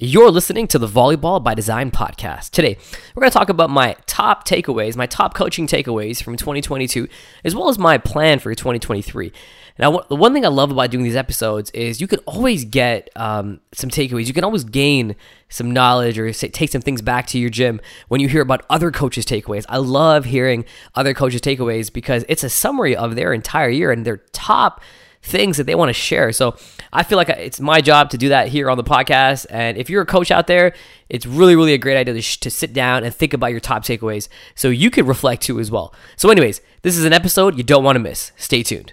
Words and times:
You're 0.00 0.30
listening 0.30 0.68
to 0.68 0.78
the 0.78 0.86
Volleyball 0.86 1.42
by 1.42 1.54
Design 1.54 1.90
podcast. 1.90 2.50
Today, 2.50 2.78
we're 3.16 3.20
going 3.20 3.32
to 3.32 3.36
talk 3.36 3.48
about 3.48 3.68
my 3.68 3.96
top 4.06 4.46
takeaways, 4.46 4.94
my 4.94 5.06
top 5.06 5.34
coaching 5.34 5.66
takeaways 5.66 6.22
from 6.22 6.36
2022, 6.36 7.08
as 7.42 7.56
well 7.56 7.68
as 7.68 7.80
my 7.80 7.98
plan 7.98 8.38
for 8.38 8.54
2023. 8.54 9.32
Now, 9.76 9.98
the 10.08 10.14
one 10.14 10.32
thing 10.32 10.44
I 10.44 10.50
love 10.50 10.70
about 10.70 10.92
doing 10.92 11.02
these 11.02 11.16
episodes 11.16 11.72
is 11.72 12.00
you 12.00 12.06
can 12.06 12.20
always 12.26 12.64
get 12.64 13.10
um, 13.16 13.58
some 13.72 13.90
takeaways. 13.90 14.28
You 14.28 14.34
can 14.34 14.44
always 14.44 14.62
gain 14.62 15.16
some 15.48 15.72
knowledge 15.72 16.16
or 16.16 16.32
say, 16.32 16.46
take 16.46 16.70
some 16.70 16.82
things 16.82 17.02
back 17.02 17.26
to 17.28 17.38
your 17.40 17.50
gym 17.50 17.80
when 18.06 18.20
you 18.20 18.28
hear 18.28 18.42
about 18.42 18.64
other 18.70 18.92
coaches' 18.92 19.26
takeaways. 19.26 19.66
I 19.68 19.78
love 19.78 20.26
hearing 20.26 20.64
other 20.94 21.12
coaches' 21.12 21.40
takeaways 21.40 21.92
because 21.92 22.24
it's 22.28 22.44
a 22.44 22.50
summary 22.50 22.94
of 22.94 23.16
their 23.16 23.32
entire 23.32 23.68
year 23.68 23.90
and 23.90 24.04
their 24.04 24.18
top 24.30 24.80
things 25.28 25.56
that 25.58 25.64
they 25.64 25.74
want 25.74 25.90
to 25.90 25.92
share. 25.92 26.32
So 26.32 26.56
I 26.92 27.02
feel 27.02 27.16
like 27.16 27.28
it's 27.28 27.60
my 27.60 27.80
job 27.80 28.10
to 28.10 28.18
do 28.18 28.30
that 28.30 28.48
here 28.48 28.70
on 28.70 28.76
the 28.76 28.84
podcast. 28.84 29.46
And 29.50 29.76
if 29.76 29.90
you're 29.90 30.02
a 30.02 30.06
coach 30.06 30.30
out 30.30 30.46
there, 30.46 30.74
it's 31.08 31.26
really, 31.26 31.54
really 31.54 31.74
a 31.74 31.78
great 31.78 31.96
idea 31.96 32.14
to, 32.14 32.22
sh- 32.22 32.38
to 32.38 32.50
sit 32.50 32.72
down 32.72 33.04
and 33.04 33.14
think 33.14 33.32
about 33.34 33.48
your 33.48 33.60
top 33.60 33.84
takeaways 33.84 34.28
so 34.54 34.68
you 34.68 34.90
can 34.90 35.06
reflect 35.06 35.42
too 35.42 35.60
as 35.60 35.70
well. 35.70 35.94
So, 36.16 36.30
anyways, 36.30 36.60
this 36.82 36.96
is 36.96 37.04
an 37.04 37.12
episode 37.12 37.56
you 37.56 37.64
don't 37.64 37.84
want 37.84 37.96
to 37.96 38.00
miss. 38.00 38.32
Stay 38.36 38.62
tuned. 38.62 38.92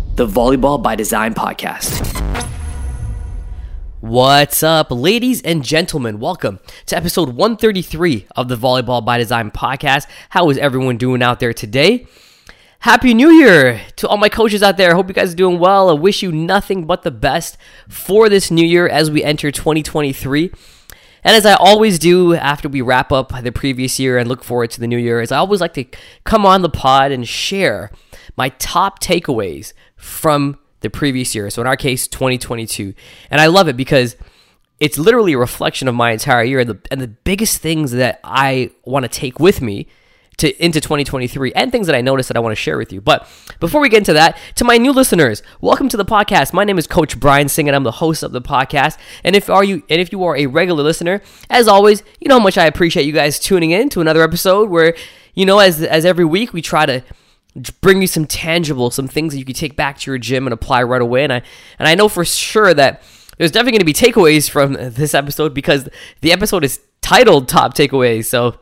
the 0.15 0.27
Volleyball 0.27 0.83
by 0.83 0.93
Design 0.97 1.33
podcast. 1.33 2.19
What's 4.01 4.61
up, 4.61 4.87
ladies 4.91 5.41
and 5.41 5.63
gentlemen? 5.63 6.19
Welcome 6.19 6.59
to 6.87 6.97
episode 6.97 7.29
133 7.29 8.27
of 8.35 8.49
the 8.49 8.57
Volleyball 8.57 9.05
by 9.05 9.17
Design 9.17 9.51
podcast. 9.51 10.07
How 10.31 10.49
is 10.49 10.57
everyone 10.57 10.97
doing 10.97 11.23
out 11.23 11.39
there 11.39 11.53
today? 11.53 12.07
Happy 12.79 13.13
New 13.13 13.31
Year 13.31 13.79
to 13.95 14.07
all 14.09 14.17
my 14.17 14.27
coaches 14.27 14.61
out 14.61 14.75
there. 14.75 14.91
I 14.91 14.95
hope 14.95 15.07
you 15.07 15.13
guys 15.13 15.31
are 15.31 15.37
doing 15.37 15.59
well. 15.59 15.89
I 15.89 15.93
wish 15.93 16.21
you 16.21 16.33
nothing 16.33 16.85
but 16.85 17.03
the 17.03 17.11
best 17.11 17.57
for 17.87 18.27
this 18.27 18.51
new 18.51 18.65
year 18.65 18.89
as 18.89 19.09
we 19.09 19.23
enter 19.23 19.49
2023. 19.49 20.51
And 21.23 21.35
as 21.35 21.45
I 21.45 21.53
always 21.53 21.99
do 21.99 22.33
after 22.33 22.67
we 22.67 22.81
wrap 22.81 23.13
up 23.13 23.31
the 23.43 23.51
previous 23.51 23.97
year 23.97 24.17
and 24.17 24.27
look 24.27 24.43
forward 24.43 24.71
to 24.71 24.81
the 24.81 24.87
new 24.87 24.97
year, 24.97 25.21
is 25.21 25.31
I 25.31 25.37
always 25.37 25.61
like 25.61 25.75
to 25.75 25.85
come 26.25 26.45
on 26.45 26.63
the 26.63 26.69
pod 26.69 27.13
and 27.13 27.25
share 27.25 27.91
my 28.35 28.49
top 28.49 28.99
takeaways 28.99 29.73
from 30.01 30.57
the 30.81 30.89
previous 30.89 31.33
year. 31.35 31.49
So 31.49 31.61
in 31.61 31.67
our 31.67 31.77
case, 31.77 32.07
2022. 32.07 32.93
And 33.29 33.39
I 33.39 33.45
love 33.45 33.67
it 33.67 33.77
because 33.77 34.15
it's 34.79 34.97
literally 34.97 35.33
a 35.33 35.37
reflection 35.37 35.87
of 35.87 35.93
my 35.93 36.11
entire 36.11 36.43
year 36.43 36.59
and 36.59 36.69
the, 36.69 36.79
and 36.89 36.99
the 36.99 37.07
biggest 37.07 37.59
things 37.59 37.91
that 37.91 38.19
I 38.23 38.71
want 38.83 39.03
to 39.03 39.09
take 39.09 39.39
with 39.39 39.61
me 39.61 39.87
to 40.37 40.63
into 40.63 40.81
2023 40.81 41.53
and 41.53 41.71
things 41.71 41.85
that 41.85 41.95
I 41.95 42.01
noticed 42.01 42.29
that 42.29 42.37
I 42.37 42.39
want 42.39 42.53
to 42.53 42.61
share 42.61 42.79
with 42.79 42.91
you. 42.91 42.99
But 42.99 43.29
before 43.59 43.79
we 43.79 43.89
get 43.89 43.99
into 43.99 44.13
that, 44.13 44.39
to 44.55 44.63
my 44.63 44.77
new 44.77 44.91
listeners, 44.91 45.43
welcome 45.61 45.87
to 45.89 45.97
the 45.97 46.05
podcast. 46.05 46.51
My 46.51 46.63
name 46.63 46.79
is 46.79 46.87
Coach 46.87 47.19
Brian 47.19 47.47
Singh 47.47 47.69
and 47.69 47.75
I'm 47.75 47.83
the 47.83 47.91
host 47.91 48.23
of 48.23 48.31
the 48.31 48.41
podcast. 48.41 48.97
And 49.23 49.35
if 49.35 49.51
are 49.51 49.63
you 49.63 49.83
and 49.87 50.01
if 50.01 50.11
you 50.11 50.23
are 50.23 50.35
a 50.35 50.47
regular 50.47 50.81
listener, 50.83 51.21
as 51.51 51.67
always, 51.67 52.01
you 52.19 52.27
know 52.27 52.39
how 52.39 52.43
much 52.43 52.57
I 52.57 52.65
appreciate 52.65 53.05
you 53.05 53.13
guys 53.13 53.39
tuning 53.39 53.69
in 53.69 53.89
to 53.89 54.01
another 54.01 54.23
episode 54.23 54.71
where 54.71 54.95
you 55.35 55.45
know 55.45 55.59
as 55.59 55.83
as 55.83 56.05
every 56.05 56.25
week 56.25 56.53
we 56.53 56.63
try 56.63 56.87
to 56.87 57.03
bring 57.81 58.01
you 58.01 58.07
some 58.07 58.25
tangible, 58.25 58.91
some 58.91 59.07
things 59.07 59.33
that 59.33 59.39
you 59.39 59.45
can 59.45 59.55
take 59.55 59.75
back 59.75 59.99
to 59.99 60.11
your 60.11 60.17
gym 60.17 60.47
and 60.47 60.53
apply 60.53 60.83
right 60.83 61.01
away. 61.01 61.23
And 61.23 61.33
I 61.33 61.41
and 61.79 61.87
I 61.87 61.95
know 61.95 62.07
for 62.07 62.23
sure 62.23 62.73
that 62.73 63.01
there's 63.37 63.51
definitely 63.51 63.79
going 63.79 63.79
to 63.79 63.85
be 63.85 63.93
takeaways 63.93 64.49
from 64.49 64.73
this 64.79 65.13
episode 65.13 65.53
because 65.53 65.89
the 66.21 66.31
episode 66.31 66.63
is 66.63 66.79
titled 67.01 67.47
Top 67.47 67.73
Takeaways. 67.73 68.25
So 68.25 68.59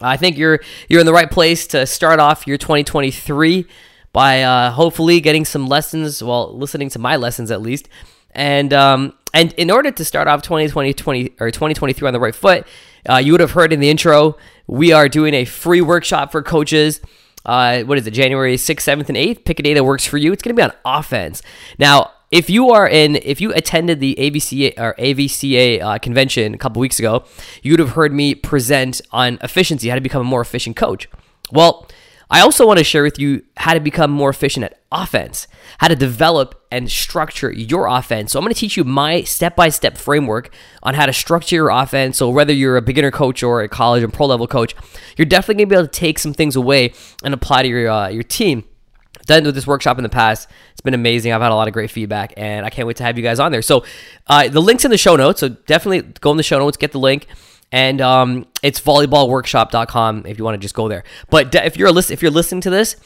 I 0.00 0.16
think 0.16 0.36
you're 0.36 0.60
you're 0.88 1.00
in 1.00 1.06
the 1.06 1.12
right 1.12 1.30
place 1.30 1.66
to 1.68 1.86
start 1.86 2.20
off 2.20 2.46
your 2.46 2.58
2023 2.58 3.66
by 4.12 4.42
uh, 4.42 4.70
hopefully 4.72 5.20
getting 5.20 5.44
some 5.44 5.66
lessons, 5.66 6.22
well, 6.22 6.56
listening 6.56 6.88
to 6.90 6.98
my 6.98 7.16
lessons 7.16 7.50
at 7.50 7.62
least. 7.62 7.88
And 8.32 8.72
um, 8.72 9.14
and 9.32 9.52
in 9.54 9.70
order 9.70 9.90
to 9.90 10.04
start 10.04 10.28
off 10.28 10.42
2020 10.42 10.92
20, 10.92 11.34
or 11.40 11.50
2023 11.50 12.06
on 12.06 12.12
the 12.12 12.20
right 12.20 12.34
foot, 12.34 12.66
uh, 13.08 13.16
you 13.16 13.32
would 13.32 13.40
have 13.40 13.52
heard 13.52 13.72
in 13.72 13.80
the 13.80 13.88
intro 13.88 14.36
we 14.66 14.92
are 14.92 15.08
doing 15.08 15.34
a 15.34 15.44
free 15.44 15.80
workshop 15.80 16.30
for 16.30 16.42
coaches 16.42 17.00
uh, 17.44 17.82
what 17.82 17.98
is 17.98 18.06
it, 18.06 18.12
January 18.12 18.56
6th, 18.56 18.76
7th, 18.76 19.08
and 19.08 19.16
8th. 19.16 19.44
Pick 19.44 19.60
a 19.60 19.62
day 19.62 19.74
that 19.74 19.84
works 19.84 20.04
for 20.04 20.18
you. 20.18 20.32
It's 20.32 20.42
going 20.42 20.54
to 20.54 20.60
be 20.60 20.62
on 20.62 20.72
offense. 20.84 21.42
Now, 21.78 22.12
if 22.30 22.48
you 22.48 22.70
are 22.70 22.88
in, 22.88 23.16
if 23.16 23.40
you 23.40 23.52
attended 23.54 23.98
the 24.00 24.14
AVCA 24.18 24.78
or 24.78 24.94
AVCA 24.94 25.80
uh, 25.80 25.98
convention 25.98 26.54
a 26.54 26.58
couple 26.58 26.80
weeks 26.80 26.98
ago, 26.98 27.24
you 27.62 27.72
would 27.72 27.80
have 27.80 27.90
heard 27.90 28.12
me 28.12 28.34
present 28.34 29.00
on 29.10 29.38
efficiency, 29.42 29.88
how 29.88 29.96
to 29.96 30.00
become 30.00 30.20
a 30.20 30.24
more 30.24 30.40
efficient 30.40 30.76
coach. 30.76 31.08
Well, 31.50 31.88
I 32.30 32.40
also 32.40 32.64
want 32.66 32.78
to 32.78 32.84
share 32.84 33.02
with 33.02 33.18
you 33.18 33.42
how 33.56 33.74
to 33.74 33.80
become 33.80 34.10
more 34.10 34.30
efficient 34.30 34.64
at 34.64 34.80
offense, 34.92 35.48
how 35.78 35.88
to 35.88 35.96
develop 35.96 36.64
and 36.70 36.90
structure 36.90 37.50
your 37.50 37.86
offense. 37.86 38.32
So, 38.32 38.38
I'm 38.38 38.44
going 38.44 38.54
to 38.54 38.58
teach 38.58 38.76
you 38.76 38.84
my 38.84 39.22
step 39.22 39.56
by 39.56 39.68
step 39.68 39.98
framework 39.98 40.50
on 40.82 40.94
how 40.94 41.06
to 41.06 41.12
structure 41.12 41.56
your 41.56 41.70
offense. 41.70 42.18
So, 42.18 42.30
whether 42.30 42.52
you're 42.52 42.76
a 42.76 42.82
beginner 42.82 43.10
coach 43.10 43.42
or 43.42 43.62
a 43.62 43.68
college 43.68 44.04
and 44.04 44.12
pro 44.12 44.26
level 44.26 44.46
coach, 44.46 44.76
you're 45.16 45.26
definitely 45.26 45.56
going 45.56 45.68
to 45.68 45.74
be 45.74 45.78
able 45.78 45.88
to 45.88 46.00
take 46.00 46.18
some 46.20 46.32
things 46.32 46.54
away 46.54 46.92
and 47.24 47.34
apply 47.34 47.62
to 47.62 47.68
your, 47.68 47.90
uh, 47.90 48.08
your 48.08 48.22
team. 48.22 48.64
done 49.26 49.44
with 49.44 49.54
this 49.54 49.66
workshop 49.66 49.98
in 49.98 50.04
the 50.04 50.08
past. 50.08 50.48
It's 50.72 50.80
been 50.80 50.94
amazing. 50.94 51.32
I've 51.32 51.42
had 51.42 51.50
a 51.50 51.54
lot 51.54 51.66
of 51.66 51.74
great 51.74 51.90
feedback, 51.90 52.32
and 52.36 52.64
I 52.64 52.70
can't 52.70 52.86
wait 52.86 52.96
to 52.98 53.04
have 53.04 53.16
you 53.16 53.24
guys 53.24 53.40
on 53.40 53.50
there. 53.50 53.62
So, 53.62 53.84
uh, 54.28 54.48
the 54.48 54.62
link's 54.62 54.84
in 54.84 54.92
the 54.92 54.98
show 54.98 55.16
notes. 55.16 55.40
So, 55.40 55.48
definitely 55.48 56.12
go 56.20 56.30
in 56.30 56.36
the 56.36 56.44
show 56.44 56.60
notes, 56.60 56.76
get 56.76 56.92
the 56.92 57.00
link 57.00 57.26
and 57.72 58.00
um, 58.00 58.46
it's 58.62 58.80
volleyballworkshop.com 58.80 60.26
if 60.26 60.38
you 60.38 60.44
want 60.44 60.54
to 60.54 60.58
just 60.58 60.74
go 60.74 60.88
there. 60.88 61.04
But 61.28 61.54
if 61.54 61.76
you're 61.76 61.88
a 61.88 61.92
list, 61.92 62.10
if 62.10 62.22
you're 62.22 62.30
listening 62.30 62.60
to 62.62 62.70
this 62.70 62.96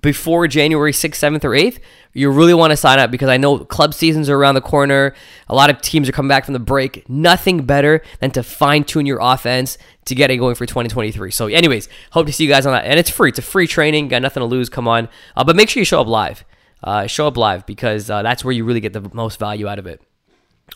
before 0.00 0.46
January 0.46 0.92
6th, 0.92 1.14
7th, 1.14 1.44
or 1.44 1.50
8th, 1.50 1.80
you 2.12 2.30
really 2.30 2.54
want 2.54 2.70
to 2.70 2.76
sign 2.76 2.98
up 2.98 3.10
because 3.10 3.28
I 3.28 3.36
know 3.36 3.58
club 3.58 3.92
seasons 3.92 4.30
are 4.30 4.36
around 4.36 4.54
the 4.54 4.60
corner. 4.62 5.14
A 5.48 5.54
lot 5.54 5.68
of 5.68 5.80
teams 5.82 6.08
are 6.08 6.12
coming 6.12 6.28
back 6.28 6.44
from 6.44 6.54
the 6.54 6.60
break. 6.60 7.08
Nothing 7.08 7.64
better 7.64 8.02
than 8.20 8.30
to 8.32 8.42
fine 8.42 8.84
tune 8.84 9.04
your 9.04 9.18
offense 9.20 9.76
to 10.06 10.14
get 10.14 10.30
it 10.30 10.36
going 10.36 10.54
for 10.54 10.64
2023. 10.64 11.30
So, 11.30 11.46
anyways, 11.46 11.88
hope 12.12 12.26
to 12.26 12.32
see 12.32 12.44
you 12.44 12.50
guys 12.50 12.64
on 12.64 12.72
that. 12.72 12.84
And 12.84 12.98
it's 12.98 13.10
free. 13.10 13.30
It's 13.30 13.38
a 13.38 13.42
free 13.42 13.66
training. 13.66 14.08
Got 14.08 14.22
nothing 14.22 14.40
to 14.40 14.46
lose. 14.46 14.68
Come 14.68 14.88
on. 14.88 15.08
Uh, 15.36 15.44
but 15.44 15.56
make 15.56 15.68
sure 15.68 15.80
you 15.80 15.84
show 15.84 16.00
up 16.00 16.06
live. 16.06 16.44
Uh, 16.82 17.06
show 17.06 17.26
up 17.26 17.36
live 17.36 17.66
because 17.66 18.08
uh, 18.10 18.22
that's 18.22 18.44
where 18.44 18.52
you 18.52 18.64
really 18.64 18.80
get 18.80 18.92
the 18.92 19.10
most 19.12 19.38
value 19.38 19.66
out 19.66 19.78
of 19.78 19.86
it. 19.86 20.00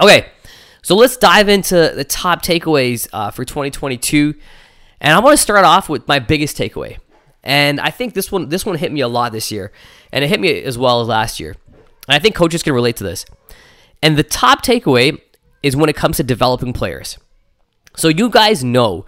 Okay. 0.01 0.27
So 0.83 0.97
let's 0.97 1.17
dive 1.17 1.49
into 1.49 1.93
the 1.95 2.05
top 2.05 2.43
takeaways 2.43 3.09
uh, 3.13 3.31
for 3.31 3.45
2022, 3.45 4.35
and 5.01 5.15
I 5.15 5.19
want 5.21 5.37
to 5.37 5.43
start 5.43 5.65
off 5.65 5.89
with 5.89 6.07
my 6.09 6.19
biggest 6.19 6.57
takeaway. 6.57 6.99
And 7.43 7.81
I 7.81 7.91
think 7.91 8.15
this 8.15 8.31
one 8.31 8.49
this 8.49 8.67
one 8.67 8.77
hit 8.77 8.93
me 8.93 9.01
a 9.01 9.09
lot 9.09 9.33
this 9.33 9.51
year, 9.51 9.73
and 10.13 10.25
it 10.25 10.29
hit 10.29 10.41
me 10.41 10.63
as 10.63 10.77
well 10.77 11.01
as 11.01 11.09
last 11.09 11.41
year. 11.41 11.57
And 12.09 12.17
I 12.17 12.19
think 12.19 12.35
coaches 12.35 12.63
can 12.63 12.73
relate 12.73 12.97
to 12.97 13.05
this. 13.05 13.25
And 14.03 14.17
the 14.17 14.23
top 14.23 14.65
takeaway 14.65 15.21
is 15.63 15.77
when 15.77 15.91
it 15.91 15.97
comes 15.97 16.17
to 16.17 16.23
developing 16.23 16.73
players. 16.73 17.19
So 17.97 18.09
you 18.09 18.31
guys 18.31 18.65
know 18.65 19.05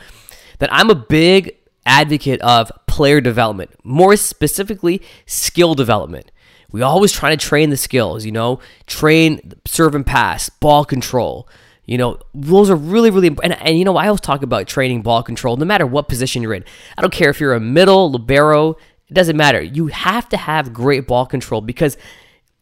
that 0.59 0.73
I'm 0.73 0.91
a 0.91 0.95
big 0.95 1.57
advocate 1.87 2.41
of 2.43 2.71
player 2.87 3.21
development, 3.21 3.71
more 3.85 4.17
specifically 4.17 5.03
skill 5.27 5.75
development. 5.75 6.31
We 6.71 6.83
always 6.83 7.13
try 7.13 7.31
to 7.31 7.37
train 7.37 7.71
the 7.71 7.77
skills, 7.77 8.25
you 8.25 8.33
know, 8.33 8.61
train 8.87 9.53
serve 9.67 9.95
and 9.95 10.07
pass, 10.07 10.49
ball 10.49 10.85
control, 10.85 11.49
you 11.93 11.99
know, 11.99 12.19
those 12.33 12.71
are 12.71 12.77
really, 12.77 13.11
really 13.11 13.27
important. 13.27 13.53
And, 13.61 13.69
and, 13.69 13.79
you 13.79 13.85
know, 13.85 13.99
I 13.99 14.07
always 14.07 14.23
talk 14.23 14.43
about 14.43 14.67
training 14.67 15.03
ball 15.03 15.23
control 15.23 15.59
no 15.59 15.67
matter 15.67 15.87
what 15.87 16.09
position 16.09 16.41
you're 16.41 16.55
in. 16.55 16.65
I 16.97 17.03
don't 17.03 17.13
care 17.13 17.29
if 17.29 17.39
you're 17.39 17.53
a 17.53 17.61
middle, 17.61 18.11
libero, 18.11 18.71
it 19.09 19.13
doesn't 19.13 19.37
matter. 19.37 19.61
You 19.61 19.89
have 19.89 20.27
to 20.31 20.39
have 20.39 20.73
great 20.73 21.07
ball 21.07 21.27
control 21.27 21.61
because 21.61 21.99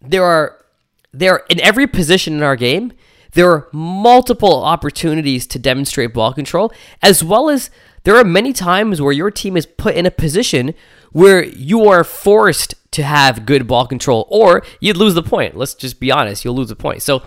there 0.03 0.25
are, 0.25 0.65
there 1.13 1.35
are, 1.35 1.45
in 1.49 1.61
every 1.61 1.87
position 1.87 2.35
in 2.35 2.43
our 2.43 2.57
game, 2.57 2.93
there 3.35 3.49
are 3.53 3.69
multiple 3.73 4.65
opportunities 4.65 5.47
to 5.47 5.61
demonstrate 5.61 6.13
ball 6.13 6.33
control, 6.33 6.73
as 7.01 7.23
well 7.23 7.49
as 7.49 7.71
there 8.03 8.17
are 8.17 8.25
many 8.25 8.53
times 8.53 9.01
where 9.01 9.13
your 9.13 9.31
team 9.31 9.57
is 9.57 9.65
put 9.65 9.95
in 9.95 10.07
a 10.07 10.11
position 10.11 10.75
where 11.13 11.45
you 11.45 11.87
are 11.87 12.03
forced 12.03 12.75
to 12.93 13.05
have 13.05 13.47
good 13.47 13.69
ball 13.69 13.87
control, 13.87 14.27
or 14.29 14.65
you'd 14.81 14.97
lose 14.97 15.15
the 15.15 15.23
point. 15.23 15.57
Let's 15.57 15.75
just 15.75 16.01
be 16.01 16.11
honest, 16.11 16.45
you'll 16.45 16.57
lose 16.57 16.71
the 16.71 16.77
point. 16.77 17.03
So, 17.03 17.23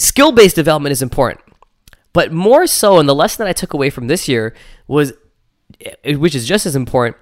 Skill 0.00 0.32
based 0.32 0.56
development 0.56 0.92
is 0.92 1.02
important. 1.02 1.44
But 2.14 2.32
more 2.32 2.66
so, 2.66 2.98
and 2.98 3.06
the 3.06 3.14
lesson 3.14 3.44
that 3.44 3.50
I 3.50 3.52
took 3.52 3.74
away 3.74 3.90
from 3.90 4.06
this 4.06 4.28
year 4.28 4.54
was, 4.88 5.12
eh, 5.82 6.14
which 6.14 6.34
is 6.34 6.48
just 6.48 6.64
as 6.64 6.74
important, 6.74 7.18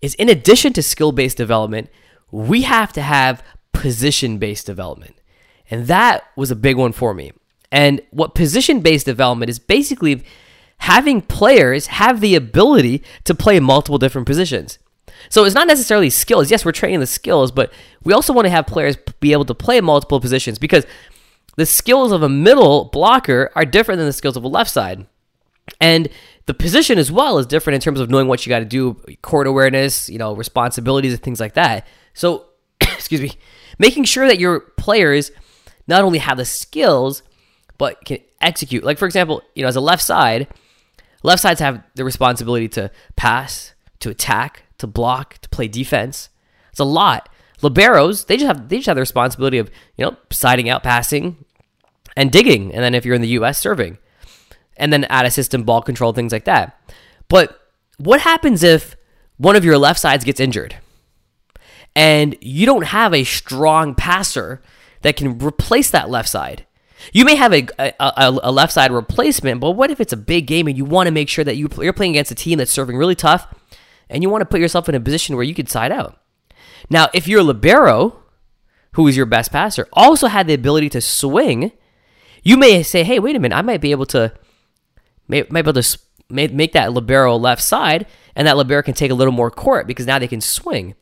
is 0.00 0.14
in 0.14 0.28
addition 0.28 0.72
to 0.74 0.84
skill 0.84 1.10
based 1.10 1.36
development, 1.36 1.90
we 2.30 2.62
have 2.62 2.92
to 2.92 3.02
have 3.02 3.42
position 3.72 4.38
based 4.38 4.66
development. 4.66 5.20
And 5.68 5.88
that 5.88 6.22
was 6.36 6.52
a 6.52 6.56
big 6.56 6.76
one 6.76 6.92
for 6.92 7.12
me. 7.12 7.32
And 7.72 8.00
what 8.10 8.36
position 8.36 8.82
based 8.82 9.04
development 9.04 9.50
is 9.50 9.58
basically 9.58 10.22
having 10.78 11.20
players 11.20 11.88
have 11.88 12.20
the 12.20 12.36
ability 12.36 13.02
to 13.24 13.34
play 13.34 13.58
multiple 13.58 13.98
different 13.98 14.28
positions. 14.28 14.78
So 15.28 15.44
it's 15.44 15.56
not 15.56 15.66
necessarily 15.66 16.10
skills. 16.10 16.52
Yes, 16.52 16.64
we're 16.64 16.70
training 16.70 17.00
the 17.00 17.06
skills, 17.06 17.50
but 17.50 17.72
we 18.04 18.12
also 18.12 18.32
want 18.32 18.46
to 18.46 18.50
have 18.50 18.68
players 18.68 18.96
be 19.18 19.32
able 19.32 19.46
to 19.46 19.54
play 19.54 19.80
multiple 19.80 20.20
positions 20.20 20.60
because 20.60 20.86
the 21.56 21.66
skills 21.66 22.12
of 22.12 22.22
a 22.22 22.28
middle 22.28 22.86
blocker 22.86 23.50
are 23.54 23.64
different 23.64 23.98
than 23.98 24.06
the 24.06 24.12
skills 24.12 24.36
of 24.36 24.44
a 24.44 24.48
left 24.48 24.70
side. 24.70 25.06
And 25.80 26.08
the 26.46 26.54
position 26.54 26.98
as 26.98 27.10
well 27.10 27.38
is 27.38 27.46
different 27.46 27.74
in 27.74 27.80
terms 27.80 27.98
of 27.98 28.08
knowing 28.08 28.28
what 28.28 28.46
you 28.46 28.50
got 28.50 28.60
to 28.60 28.64
do, 28.64 28.94
court 29.22 29.46
awareness, 29.46 30.08
you 30.08 30.18
know, 30.18 30.34
responsibilities 30.34 31.12
and 31.12 31.22
things 31.22 31.40
like 31.40 31.54
that. 31.54 31.86
So, 32.14 32.46
excuse 32.80 33.20
me, 33.20 33.32
making 33.78 34.04
sure 34.04 34.26
that 34.28 34.38
your 34.38 34.60
players 34.60 35.32
not 35.88 36.02
only 36.02 36.18
have 36.18 36.36
the 36.36 36.44
skills 36.44 37.22
but 37.78 38.04
can 38.04 38.18
execute. 38.40 38.84
Like 38.84 38.98
for 38.98 39.06
example, 39.06 39.42
you 39.54 39.62
know, 39.62 39.68
as 39.68 39.76
a 39.76 39.80
left 39.80 40.02
side, 40.02 40.48
left 41.22 41.42
sides 41.42 41.60
have 41.60 41.82
the 41.94 42.04
responsibility 42.04 42.68
to 42.70 42.90
pass, 43.16 43.74
to 44.00 44.10
attack, 44.10 44.64
to 44.78 44.86
block, 44.86 45.38
to 45.38 45.48
play 45.48 45.68
defense. 45.68 46.28
It's 46.70 46.80
a 46.80 46.84
lot. 46.84 47.28
Liberos, 47.62 48.26
they 48.26 48.36
just 48.36 48.46
have 48.46 48.68
they 48.68 48.76
just 48.76 48.86
have 48.86 48.96
the 48.96 49.00
responsibility 49.00 49.58
of, 49.58 49.70
you 49.96 50.04
know, 50.04 50.16
siding 50.30 50.68
out, 50.68 50.82
passing, 50.82 51.44
and 52.16 52.32
digging. 52.32 52.72
And 52.74 52.82
then 52.82 52.94
if 52.94 53.04
you're 53.04 53.14
in 53.14 53.22
the 53.22 53.28
US, 53.40 53.60
serving. 53.60 53.98
And 54.76 54.92
then 54.92 55.04
add 55.04 55.26
a 55.26 55.30
system, 55.30 55.62
ball 55.62 55.82
control, 55.82 56.12
things 56.12 56.32
like 56.32 56.44
that. 56.44 56.78
But 57.28 57.58
what 57.98 58.20
happens 58.20 58.62
if 58.62 58.96
one 59.36 59.56
of 59.56 59.64
your 59.64 59.78
left 59.78 60.00
sides 60.00 60.24
gets 60.24 60.40
injured? 60.40 60.76
And 61.94 62.36
you 62.40 62.66
don't 62.66 62.86
have 62.86 63.14
a 63.14 63.24
strong 63.24 63.94
passer 63.94 64.60
that 65.02 65.16
can 65.16 65.38
replace 65.38 65.90
that 65.90 66.10
left 66.10 66.28
side. 66.28 66.66
You 67.12 67.24
may 67.24 67.36
have 67.36 67.52
a, 67.52 67.66
a, 67.78 68.40
a, 68.42 68.52
left 68.52 68.72
side 68.72 68.90
replacement, 68.90 69.60
but 69.60 69.72
what 69.72 69.90
if 69.90 70.00
it's 70.00 70.12
a 70.12 70.16
big 70.16 70.46
game 70.46 70.66
and 70.66 70.76
you 70.76 70.84
want 70.84 71.06
to 71.06 71.12
make 71.12 71.28
sure 71.28 71.44
that 71.44 71.56
you, 71.56 71.68
you're 71.78 71.92
playing 71.92 72.12
against 72.12 72.32
a 72.32 72.34
team 72.34 72.58
that's 72.58 72.72
serving 72.72 72.96
really 72.96 73.14
tough 73.14 73.46
and 74.08 74.22
you 74.22 74.30
want 74.30 74.42
to 74.42 74.46
put 74.46 74.60
yourself 74.60 74.88
in 74.88 74.94
a 74.94 75.00
position 75.00 75.36
where 75.36 75.44
you 75.44 75.54
could 75.54 75.68
side 75.68 75.92
out? 75.92 76.18
Now, 76.90 77.08
if 77.14 77.28
your 77.28 77.42
libero, 77.42 78.22
who 78.92 79.06
is 79.08 79.16
your 79.16 79.26
best 79.26 79.52
passer, 79.52 79.88
also 79.92 80.26
had 80.26 80.46
the 80.46 80.54
ability 80.54 80.88
to 80.90 81.00
swing, 81.00 81.72
you 82.46 82.56
may 82.56 82.80
say, 82.84 83.02
hey, 83.02 83.18
wait 83.18 83.34
a 83.34 83.40
minute, 83.40 83.56
I 83.56 83.62
might 83.62 83.80
be 83.80 83.90
able 83.90 84.06
to, 84.06 84.32
may, 85.26 85.42
might 85.50 85.62
be 85.62 85.70
able 85.70 85.82
to 85.82 85.98
make 86.30 86.72
that 86.74 86.92
libero 86.92 87.36
left 87.36 87.60
side, 87.60 88.06
and 88.36 88.46
that 88.46 88.56
libero 88.56 88.84
can 88.84 88.94
take 88.94 89.10
a 89.10 89.14
little 89.14 89.32
more 89.32 89.50
court 89.50 89.88
because 89.88 90.06
now 90.06 90.20
they 90.20 90.28
can 90.28 90.40
swing. 90.40 90.94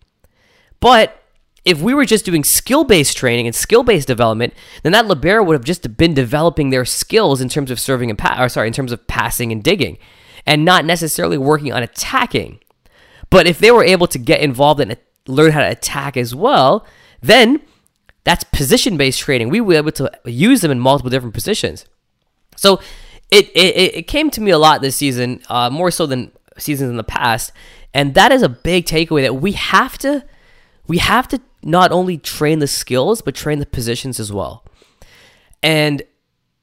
But 0.80 1.22
if 1.62 1.82
we 1.82 1.92
were 1.92 2.06
just 2.06 2.24
doing 2.24 2.44
skill 2.44 2.84
based 2.84 3.18
training 3.18 3.46
and 3.46 3.54
skill 3.54 3.82
based 3.82 4.08
development, 4.08 4.54
then 4.84 4.92
that 4.92 5.06
libero 5.06 5.44
would 5.44 5.52
have 5.52 5.64
just 5.64 5.98
been 5.98 6.14
developing 6.14 6.70
their 6.70 6.86
skills 6.86 7.42
in 7.42 7.50
terms 7.50 7.70
of 7.70 7.78
serving 7.78 8.08
and 8.08 8.18
pa- 8.18 8.42
or 8.42 8.48
sorry, 8.48 8.68
in 8.68 8.72
terms 8.72 8.90
of 8.90 9.06
passing 9.06 9.52
and 9.52 9.62
digging, 9.62 9.98
and 10.46 10.64
not 10.64 10.86
necessarily 10.86 11.36
working 11.36 11.74
on 11.74 11.82
attacking. 11.82 12.58
But 13.28 13.46
if 13.46 13.58
they 13.58 13.70
were 13.70 13.84
able 13.84 14.06
to 14.06 14.18
get 14.18 14.40
involved 14.40 14.80
and 14.80 14.96
learn 15.28 15.52
how 15.52 15.60
to 15.60 15.70
attack 15.70 16.16
as 16.16 16.34
well, 16.34 16.86
then 17.20 17.60
that's 18.24 18.44
position 18.44 18.96
based 18.96 19.20
training. 19.20 19.48
We 19.48 19.60
were 19.60 19.74
able 19.74 19.92
to 19.92 20.10
use 20.24 20.60
them 20.60 20.70
in 20.70 20.80
multiple 20.80 21.10
different 21.10 21.34
positions. 21.34 21.86
So 22.56 22.80
it 23.30 23.48
it, 23.54 23.94
it 23.96 24.02
came 24.08 24.30
to 24.30 24.40
me 24.40 24.50
a 24.50 24.58
lot 24.58 24.80
this 24.80 24.96
season, 24.96 25.42
uh, 25.48 25.70
more 25.70 25.90
so 25.90 26.06
than 26.06 26.32
seasons 26.58 26.90
in 26.90 26.96
the 26.96 27.04
past, 27.04 27.52
and 27.92 28.14
that 28.14 28.32
is 28.32 28.42
a 28.42 28.48
big 28.48 28.86
takeaway 28.86 29.22
that 29.22 29.34
we 29.34 29.52
have 29.52 29.98
to 29.98 30.24
we 30.86 30.98
have 30.98 31.28
to 31.28 31.40
not 31.62 31.92
only 31.92 32.18
train 32.18 32.58
the 32.58 32.66
skills, 32.66 33.22
but 33.22 33.34
train 33.34 33.58
the 33.58 33.66
positions 33.66 34.20
as 34.20 34.32
well. 34.32 34.64
And 35.62 36.02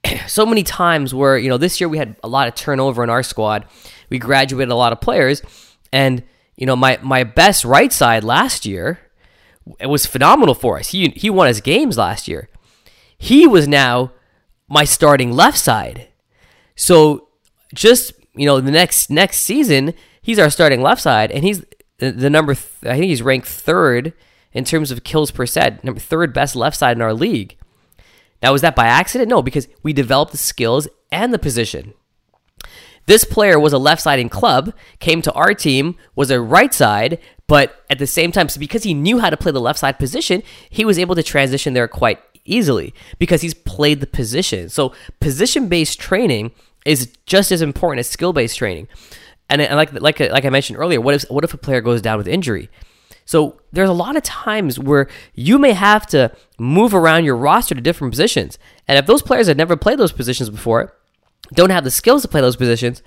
so 0.28 0.46
many 0.46 0.64
times 0.64 1.14
where, 1.14 1.38
you 1.38 1.50
know, 1.50 1.58
this 1.58 1.82
year 1.82 1.90
we 1.90 1.98
had 1.98 2.16
a 2.24 2.28
lot 2.28 2.48
of 2.48 2.56
turnover 2.56 3.04
in 3.04 3.10
our 3.10 3.24
squad. 3.24 3.66
We 4.10 4.20
graduated 4.20 4.72
a 4.72 4.76
lot 4.76 4.94
of 4.94 5.02
players. 5.02 5.42
And, 5.92 6.24
you 6.56 6.66
know, 6.66 6.76
my, 6.76 7.00
my 7.02 7.24
best 7.24 7.66
right 7.66 7.92
side 7.92 8.24
last 8.24 8.66
year, 8.66 9.00
it 9.80 9.88
was 9.88 10.06
phenomenal 10.06 10.56
for 10.56 10.80
us. 10.80 10.90
He, 10.90 11.10
he 11.10 11.30
won 11.30 11.48
his 11.48 11.62
games 11.62 11.98
last 11.98 12.28
year. 12.28 12.50
He 13.18 13.46
was 13.48 13.68
now 13.68 14.12
my 14.68 14.84
starting 14.84 15.32
left 15.32 15.58
side. 15.58 16.08
So 16.76 17.28
just, 17.74 18.14
you 18.34 18.46
know, 18.46 18.60
the 18.60 18.72
next 18.72 19.10
next 19.10 19.42
season, 19.42 19.94
he's 20.22 20.40
our 20.40 20.50
starting 20.50 20.82
left 20.82 21.02
side 21.02 21.32
and 21.32 21.44
he's 21.44 21.64
the, 21.98 22.12
the 22.12 22.30
number 22.30 22.56
th- 22.56 22.68
I 22.84 22.98
think 22.98 23.06
he's 23.06 23.22
ranked 23.22 23.48
third 23.48 24.14
in 24.54 24.66
terms 24.66 24.92
of 24.92 25.04
kills 25.04 25.32
per 25.32 25.46
set, 25.46 25.84
number 25.84 26.00
third 26.00 26.34
best 26.34 26.56
left 26.56 26.78
side 26.78 26.98
in 26.98 27.02
our 27.02 27.14
league. 27.14 27.58
Now, 28.42 28.52
was 28.52 28.62
that 28.62 28.76
by 28.76 28.88
accident? 28.88 29.30
No, 29.30 29.42
because 29.42 29.68
we 29.84 29.94
developed 29.94 30.32
the 30.32 30.38
skills 30.38 30.88
and 31.12 31.34
the 31.34 31.40
position. 31.40 31.94
This 33.06 33.24
player 33.24 33.60
was 33.60 33.74
a 33.74 33.78
left 33.78 34.02
side 34.02 34.20
in 34.20 34.30
club, 34.30 34.74
came 35.00 35.22
to 35.22 35.34
our 35.34 35.54
team, 35.54 35.96
was 36.16 36.32
a 36.32 36.42
right 36.42 36.74
side, 36.74 37.20
but 37.52 37.84
at 37.90 38.00
the 38.00 38.08
same 38.08 38.32
time, 38.32 38.48
so 38.48 38.62
because 38.62 38.84
he 38.84 38.94
knew 38.94 39.20
how 39.20 39.30
to 39.30 39.36
play 39.36 39.52
the 39.52 39.60
left 39.60 39.78
side 39.78 40.00
position, 40.00 40.42
he 40.70 40.86
was 40.86 40.98
able 40.98 41.16
to 41.16 41.22
transition 41.22 41.74
there 41.74 41.86
quite 41.86 42.18
easily 42.46 42.94
because 43.20 43.42
he's 43.42 43.54
played 43.54 44.00
the 44.00 44.08
position. 44.08 44.70
So, 44.70 44.94
position 45.20 45.68
based 45.68 46.00
training 46.00 46.52
is 46.86 47.12
just 47.26 47.52
as 47.52 47.62
important 47.62 48.00
as 48.00 48.08
skill 48.08 48.32
based 48.32 48.58
training. 48.58 48.88
And, 49.50 49.62
and 49.62 49.76
like 49.76 49.92
like 49.92 50.22
like 50.22 50.46
I 50.46 50.50
mentioned 50.50 50.80
earlier, 50.80 51.02
what 51.02 51.14
if 51.14 51.24
what 51.24 51.44
if 51.44 51.54
a 51.54 51.58
player 51.58 51.82
goes 51.82 52.02
down 52.02 52.18
with 52.18 52.26
injury? 52.26 52.70
So 53.26 53.60
there's 53.74 53.90
a 53.90 53.94
lot 53.94 54.16
of 54.16 54.24
times 54.24 54.80
where 54.80 55.10
you 55.34 55.60
may 55.60 55.74
have 55.74 56.08
to 56.08 56.34
move 56.58 56.96
around 56.96 57.26
your 57.26 57.36
roster 57.36 57.76
to 57.76 57.82
different 57.82 58.14
positions. 58.14 58.60
And 58.88 58.98
if 58.98 59.08
those 59.08 59.22
players 59.22 59.48
have 59.48 59.58
never 59.58 59.76
played 59.76 60.00
those 60.00 60.14
positions 60.14 60.50
before, 60.50 60.96
don't 61.54 61.70
have 61.70 61.84
the 61.84 61.92
skills 61.92 62.22
to 62.22 62.30
play 62.30 62.40
those 62.40 62.56
positions, 62.56 63.04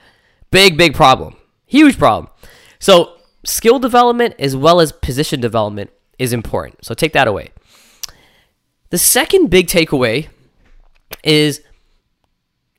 big, 0.51 0.77
big 0.77 0.95
problem. 0.95 1.35
Huge 1.65 1.99
problem. 1.99 2.31
So 2.79 3.14
skill 3.45 3.79
development 3.79 4.35
as 4.39 4.57
well 4.57 4.81
as 4.81 4.93
position 4.93 5.41
development 5.41 5.91
is 6.19 6.33
important. 6.33 6.85
So 6.85 6.95
take 6.95 7.13
that 7.13 7.29
away. 7.29 7.51
The 8.91 8.99
second 8.99 9.51
big 9.51 9.67
takeaway 9.67 10.29
is, 11.23 11.61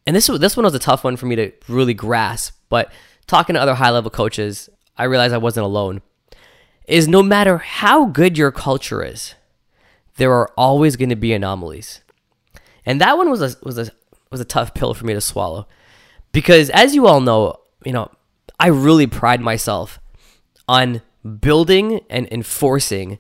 and 0.08 0.16
this 0.16 0.28
this 0.28 0.56
one 0.56 0.64
was 0.64 0.76
a 0.76 0.80
tough 0.80 1.04
one 1.04 1.18
for 1.18 1.26
me 1.26 1.36
to 1.36 1.52
really 1.68 1.94
grasp, 1.94 2.56
but 2.70 2.92
talking 3.28 3.56
to 3.56 3.62
other 3.62 3.76
high 3.76 3.90
level 3.90 4.12
coaches, 4.12 4.70
I 4.98 5.04
realized 5.06 5.34
I 5.34 5.38
wasn't 5.40 5.66
alone 5.66 6.02
is 6.88 7.08
no 7.08 7.24
matter 7.24 7.58
how 7.58 8.06
good 8.06 8.38
your 8.38 8.52
culture 8.52 9.04
is, 9.04 9.34
there 10.18 10.32
are 10.32 10.52
always 10.56 10.96
going 10.96 11.10
to 11.10 11.16
be 11.16 11.34
anomalies. 11.34 12.02
And 12.86 13.02
that 13.02 13.18
one 13.18 13.30
was 13.30 13.42
a 13.42 13.58
was 13.64 13.78
a 13.78 13.92
was 14.32 14.40
a 14.40 14.46
tough 14.46 14.74
pill 14.74 14.94
for 14.94 15.06
me 15.06 15.14
to 15.14 15.22
swallow. 15.22 15.68
Because 16.32 16.70
as 16.70 16.94
you 16.94 17.08
all 17.08 17.22
know, 17.22 17.60
you 17.84 17.94
know, 17.94 18.12
I 18.60 18.68
really 18.68 19.08
pride 19.08 19.42
myself 19.42 20.00
on 20.68 21.02
building 21.40 22.02
and 22.10 22.28
enforcing 22.32 23.20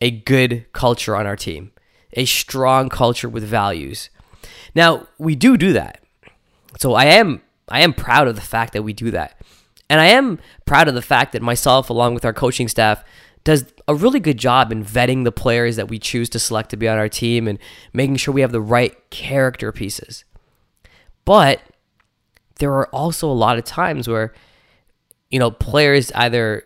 a 0.00 0.10
good 0.10 0.66
culture 0.72 1.14
on 1.14 1.26
our 1.26 1.36
team, 1.36 1.72
a 2.14 2.24
strong 2.24 2.88
culture 2.88 3.28
with 3.28 3.44
values. 3.44 4.10
Now, 4.74 5.06
we 5.18 5.34
do 5.34 5.56
do 5.56 5.72
that. 5.72 6.02
So 6.78 6.94
I 6.94 7.04
am 7.06 7.42
I 7.68 7.80
am 7.80 7.94
proud 7.94 8.28
of 8.28 8.34
the 8.34 8.42
fact 8.42 8.72
that 8.72 8.82
we 8.82 8.92
do 8.92 9.10
that. 9.12 9.40
And 9.88 10.00
I 10.00 10.06
am 10.06 10.38
proud 10.64 10.88
of 10.88 10.94
the 10.94 11.02
fact 11.02 11.32
that 11.32 11.42
myself, 11.42 11.90
along 11.90 12.14
with 12.14 12.24
our 12.24 12.32
coaching 12.32 12.68
staff, 12.68 13.04
does 13.44 13.72
a 13.88 13.94
really 13.94 14.20
good 14.20 14.38
job 14.38 14.72
in 14.72 14.84
vetting 14.84 15.24
the 15.24 15.32
players 15.32 15.76
that 15.76 15.88
we 15.88 15.98
choose 15.98 16.28
to 16.30 16.38
select 16.38 16.70
to 16.70 16.76
be 16.76 16.88
on 16.88 16.98
our 16.98 17.08
team 17.08 17.48
and 17.48 17.58
making 17.92 18.16
sure 18.16 18.32
we 18.32 18.40
have 18.40 18.52
the 18.52 18.60
right 18.60 18.94
character 19.10 19.72
pieces. 19.72 20.24
But 21.24 21.60
there 22.58 22.72
are 22.72 22.88
also 22.88 23.28
a 23.28 23.32
lot 23.32 23.58
of 23.58 23.64
times 23.64 24.08
where, 24.08 24.32
you 25.30 25.38
know, 25.38 25.50
players 25.50 26.12
either 26.12 26.64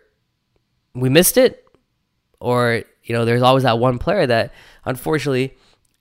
we 1.00 1.09
missed 1.09 1.37
it 1.37 1.67
or, 2.41 2.83
you 3.03 3.15
know, 3.15 3.25
there's 3.25 3.43
always 3.43 3.65
that 3.65 3.79
one 3.79 3.99
player 3.99 4.26
that 4.26 4.53
unfortunately 4.85 5.55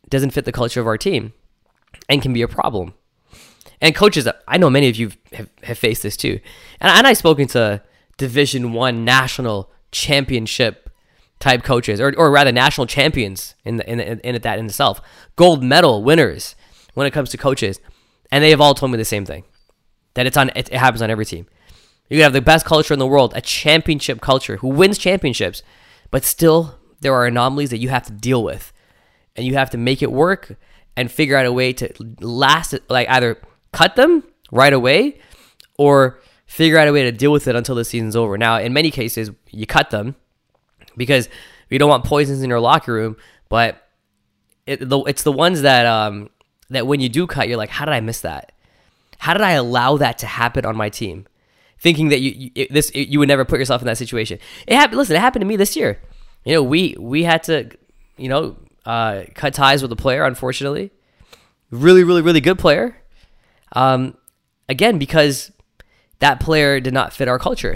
doesn't 0.10 0.32
fit 0.32 0.46
the 0.46 0.52
culture 0.52 0.80
of 0.80 0.88
our 0.88 0.98
team 0.98 1.34
and 2.10 2.22
can 2.22 2.34
be 2.34 2.42
a 2.42 2.48
problem 2.48 2.94
and 3.82 3.96
coaches. 3.96 4.28
I 4.48 4.58
know 4.58 4.70
many 4.70 4.90
of 4.90 4.96
you 4.96 5.12
have, 5.34 5.50
have 5.64 5.78
faced 5.78 6.04
this 6.04 6.18
too, 6.18 6.40
and, 6.80 6.92
and 6.92 7.08
I've 7.08 7.18
spoken 7.18 7.48
to 7.50 7.82
Division 8.18 8.74
One 8.74 9.06
national 9.06 9.72
championship 9.92 10.90
type 11.40 11.64
coaches, 11.64 12.00
or, 12.00 12.14
or 12.18 12.32
rather 12.32 12.52
national 12.52 12.88
champions 12.88 13.56
in 13.66 13.78
the, 13.78 13.90
in, 13.90 13.98
the, 13.98 14.28
in 14.28 14.42
that 14.42 14.60
in 14.60 14.66
itself, 14.66 15.02
gold 15.36 15.64
medal 15.64 16.04
winners 16.04 16.56
when 16.94 17.06
it 17.06 17.12
comes 17.12 17.30
to 17.32 17.38
coaches, 17.38 17.80
and 18.32 18.44
they 18.44 18.50
have 18.52 18.62
all 18.62 18.74
told 18.74 18.92
me 18.92 18.98
the 18.98 19.06
same 19.06 19.26
thing 19.26 19.44
that 20.14 20.26
it's 20.26 20.38
on 20.38 20.50
it, 20.56 20.70
it 20.72 20.78
happens 20.78 21.02
on 21.02 21.10
every 21.10 21.26
team. 21.26 21.46
You 22.10 22.22
have 22.24 22.34
the 22.34 22.42
best 22.42 22.66
culture 22.66 22.94
in 22.94 23.00
the 23.00 23.08
world, 23.08 23.34
a 23.36 23.42
championship 23.42 24.22
culture 24.22 24.58
who 24.58 24.68
wins 24.68 24.98
championships, 24.98 25.64
but 26.12 26.24
still 26.24 26.80
there 27.02 27.14
are 27.14 27.26
anomalies 27.26 27.72
that 27.72 27.80
you 27.80 27.90
have 27.90 28.04
to 28.04 28.12
deal 28.12 28.44
with, 28.44 28.72
and 29.36 29.46
you 29.46 29.56
have 29.56 29.70
to 29.72 29.78
make 29.78 30.02
it 30.02 30.12
work 30.12 30.56
and 30.96 31.12
figure 31.12 31.36
out 31.36 31.46
a 31.46 31.52
way 31.52 31.74
to 31.74 31.92
last 32.20 32.74
it, 32.74 32.84
like 32.90 33.10
either 33.10 33.42
cut 33.72 33.96
them 33.96 34.24
right 34.52 34.74
away 34.74 35.20
or 35.78 36.20
figure 36.46 36.78
out 36.78 36.88
a 36.88 36.94
way 36.94 37.04
to 37.04 37.12
deal 37.12 37.32
with 37.32 37.48
it 37.48 37.56
until 37.56 37.76
the 37.76 37.84
season's 37.84 38.16
over. 38.16 38.38
Now, 38.38 38.60
in 38.60 38.72
many 38.72 38.92
cases, 38.92 39.32
you 39.50 39.66
cut 39.66 39.90
them 39.90 40.16
because 40.96 41.28
you 41.70 41.80
don't 41.80 41.90
want 41.90 42.06
poisons 42.06 42.42
in 42.44 42.50
your 42.50 42.60
locker 42.60 42.94
room, 42.94 43.18
but 43.50 43.90
it, 44.66 44.88
the, 44.88 45.00
it's 45.04 45.24
the 45.24 45.32
ones 45.32 45.64
that 45.64 45.86
um, 45.86 46.30
that 46.70 46.88
when 46.88 47.00
you 47.00 47.10
do 47.10 47.28
cut, 47.28 47.48
you're 47.48 47.58
like, 47.58 47.70
how 47.70 47.86
did 47.86 47.94
I 47.94 48.00
miss 48.00 48.22
that? 48.22 48.52
How 49.18 49.34
did 49.34 49.42
I 49.42 49.52
allow 49.52 49.98
that 49.98 50.18
to 50.20 50.28
happen 50.28 50.66
on 50.66 50.76
my 50.76 50.90
team? 50.90 51.26
Thinking 51.80 52.10
that 52.10 52.22
you, 52.22 52.52
you 52.56 52.68
this 52.70 52.92
you 52.96 53.20
would 53.20 53.28
never 53.28 53.46
put 53.46 53.60
yourself 53.60 53.82
in 53.82 53.86
that 53.88 53.98
situation. 53.98 54.40
It 54.66 54.76
happened. 54.76 54.98
Listen, 54.98 55.16
it 55.16 55.20
happened 55.20 55.42
to 55.42 55.48
me 55.48 55.56
this 55.56 55.76
year. 55.76 56.00
You 56.44 56.54
know, 56.54 56.64
we 56.64 56.96
we 57.00 57.24
had 57.24 57.44
to, 57.44 57.70
you 58.18 58.30
know, 58.30 58.58
uh, 58.86 59.24
cut 59.34 59.54
ties 59.54 59.82
with 59.82 59.92
a 59.92 59.96
player. 59.96 60.24
Unfortunately, 60.24 60.92
really, 61.70 62.04
really, 62.04 62.22
really 62.22 62.42
good 62.42 62.58
player. 62.58 62.98
Um, 63.74 64.16
again, 64.70 64.98
because 64.98 65.52
that 66.20 66.40
player 66.40 66.80
did 66.80 66.94
not 66.94 67.14
fit 67.14 67.28
our 67.28 67.40
culture 67.40 67.76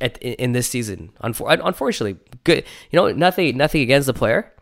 at, 0.00 0.18
in 0.18 0.52
this 0.52 0.66
season. 0.66 1.12
Unfortunately, 1.20 2.18
good. 2.44 2.64
You 2.90 2.96
know, 2.98 3.12
nothing, 3.12 3.56
nothing 3.56 3.82
against 3.82 4.06
the 4.06 4.14
player. 4.14 4.52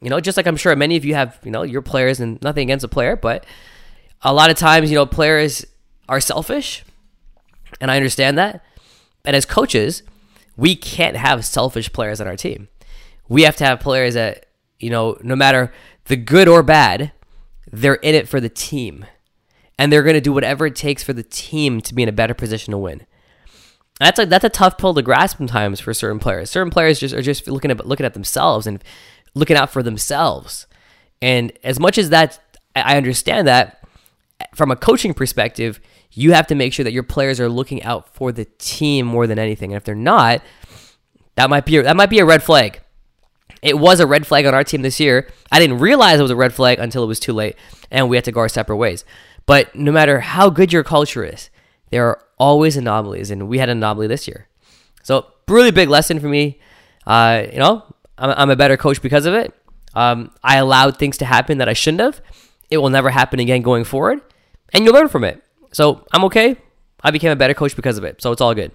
You 0.00 0.10
know, 0.10 0.20
just 0.20 0.36
like 0.36 0.46
I'm 0.46 0.56
sure 0.56 0.74
many 0.74 0.96
of 0.96 1.04
you 1.04 1.14
have, 1.14 1.38
you 1.44 1.50
know, 1.50 1.62
your 1.62 1.82
players 1.82 2.20
and 2.20 2.40
nothing 2.42 2.64
against 2.64 2.82
the 2.82 2.88
player, 2.88 3.16
but 3.16 3.46
a 4.22 4.32
lot 4.32 4.50
of 4.50 4.56
times, 4.56 4.90
you 4.90 4.96
know, 4.96 5.06
players 5.06 5.64
are 6.08 6.20
selfish, 6.20 6.84
and 7.80 7.90
I 7.90 7.96
understand 7.96 8.38
that. 8.38 8.64
And 9.24 9.36
as 9.36 9.44
coaches, 9.44 10.02
we 10.56 10.76
can't 10.76 11.16
have 11.16 11.44
selfish 11.44 11.92
players 11.92 12.20
on 12.20 12.26
our 12.26 12.36
team. 12.36 12.68
We 13.28 13.42
have 13.42 13.56
to 13.56 13.64
have 13.64 13.80
players 13.80 14.14
that, 14.14 14.46
you 14.78 14.90
know, 14.90 15.16
no 15.22 15.36
matter 15.36 15.72
the 16.06 16.16
good 16.16 16.48
or 16.48 16.62
bad, 16.62 17.12
they're 17.70 17.94
in 17.94 18.14
it 18.14 18.28
for 18.28 18.40
the 18.40 18.48
team. 18.48 19.06
And 19.78 19.92
they're 19.92 20.02
going 20.02 20.14
to 20.14 20.20
do 20.20 20.32
whatever 20.32 20.66
it 20.66 20.76
takes 20.76 21.02
for 21.02 21.12
the 21.12 21.22
team 21.22 21.80
to 21.80 21.94
be 21.94 22.02
in 22.02 22.08
a 22.08 22.12
better 22.12 22.34
position 22.34 22.72
to 22.72 22.78
win. 22.78 23.06
That's 23.98 24.18
a 24.18 24.26
that's 24.26 24.44
a 24.44 24.48
tough 24.48 24.78
pill 24.78 24.94
to 24.94 25.02
grasp 25.02 25.38
sometimes 25.38 25.80
for 25.80 25.94
certain 25.94 26.18
players. 26.18 26.50
Certain 26.50 26.70
players 26.70 26.98
just 26.98 27.14
are 27.14 27.22
just 27.22 27.46
looking 27.46 27.70
at 27.70 27.86
looking 27.86 28.06
at 28.06 28.14
themselves 28.14 28.66
and 28.66 28.82
looking 29.34 29.56
out 29.56 29.70
for 29.70 29.82
themselves. 29.82 30.66
And 31.20 31.52
as 31.62 31.78
much 31.78 31.98
as 31.98 32.10
that 32.10 32.40
I 32.74 32.96
understand 32.96 33.46
that, 33.46 33.82
from 34.54 34.70
a 34.70 34.76
coaching 34.76 35.14
perspective, 35.14 35.80
you 36.12 36.32
have 36.32 36.46
to 36.48 36.54
make 36.54 36.72
sure 36.72 36.84
that 36.84 36.92
your 36.92 37.02
players 37.02 37.40
are 37.40 37.48
looking 37.48 37.82
out 37.82 38.08
for 38.14 38.32
the 38.32 38.44
team 38.58 39.06
more 39.06 39.26
than 39.26 39.38
anything. 39.38 39.72
And 39.72 39.76
if 39.76 39.84
they're 39.84 39.94
not, 39.94 40.42
that 41.36 41.50
might 41.50 41.64
be 41.64 41.78
a, 41.78 41.82
that 41.82 41.96
might 41.96 42.10
be 42.10 42.18
a 42.18 42.24
red 42.24 42.42
flag. 42.42 42.80
It 43.62 43.78
was 43.78 44.00
a 44.00 44.06
red 44.06 44.26
flag 44.26 44.44
on 44.44 44.54
our 44.54 44.64
team 44.64 44.82
this 44.82 44.98
year. 44.98 45.30
I 45.50 45.60
didn't 45.60 45.78
realize 45.78 46.18
it 46.18 46.22
was 46.22 46.30
a 46.30 46.36
red 46.36 46.52
flag 46.52 46.78
until 46.78 47.04
it 47.04 47.06
was 47.06 47.20
too 47.20 47.32
late, 47.32 47.56
and 47.90 48.08
we 48.08 48.16
had 48.16 48.24
to 48.24 48.32
go 48.32 48.40
our 48.40 48.48
separate 48.48 48.76
ways. 48.76 49.04
But 49.46 49.74
no 49.74 49.92
matter 49.92 50.20
how 50.20 50.50
good 50.50 50.72
your 50.72 50.82
culture 50.82 51.24
is, 51.24 51.48
there 51.90 52.06
are 52.08 52.24
always 52.38 52.76
anomalies, 52.76 53.30
and 53.30 53.48
we 53.48 53.58
had 53.58 53.68
an 53.68 53.78
anomaly 53.78 54.08
this 54.08 54.26
year. 54.26 54.48
So 55.02 55.26
really 55.48 55.70
big 55.70 55.88
lesson 55.88 56.18
for 56.18 56.28
me. 56.28 56.58
Uh, 57.06 57.44
you 57.52 57.58
know, 57.58 57.84
I'm, 58.18 58.30
I'm, 58.30 58.50
a 58.50 58.56
better 58.56 58.76
coach 58.76 59.00
because 59.02 59.26
of 59.26 59.34
it. 59.34 59.54
Um, 59.94 60.32
I 60.42 60.56
allowed 60.56 60.98
things 60.98 61.18
to 61.18 61.24
happen 61.24 61.58
that 61.58 61.68
I 61.68 61.72
shouldn't 61.72 62.00
have. 62.00 62.20
It 62.70 62.78
will 62.78 62.90
never 62.90 63.10
happen 63.10 63.40
again 63.40 63.62
going 63.62 63.84
forward 63.84 64.20
and 64.72 64.84
you 64.84 64.92
learn 64.92 65.08
from 65.08 65.24
it. 65.24 65.42
So 65.72 66.04
I'm 66.12 66.24
okay. 66.24 66.56
I 67.02 67.10
became 67.10 67.30
a 67.30 67.36
better 67.36 67.54
coach 67.54 67.74
because 67.74 67.98
of 67.98 68.04
it. 68.04 68.22
So 68.22 68.32
it's 68.32 68.40
all 68.40 68.54
good. 68.54 68.72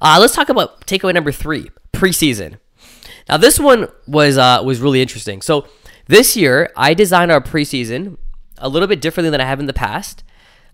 Uh, 0.00 0.18
let's 0.20 0.34
talk 0.34 0.48
about 0.48 0.86
takeaway 0.86 1.14
number 1.14 1.32
three: 1.32 1.70
preseason. 1.92 2.58
Now 3.28 3.36
this 3.36 3.60
one 3.60 3.88
was 4.06 4.38
uh, 4.38 4.62
was 4.64 4.80
really 4.80 5.02
interesting. 5.02 5.42
So 5.42 5.66
this 6.06 6.36
year 6.36 6.70
I 6.76 6.94
designed 6.94 7.30
our 7.30 7.40
preseason 7.40 8.16
a 8.58 8.68
little 8.68 8.88
bit 8.88 9.00
differently 9.00 9.30
than 9.30 9.40
I 9.40 9.44
have 9.44 9.60
in 9.60 9.66
the 9.66 9.72
past, 9.72 10.24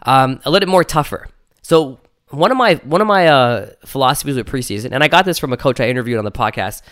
um, 0.02 0.40
a 0.44 0.50
little 0.50 0.66
bit 0.66 0.70
more 0.70 0.84
tougher. 0.84 1.28
So 1.62 1.98
one 2.30 2.50
of 2.50 2.56
my 2.56 2.74
one 2.76 3.00
of 3.00 3.06
my 3.06 3.26
uh, 3.26 3.70
philosophies 3.84 4.36
with 4.36 4.46
preseason, 4.46 4.92
and 4.92 5.02
I 5.02 5.08
got 5.08 5.24
this 5.24 5.38
from 5.38 5.52
a 5.52 5.56
coach 5.56 5.80
I 5.80 5.88
interviewed 5.88 6.18
on 6.18 6.24
the 6.24 6.32
podcast 6.32 6.82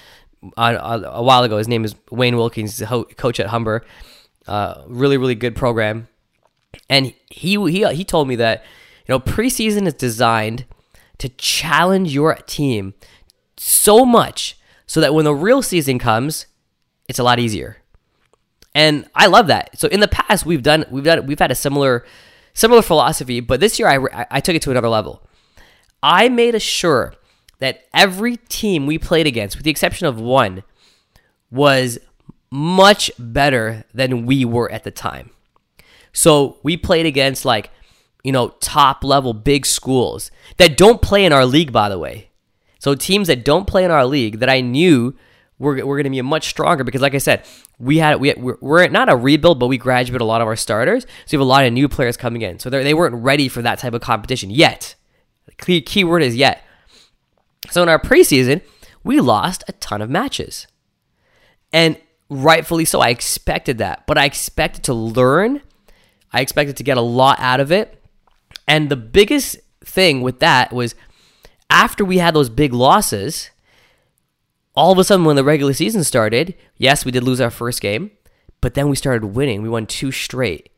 uh, 0.57 1.01
a 1.07 1.23
while 1.23 1.43
ago. 1.45 1.59
His 1.59 1.69
name 1.69 1.85
is 1.85 1.95
Wayne 2.11 2.37
Wilkins, 2.37 2.79
he's 2.79 2.89
coach 3.17 3.41
at 3.41 3.47
Humber. 3.47 3.85
Uh, 4.47 4.83
really, 4.87 5.17
really 5.17 5.35
good 5.35 5.57
program. 5.57 6.09
And 6.89 7.15
he 7.31 7.57
he 7.71 7.95
he 7.95 8.05
told 8.05 8.29
me 8.29 8.37
that 8.37 8.65
you 9.07 9.13
know 9.13 9.21
preseason 9.21 9.87
is 9.87 9.95
designed 9.95 10.65
to 11.19 11.29
challenge 11.31 12.13
your 12.13 12.35
team 12.47 12.95
so 13.57 14.05
much 14.05 14.59
so 14.87 15.01
that 15.01 15.15
when 15.15 15.25
the 15.25 15.35
real 15.35 15.63
season 15.63 15.99
comes, 15.99 16.47
it's 17.09 17.19
a 17.19 17.25
lot 17.25 17.39
easier. 17.39 17.79
And 18.75 19.09
I 19.15 19.27
love 19.27 19.47
that. 19.47 19.79
So 19.79 19.89
in 19.89 20.01
the 20.01 20.09
past 20.09 20.45
we've 20.45 20.63
done 20.63 20.85
we've 20.91 21.05
done 21.05 21.27
we've 21.27 21.39
had 21.39 21.51
a 21.51 21.55
similar 21.55 22.05
similar 22.55 22.83
philosophy, 22.83 23.41
but 23.41 23.61
this 23.61 23.79
year 23.79 23.89
I 23.89 24.27
I 24.31 24.41
took 24.41 24.55
it 24.55 24.63
to 24.63 24.71
another 24.71 24.89
level. 24.89 25.23
I 26.03 26.29
made 26.29 26.61
sure 26.61 27.15
that 27.59 27.85
every 27.95 28.37
team 28.37 28.87
we 28.87 28.99
played 28.99 29.27
against, 29.27 29.57
with 29.57 29.65
the 29.65 29.71
exception 29.71 30.07
of 30.07 30.21
one, 30.21 30.63
was 31.51 31.99
much 32.51 33.11
better 33.19 33.85
than 33.95 34.27
we 34.27 34.45
were 34.45 34.71
at 34.71 34.85
the 34.85 34.91
time. 34.91 35.31
So 36.17 36.57
we 36.63 36.79
played 36.79 37.05
against 37.05 37.45
like, 37.45 37.71
you 38.25 38.33
know, 38.33 38.49
top 38.61 39.05
level 39.05 39.35
big 39.35 39.67
schools 39.67 40.31
that 40.57 40.79
don't 40.79 41.03
play 41.03 41.27
in 41.27 41.33
our 41.33 41.45
league, 41.45 41.73
by 41.73 41.91
the 41.91 41.99
way. 41.99 42.31
So 42.79 42.95
teams 42.95 43.29
that 43.29 43.45
don't 43.45 43.67
play 43.67 43.85
in 43.85 43.91
our 43.91 44.07
league 44.07 44.39
that 44.39 44.49
I 44.49 44.63
knew 44.63 45.15
were, 45.59 45.75
were 45.85 45.97
going 45.97 46.05
to 46.05 46.11
be 46.11 46.23
much 46.23 46.49
stronger 46.49 46.85
because, 46.85 47.03
like 47.03 47.15
I 47.15 47.19
said, 47.19 47.45
we 47.79 47.99
had 47.99 48.19
we 48.19 48.33
we're 48.35 48.89
not 48.89 49.11
a 49.11 49.17
rebuild, 49.17 49.61
but 49.61 49.67
we 49.67 49.77
graduated 49.77 50.23
a 50.23 50.25
lot 50.25 50.41
of 50.41 50.49
our 50.49 50.57
starters, 50.57 51.05
so 51.27 51.37
we 51.37 51.37
have 51.37 51.41
a 51.43 51.45
lot 51.45 51.67
of 51.67 51.73
new 51.75 51.87
players 51.87 52.17
coming 52.17 52.41
in. 52.41 52.59
So 52.59 52.71
they 52.71 52.95
weren't 52.95 53.17
ready 53.17 53.49
for 53.49 53.61
that 53.61 53.79
type 53.79 53.93
of 53.93 54.01
competition 54.01 54.49
yet. 54.49 54.95
The 55.45 55.53
key, 55.53 55.83
key 55.83 56.03
word 56.03 56.23
is 56.23 56.35
yet. 56.35 56.65
So 57.71 57.83
in 57.83 57.91
our 57.91 58.01
preseason, 58.01 58.63
we 59.05 59.21
lost 59.21 59.65
a 59.69 59.73
ton 59.73 60.01
of 60.01 60.09
matches, 60.09 60.67
and 61.75 62.01
rightfully 62.31 62.87
so. 62.87 63.01
I 63.01 63.11
expected 63.11 63.77
that, 63.79 64.07
but 64.07 64.17
I 64.17 64.25
expected 64.25 64.83
to 64.85 64.95
learn 64.95 65.61
I 66.37 66.41
expected 66.41 66.77
to 66.77 66.83
get 66.83 66.99
a 66.99 67.01
lot 67.03 67.41
out 67.41 67.61
of 67.61 67.73
it. 67.73 67.99
And 68.69 68.91
the 68.91 68.97
biggest 68.97 69.57
thing 69.83 70.21
with 70.21 70.41
that 70.41 70.71
was 70.71 70.95
after 71.71 72.05
we 72.05 72.19
had 72.19 72.35
those 72.35 72.51
big 72.51 72.75
losses, 72.75 73.49
all 74.75 74.93
of 74.93 74.99
a 74.99 75.05
sudden 75.05 75.25
when 75.25 75.37
the 75.37 75.45
regular 75.45 75.73
season 75.73 76.05
started, 76.05 76.55
yes, 76.77 77.07
we 77.07 77.11
did 77.11 77.25
lose 77.25 77.41
our 77.41 77.51
first 77.51 77.81
game, 77.81 78.11
but 78.61 78.75
then 78.75 78.91
we 78.91 78.97
started 78.97 79.25
winning. 79.25 79.63
We 79.63 79.71
won 79.71 79.87
two 79.87 80.13
straight. 80.13 80.69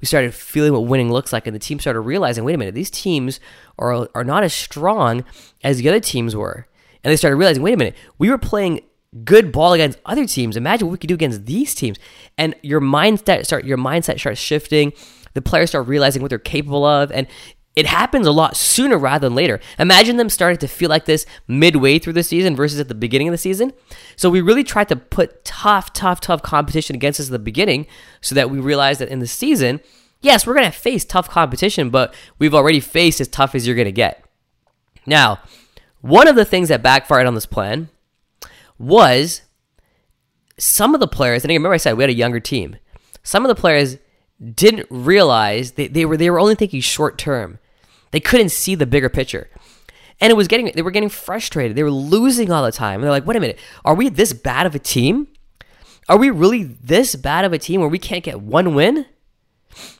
We 0.00 0.06
started 0.06 0.34
feeling 0.34 0.72
what 0.72 0.86
winning 0.86 1.12
looks 1.12 1.32
like, 1.32 1.46
and 1.46 1.54
the 1.54 1.60
team 1.60 1.78
started 1.78 2.00
realizing, 2.00 2.42
wait 2.42 2.54
a 2.54 2.58
minute, 2.58 2.74
these 2.74 2.90
teams 2.90 3.38
are 3.78 4.08
are 4.16 4.24
not 4.24 4.42
as 4.42 4.52
strong 4.52 5.24
as 5.62 5.78
the 5.78 5.88
other 5.88 6.00
teams 6.00 6.34
were. 6.34 6.66
And 7.04 7.12
they 7.12 7.16
started 7.16 7.36
realizing, 7.36 7.62
wait 7.62 7.74
a 7.74 7.76
minute, 7.76 7.94
we 8.18 8.30
were 8.30 8.38
playing 8.38 8.80
good 9.22 9.52
ball 9.52 9.72
against 9.72 9.98
other 10.06 10.26
teams. 10.26 10.56
Imagine 10.56 10.88
what 10.88 10.92
we 10.92 10.98
could 10.98 11.08
do 11.08 11.14
against 11.14 11.46
these 11.46 11.74
teams. 11.74 11.98
And 12.36 12.54
your 12.62 12.80
mindset 12.80 13.44
start 13.46 13.64
your 13.64 13.78
mindset 13.78 14.18
starts 14.18 14.40
shifting. 14.40 14.92
The 15.34 15.42
players 15.42 15.70
start 15.70 15.88
realizing 15.88 16.22
what 16.22 16.28
they're 16.28 16.38
capable 16.38 16.84
of, 16.84 17.10
and 17.10 17.26
it 17.74 17.86
happens 17.86 18.26
a 18.26 18.32
lot 18.32 18.56
sooner 18.56 18.96
rather 18.96 19.26
than 19.28 19.34
later. 19.34 19.58
Imagine 19.80 20.16
them 20.16 20.30
starting 20.30 20.58
to 20.58 20.68
feel 20.68 20.88
like 20.88 21.06
this 21.06 21.26
midway 21.48 21.98
through 21.98 22.12
the 22.12 22.22
season 22.22 22.54
versus 22.54 22.78
at 22.78 22.86
the 22.86 22.94
beginning 22.94 23.28
of 23.28 23.32
the 23.32 23.38
season. 23.38 23.72
So 24.14 24.30
we 24.30 24.40
really 24.40 24.62
tried 24.62 24.88
to 24.90 24.96
put 24.96 25.44
tough, 25.44 25.92
tough, 25.92 26.20
tough 26.20 26.40
competition 26.42 26.94
against 26.94 27.18
us 27.18 27.26
at 27.26 27.32
the 27.32 27.38
beginning 27.40 27.86
so 28.20 28.36
that 28.36 28.48
we 28.48 28.60
realize 28.60 28.98
that 28.98 29.08
in 29.08 29.18
the 29.18 29.26
season, 29.26 29.80
yes, 30.20 30.46
we're 30.46 30.54
going 30.54 30.70
to 30.70 30.70
face 30.70 31.04
tough 31.04 31.28
competition, 31.28 31.90
but 31.90 32.14
we've 32.38 32.54
already 32.54 32.78
faced 32.78 33.20
as 33.20 33.26
tough 33.26 33.56
as 33.56 33.66
you're 33.66 33.76
going 33.76 33.86
to 33.86 33.92
get. 33.92 34.24
Now, 35.04 35.40
one 36.00 36.28
of 36.28 36.36
the 36.36 36.44
things 36.44 36.68
that 36.68 36.82
backfired 36.82 37.26
on 37.26 37.34
this 37.34 37.46
plan 37.46 37.88
was 38.78 39.42
some 40.58 40.94
of 40.94 41.00
the 41.00 41.08
players, 41.08 41.44
and 41.44 41.50
I 41.50 41.54
remember 41.54 41.74
I 41.74 41.78
said 41.78 41.96
we 41.96 42.02
had 42.02 42.10
a 42.10 42.14
younger 42.14 42.40
team. 42.40 42.76
Some 43.22 43.44
of 43.44 43.48
the 43.48 43.60
players 43.60 43.98
didn't 44.54 44.86
realize 44.90 45.72
they, 45.72 45.88
they 45.88 46.04
were 46.04 46.16
they 46.16 46.30
were 46.30 46.40
only 46.40 46.54
thinking 46.54 46.80
short 46.80 47.18
term. 47.18 47.58
They 48.10 48.20
couldn't 48.20 48.50
see 48.50 48.74
the 48.74 48.86
bigger 48.86 49.08
picture. 49.08 49.48
And 50.20 50.30
it 50.30 50.36
was 50.36 50.48
getting 50.48 50.70
they 50.74 50.82
were 50.82 50.90
getting 50.90 51.08
frustrated. 51.08 51.76
They 51.76 51.82
were 51.82 51.90
losing 51.90 52.50
all 52.50 52.64
the 52.64 52.72
time. 52.72 53.00
They're 53.00 53.10
like, 53.10 53.26
wait 53.26 53.36
a 53.36 53.40
minute, 53.40 53.58
are 53.84 53.94
we 53.94 54.08
this 54.08 54.32
bad 54.32 54.66
of 54.66 54.74
a 54.74 54.78
team? 54.78 55.28
Are 56.08 56.18
we 56.18 56.30
really 56.30 56.64
this 56.64 57.16
bad 57.16 57.44
of 57.44 57.52
a 57.52 57.58
team 57.58 57.80
where 57.80 57.88
we 57.88 57.98
can't 57.98 58.24
get 58.24 58.40
one 58.40 58.74
win? 58.74 59.06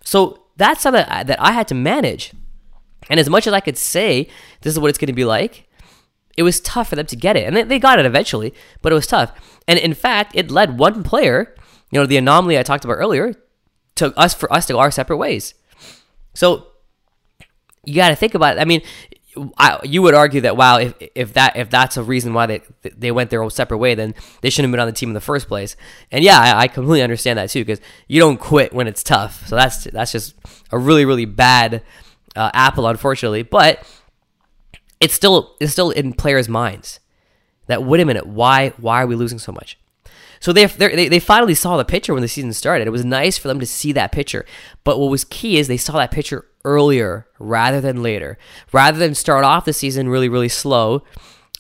So 0.05 0.45
that's 0.57 0.83
something 0.83 1.05
that 1.09 1.41
I 1.41 1.53
had 1.53 1.67
to 1.69 1.75
manage. 1.75 2.33
And 3.09 3.19
as 3.19 3.29
much 3.29 3.47
as 3.47 3.53
I 3.53 3.61
could 3.61 3.77
say, 3.77 4.29
this 4.61 4.73
is 4.73 4.79
what 4.79 4.89
it's 4.89 4.99
going 4.99 5.09
to 5.09 5.13
be 5.13 5.25
like, 5.25 5.69
it 6.37 6.43
was 6.43 6.61
tough 6.61 6.89
for 6.89 6.97
them 6.97 7.07
to 7.07 7.17
get 7.17 7.37
it. 7.37 7.47
And 7.47 7.57
they, 7.57 7.63
they 7.63 7.79
got 7.79 7.99
it 7.99 8.07
eventually, 8.07 8.55
but 8.83 8.93
it 8.93 8.95
was 8.95 9.07
tough. 9.07 9.33
And 9.67 9.79
in 9.79 9.95
fact, 9.95 10.33
it 10.35 10.51
led 10.51 10.79
one 10.79 11.03
player, 11.03 11.55
you 11.91 12.01
know, 12.01 12.07
the 12.07 12.17
anomaly 12.17 12.59
I 12.59 12.63
talked 12.63 12.85
about 12.85 12.95
earlier, 12.95 13.35
to 13.97 14.17
us 14.19 14.35
for 14.35 14.53
us 14.53 14.67
to 14.67 14.73
go 14.73 14.79
our 14.81 14.91
separate 14.91 15.19
ways. 15.19 15.55
So 16.35 16.67
you 17.85 17.95
got 17.95 18.09
to 18.09 18.17
think 18.17 18.35
about 18.35 18.57
it. 18.57 18.61
I 18.61 18.65
mean, 18.65 18.83
I, 19.59 19.81
you 19.83 20.03
would 20.03 20.15
argue 20.15 20.43
that 20.43 20.57
wow, 20.57 20.79
if 20.79 20.95
if 21.15 21.33
that 21.35 21.57
if 21.57 21.69
that's 21.69 21.97
a 21.97 22.03
reason 22.03 22.35
why 22.35 22.47
they 22.47 22.63
they 22.97 23.11
went 23.11 23.31
their 23.31 23.43
own 23.43 23.51
separate 23.51 23.79
way, 23.79 23.95
then 23.95 24.15
they 24.43 24.51
shouldn't 24.51 24.71
have 24.71 24.73
been 24.73 24.81
on 24.81 24.87
the 24.87 24.93
team 24.93 25.11
in 25.11 25.15
the 25.15 25.21
first 25.21 25.49
place. 25.49 25.77
And 26.13 26.23
yeah, 26.25 26.39
I, 26.39 26.63
I 26.63 26.69
completely 26.69 27.03
understand 27.03 27.39
that 27.39 27.51
too 27.51 27.65
because 27.65 27.81
you 28.07 28.21
don't 28.21 28.39
quit 28.39 28.73
when 28.73 28.87
it's 28.87 29.03
tough. 29.03 29.47
So 29.49 29.57
that's 29.57 29.85
that's 29.85 30.13
just 30.13 30.35
a 30.71 30.79
really 30.79 31.05
really 31.05 31.25
bad 31.25 31.83
uh, 32.37 32.51
apple, 32.55 32.87
unfortunately. 32.87 33.43
But 33.43 33.85
it's 35.01 35.15
still 35.15 35.57
it's 35.61 35.73
still 35.73 35.91
in 35.91 36.13
players' 36.13 36.49
minds 36.49 37.01
that 37.67 37.83
wait 37.83 38.01
a 38.01 38.05
minute, 38.05 38.27
why 38.27 38.71
why 38.79 39.03
are 39.03 39.07
we 39.07 39.15
losing 39.15 39.39
so 39.39 39.53
much? 39.53 39.79
So 40.41 40.53
they, 40.53 40.67
they 40.67 41.09
they 41.09 41.21
finally 41.21 41.55
saw 41.55 41.77
the 41.77 41.85
picture 41.85 42.13
when 42.13 42.23
the 42.23 42.29
season 42.29 42.53
started. 42.53 42.87
It 42.87 42.91
was 42.91 43.05
nice 43.05 43.39
for 43.39 43.49
them 43.49 43.61
to 43.61 43.67
see 43.67 43.93
that 43.93 44.13
picture. 44.13 44.45
But 44.85 44.99
what 44.99 45.11
was 45.11 45.25
key 45.25 45.57
is 45.59 45.69
they 45.69 45.79
saw 45.79 45.95
that 45.95 46.11
picture 46.11 46.47
earlier 46.65 47.27
rather 47.39 47.81
than 47.81 48.03
later. 48.03 48.37
Rather 48.73 48.99
than 48.99 49.15
start 49.15 49.45
off 49.45 49.65
the 49.65 49.73
season 49.73 50.09
really 50.09 50.29
really 50.29 50.51
slow, 50.51 51.03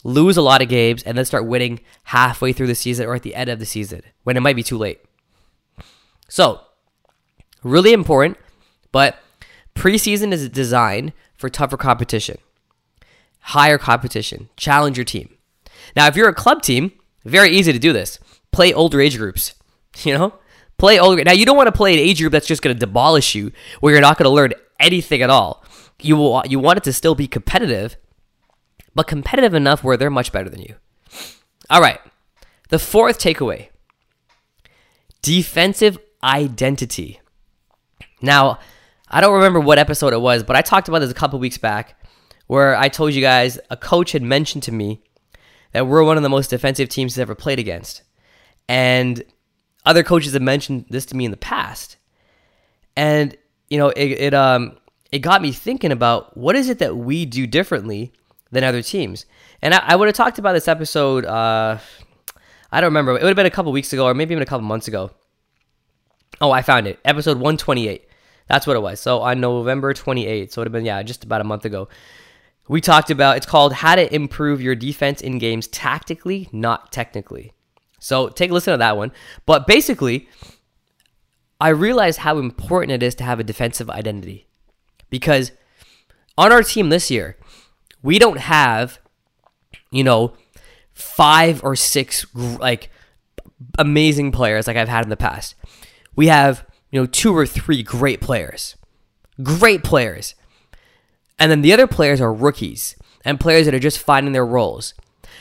lose 0.05 0.37
a 0.37 0.43
lot 0.43 0.63
of 0.63 0.69
games 0.69 1.03
and 1.03 1.17
then 1.17 1.25
start 1.25 1.47
winning 1.47 1.81
halfway 2.05 2.53
through 2.53 2.67
the 2.67 2.75
season 2.75 3.07
or 3.07 3.15
at 3.15 3.23
the 3.23 3.35
end 3.35 3.49
of 3.49 3.59
the 3.59 3.67
season 3.67 4.03
when 4.23 4.37
it 4.37 4.41
might 4.41 4.57
be 4.57 4.63
too 4.63 4.79
late. 4.79 5.01
So, 6.29 6.61
really 7.63 7.93
important, 7.93 8.37
but 8.93 9.19
preseason 9.75 10.33
is 10.33 10.49
designed 10.49 11.13
for 11.35 11.49
tougher 11.49 11.77
competition, 11.77 12.39
higher 13.45 13.77
competition, 13.77 14.49
challenge 14.57 14.97
your 14.97 15.05
team. 15.05 15.29
Now, 15.95 16.07
if 16.07 16.17
you're 16.17 16.29
a 16.29 16.35
club 16.35 16.63
team, 16.63 16.93
very 17.25 17.51
easy 17.51 17.73
to 17.73 17.79
do 17.79 17.93
this. 17.93 18.19
Play 18.53 18.73
older 18.73 19.01
age 19.01 19.19
groups, 19.19 19.55
you 20.03 20.17
know? 20.17 20.35
Play 20.79 20.99
older. 20.99 21.23
Now, 21.23 21.33
you 21.33 21.47
don't 21.47 21.57
want 21.57 21.69
to 21.69 21.73
play 21.73 21.93
an 21.93 22.01
age 22.01 22.21
group 22.21 22.33
that's 22.33 22.47
just 22.47 22.63
going 22.63 22.75
to 22.75 22.87
demolish 22.87 23.35
you, 23.35 23.53
where 23.81 23.93
you're 23.93 24.01
not 24.01 24.19
going 24.19 24.25
to 24.25 24.35
learn 24.35 24.55
anything 24.81 25.23
at 25.23 25.31
all. 25.31 25.63
You 26.01 26.17
will, 26.17 26.43
you 26.47 26.59
want 26.59 26.79
it 26.79 26.85
to 26.85 26.93
still 26.93 27.15
be 27.15 27.29
competitive, 27.29 27.97
but 28.95 29.07
competitive 29.07 29.55
enough 29.55 29.85
where 29.85 29.97
they're 29.97 30.11
much 30.11 30.33
better 30.33 30.49
than 30.49 30.63
you. 30.63 30.75
All 31.71 31.81
right. 31.81 32.01
The 32.71 32.79
fourth 32.79 33.19
takeaway 33.19 33.69
defensive 35.23 35.99
identity. 36.23 37.21
Now, 38.21 38.59
I 39.09 39.21
don't 39.21 39.35
remember 39.35 39.61
what 39.61 39.79
episode 39.79 40.13
it 40.13 40.21
was, 40.21 40.43
but 40.43 40.57
I 40.57 40.61
talked 40.61 40.89
about 40.89 40.99
this 40.99 41.11
a 41.11 41.15
couple 41.15 41.39
weeks 41.39 41.57
back 41.57 41.99
where 42.47 42.77
I 42.77 42.89
told 42.89 43.15
you 43.15 43.21
guys 43.21 43.59
a 43.71 43.77
coach 43.77 44.13
had 44.13 44.23
mentioned 44.23 44.63
to 44.65 44.73
me 44.73 45.03
that 45.73 45.87
we're 45.87 46.05
one 46.05 46.17
of 46.17 46.23
the 46.23 46.29
most 46.29 46.51
defensive 46.51 46.89
teams 46.89 47.15
he's 47.15 47.21
ever 47.21 47.35
played 47.35 47.59
against. 47.59 48.03
And 48.69 49.23
other 49.85 50.03
coaches 50.03 50.33
have 50.33 50.43
mentioned 50.43 50.87
this 50.89 51.07
to 51.07 51.17
me 51.17 51.25
in 51.25 51.31
the 51.31 51.37
past. 51.37 51.97
And, 52.97 53.37
you 53.69 53.79
know, 53.79 53.89
it, 53.91 54.07
it 54.13 54.35
um 54.35 54.77
it 55.11 55.19
got 55.19 55.43
me 55.43 55.53
thinking 55.53 55.93
about 55.93 56.37
what 56.37 56.57
is 56.57 56.69
it 56.69 56.79
that 56.79 56.97
we 56.97 57.27
do 57.27 57.47
differently 57.47 58.13
than 58.51 58.65
other 58.65 58.83
teams. 58.83 59.27
And 59.63 59.75
I, 59.75 59.79
I 59.79 59.97
would 59.97 60.07
have 60.07 60.15
talked 60.15 60.39
about 60.39 60.53
this 60.53 60.69
episode 60.69 61.25
uh 61.25 61.79
I 62.71 62.81
don't 62.81 62.89
remember. 62.89 63.13
It 63.13 63.23
would 63.23 63.29
have 63.29 63.37
been 63.37 63.47
a 63.47 63.51
couple 63.51 63.73
weeks 63.73 63.93
ago 63.93 64.07
or 64.07 64.15
maybe 64.15 64.33
even 64.33 64.43
a 64.43 64.47
couple 64.47 64.67
months 64.67 64.89
ago. 64.89 65.11
Oh, 66.41 66.51
I 66.51 66.63
found 66.63 66.87
it. 66.87 66.99
Episode 67.05 67.37
128. 67.37 68.09
That's 68.49 68.67
what 68.67 68.77
it 68.77 68.81
was. 68.81 69.01
So 69.01 69.21
on 69.21 69.41
November 69.41 69.95
28th, 69.95 70.53
so 70.53 70.61
it 70.61 70.63
would 70.63 70.67
have 70.67 70.73
been, 70.73 70.85
yeah, 70.85 71.03
just 71.03 71.25
about 71.25 71.41
a 71.41 71.45
month 71.45 71.65
ago, 71.65 71.89
we 72.69 72.81
talked 72.81 73.11
about 73.11 73.37
it's 73.37 73.47
called 73.47 73.75
How 73.75 73.95
to 73.95 74.15
Improve 74.15 74.61
Your 74.61 74.75
Defense 74.75 75.21
in 75.21 75.39
Games 75.39 75.67
Tactically, 75.67 76.49
Not 76.53 76.93
Technically. 76.93 77.53
So 77.99 78.29
take 78.29 78.51
a 78.51 78.55
listen 78.55 78.73
to 78.73 78.79
that 78.79 78.97
one. 78.97 79.13
But 79.47 79.67
basically, 79.67 80.29
I 81.61 81.69
realized 81.69 82.21
how 82.21 82.39
important 82.39 82.93
it 82.93 83.03
is 83.03 83.15
to 83.17 83.25
have 83.25 83.41
a 83.41 83.45
defensive 83.45 83.89
identity 83.89 84.47
because 85.11 85.53
on 86.37 86.53
our 86.53 86.63
team 86.63 86.89
this 86.89 87.11
year, 87.11 87.37
we 88.03 88.19
don't 88.19 88.39
have, 88.39 88.99
you 89.91 90.05
know, 90.05 90.35
five 90.93 91.63
or 91.65 91.75
six 91.75 92.27
like 92.35 92.91
amazing 93.79 94.33
players 94.33 94.67
like 94.67 94.77
I've 94.77 94.89
had 94.89 95.05
in 95.05 95.11
the 95.11 95.17
past. 95.17 95.55
We 96.15 96.29
have 96.29 96.67
you 96.95 97.01
know, 97.01 97.07
two 97.07 97.37
or 97.37 97.45
three 97.45 97.83
great 97.83 98.21
players. 98.21 98.77
Great 99.43 99.83
players. 99.83 100.37
And 101.39 101.51
then 101.51 101.63
the 101.63 101.73
other 101.73 101.87
players 101.87 102.21
are 102.21 102.33
rookies 102.33 102.97
and 103.25 103.41
players 103.41 103.67
that 103.67 103.75
are 103.75 103.81
just 103.81 103.99
finding 103.99 104.33
their 104.33 104.47
roles. 104.47 104.95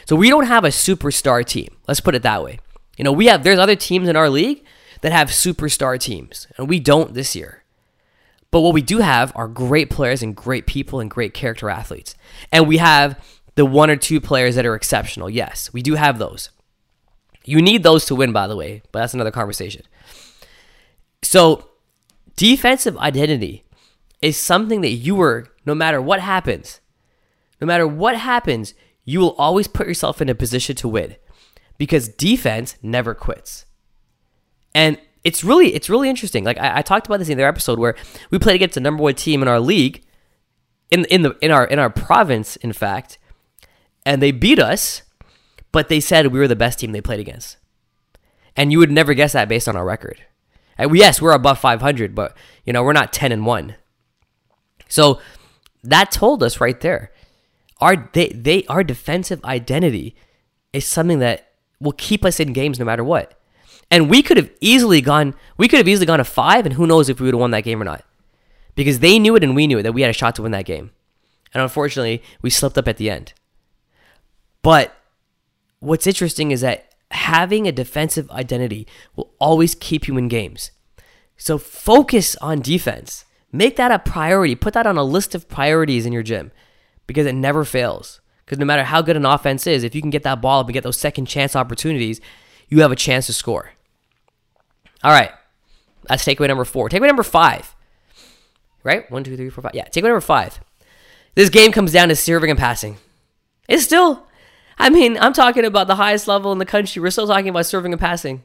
So 0.06 0.16
we 0.16 0.30
don't 0.30 0.48
have 0.48 0.66
a 0.66 0.70
superstar 0.70 1.46
team. 1.46 1.76
Let's 1.88 2.00
put 2.00 2.16
it 2.16 2.24
that 2.24 2.44
way. 2.44 2.60
You 2.98 3.04
know, 3.04 3.12
we 3.12 3.28
have 3.28 3.44
there's 3.44 3.60
other 3.60 3.76
teams 3.76 4.08
in 4.08 4.16
our 4.16 4.30
league 4.30 4.64
that 5.02 5.12
have 5.12 5.30
superstar 5.30 6.00
teams, 6.00 6.48
and 6.58 6.70
we 6.70 6.80
don't 6.80 7.14
this 7.14 7.36
year. 7.36 7.64
But 8.52 8.62
what 8.62 8.74
we 8.74 8.82
do 8.82 9.00
have 9.00 9.32
are 9.36 9.48
great 9.48 9.90
players 9.90 10.22
and 10.22 10.36
great 10.36 10.68
people 10.68 11.00
and 11.00 11.10
great 11.10 11.34
character 11.34 11.70
athletes. 11.70 12.16
And 12.52 12.68
we 12.68 12.78
have 12.78 13.20
the 13.56 13.66
one 13.66 13.90
or 13.90 13.96
two 13.96 14.22
players 14.22 14.56
that 14.56 14.66
are 14.66 14.76
exceptional. 14.76 15.30
Yes, 15.30 15.74
we 15.74 15.82
do 15.82 15.96
have 15.96 16.20
those. 16.20 16.50
You 17.46 17.62
need 17.62 17.84
those 17.84 18.06
to 18.06 18.16
win, 18.16 18.32
by 18.32 18.48
the 18.48 18.56
way, 18.56 18.84
but 18.92 19.00
that's 19.00 19.14
another 19.14 19.32
conversation. 19.32 19.82
So, 21.22 21.68
defensive 22.36 22.98
identity 22.98 23.64
is 24.22 24.38
something 24.38 24.82
that 24.82 24.90
you 24.90 25.20
are, 25.22 25.48
no 25.66 25.76
matter 25.76 26.02
what 26.02 26.20
happens, 26.20 26.82
no 27.62 27.68
matter 27.68 27.88
what 27.88 28.18
happens, 28.18 28.74
you 29.06 29.20
will 29.20 29.36
always 29.36 29.68
put 29.68 29.88
yourself 29.88 30.22
in 30.22 30.30
a 30.30 30.36
position 30.36 30.76
to 30.78 30.88
win 30.88 31.16
because 31.78 32.08
defense 32.08 32.76
never 32.82 33.14
quits. 33.14 33.66
And 34.74 34.98
it's 35.24 35.44
really, 35.44 35.74
it's 35.74 35.90
really 35.90 36.10
interesting. 36.10 36.44
Like 36.44 36.58
I, 36.58 36.80
I 36.80 36.82
talked 36.82 37.08
about 37.08 37.20
this 37.20 37.30
in 37.30 37.38
the 37.38 37.44
other 37.44 37.50
episode 37.50 37.80
where 37.80 37.96
we 38.30 38.40
played 38.40 38.56
against 38.56 38.76
the 38.76 38.82
number 38.82 39.04
one 39.04 39.16
team 39.16 39.42
in 39.42 39.48
our 39.48 39.60
league, 39.60 40.04
in 40.92 41.06
in 41.06 41.22
the 41.24 41.38
in 41.42 41.52
our 41.52 41.66
in 41.66 41.80
our 41.80 41.90
province, 41.90 42.56
in 42.58 42.74
fact, 42.74 43.18
and 44.06 44.22
they 44.22 44.32
beat 44.32 44.60
us, 44.60 45.02
but 45.72 45.90
they 45.90 46.00
said 46.00 46.28
we 46.28 46.40
were 46.40 46.48
the 46.48 46.56
best 46.56 46.80
team 46.80 46.92
they 46.92 47.02
played 47.02 47.20
against. 47.20 47.58
And 48.56 48.72
you 48.72 48.80
would 48.80 48.92
never 48.92 49.14
guess 49.14 49.34
that 49.34 49.50
based 49.50 49.68
on 49.68 49.76
our 49.76 49.86
record. 49.86 50.24
And 50.78 50.96
yes, 50.96 51.22
we're 51.22 51.32
above 51.32 51.58
500, 51.60 52.14
but 52.14 52.36
you 52.66 52.74
know 52.74 52.84
we're 52.84 52.94
not 52.94 53.14
10 53.14 53.32
and 53.32 53.46
one. 53.46 53.76
So 54.88 55.20
that 55.84 56.12
told 56.12 56.42
us 56.44 56.62
right 56.62 56.80
there, 56.80 57.12
our 57.80 58.10
they 58.14 58.30
they 58.30 58.66
our 58.66 58.84
defensive 58.84 59.44
identity 59.44 60.16
is 60.72 60.86
something 60.86 61.20
that 61.20 61.50
will 61.80 61.92
keep 61.94 62.24
us 62.24 62.40
in 62.40 62.54
games 62.54 62.80
no 62.80 62.86
matter 62.86 63.04
what. 63.04 63.40
And 63.92 64.10
we 64.10 64.24
could 64.24 64.38
have 64.38 64.50
easily 64.62 65.02
gone 65.02 65.36
we 65.58 65.68
could 65.68 65.78
have 65.78 65.88
easily 65.88 66.06
gone 66.06 66.20
to 66.20 66.24
five, 66.24 66.66
and 66.66 66.74
who 66.74 66.88
knows 66.88 67.10
if 67.10 67.20
we 67.20 67.26
would 67.26 67.34
have 67.34 67.42
won 67.42 67.52
that 67.52 67.64
game 67.64 67.82
or 67.82 67.86
not, 67.86 68.04
because 68.76 69.00
they 69.00 69.20
knew 69.20 69.36
it 69.36 69.44
and 69.44 69.56
we 69.56 69.68
knew 69.68 69.80
it 69.80 69.84
that 69.84 69.94
we 69.94 70.02
had 70.02 70.10
a 70.10 70.14
shot 70.14 70.36
to 70.36 70.42
win 70.42 70.52
that 70.54 70.66
game, 70.66 70.92
and 71.54 71.62
unfortunately 71.62 72.24
we 72.42 72.50
slipped 72.50 72.78
up 72.78 72.88
at 72.88 72.98
the 72.98 73.10
end. 73.10 73.34
But 74.62 74.96
what's 75.80 76.08
interesting 76.08 76.52
is 76.52 76.62
that 76.62 76.94
having 77.12 77.68
a 77.68 77.72
defensive 77.72 78.32
identity 78.32 78.88
will 79.16 79.34
always 79.38 79.76
keep 79.76 80.08
you 80.08 80.18
in 80.18 80.30
games. 80.30 80.72
So 81.38 81.58
focus 81.58 82.36
on 82.38 82.62
defense. 82.62 83.26
Make 83.54 83.78
that 83.78 83.92
a 83.92 84.00
priority. 84.00 84.56
Put 84.56 84.74
that 84.74 84.88
on 84.88 84.98
a 84.98 85.04
list 85.04 85.36
of 85.36 85.48
priorities 85.48 86.06
in 86.06 86.12
your 86.12 86.24
gym 86.24 86.52
because 87.08 87.26
it 87.26 87.36
never 87.36 87.64
fails. 87.64 88.20
Because 88.44 88.58
no 88.58 88.66
matter 88.66 88.84
how 88.84 89.02
good 89.02 89.16
an 89.16 89.26
offense 89.26 89.66
is, 89.68 89.84
if 89.84 89.96
you 89.96 90.02
can 90.02 90.10
get 90.10 90.24
that 90.24 90.42
ball 90.42 90.60
up 90.60 90.68
and 90.68 90.74
get 90.74 90.84
those 90.84 91.00
second 91.00 91.28
chance 91.28 91.56
opportunities, 91.56 92.20
you 92.68 92.82
have 92.82 92.92
a 92.92 92.96
chance 92.96 93.28
to 93.28 93.34
score. 93.34 93.72
All 95.04 95.12
right. 95.12 95.32
That's 96.08 96.26
takeaway 96.26 96.48
number 96.48 96.66
four. 96.66 96.90
Takeaway 96.90 97.08
number 97.08 97.24
five. 97.24 97.76
Right? 98.84 99.10
One, 99.10 99.24
two, 99.24 99.38
three, 99.38 99.50
four, 99.50 99.62
five. 99.62 99.76
Yeah, 99.76 99.88
takeaway 99.88 100.10
number 100.10 100.20
five. 100.20 100.60
This 101.36 101.50
game 101.50 101.72
comes 101.72 101.94
down 101.94 102.10
to 102.10 102.16
serving 102.16 102.50
and 102.50 102.60
passing. 102.60 102.98
It's 103.70 103.84
still 103.84 104.28
I 104.78 104.90
mean, 104.90 105.18
I'm 105.20 105.34
talking 105.34 105.66
about 105.66 105.88
the 105.88 105.96
highest 105.96 106.28
level 106.28 106.52
in 106.52 106.58
the 106.58 106.66
country. 106.66 107.02
We're 107.02 107.12
still 107.12 107.28
talking 107.28 107.50
about 107.50 107.66
serving 107.66 107.94
and 107.94 108.00
passing. 108.00 108.44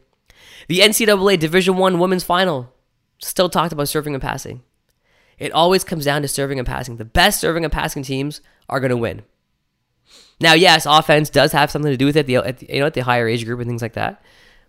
The 0.69 0.81
NCAA 0.81 1.39
Division 1.39 1.77
One 1.77 1.99
Women's 1.99 2.25
Final 2.25 2.73
still 3.19 3.49
talked 3.49 3.73
about 3.73 3.89
serving 3.89 4.15
and 4.15 4.23
passing. 4.23 4.63
It 5.39 5.53
always 5.53 5.85
comes 5.85 6.05
down 6.05 6.23
to 6.23 6.29
serving 6.29 6.59
and 6.59 6.67
passing. 6.67 6.97
The 6.97 7.05
best 7.05 7.41
serving 7.41 7.65
and 7.65 7.73
passing 7.73 8.03
teams 8.03 8.41
are 8.69 8.81
going 8.81 8.91
to 8.91 8.97
win. 8.97 9.23
Now, 10.41 10.55
yes, 10.55 10.87
offense 10.87 11.31
does 11.31 11.53
have 11.53 11.71
something 11.71 11.91
to 11.91 11.97
do 11.97 12.07
with 12.07 12.17
it, 12.17 12.27
the, 12.27 12.37
at 12.37 12.59
the, 12.59 12.67
you 12.73 12.81
know, 12.81 12.87
at 12.87 12.95
the 12.95 13.03
higher 13.03 13.29
age 13.29 13.45
group 13.45 13.61
and 13.61 13.69
things 13.69 13.83
like 13.83 13.95
that. 13.95 14.23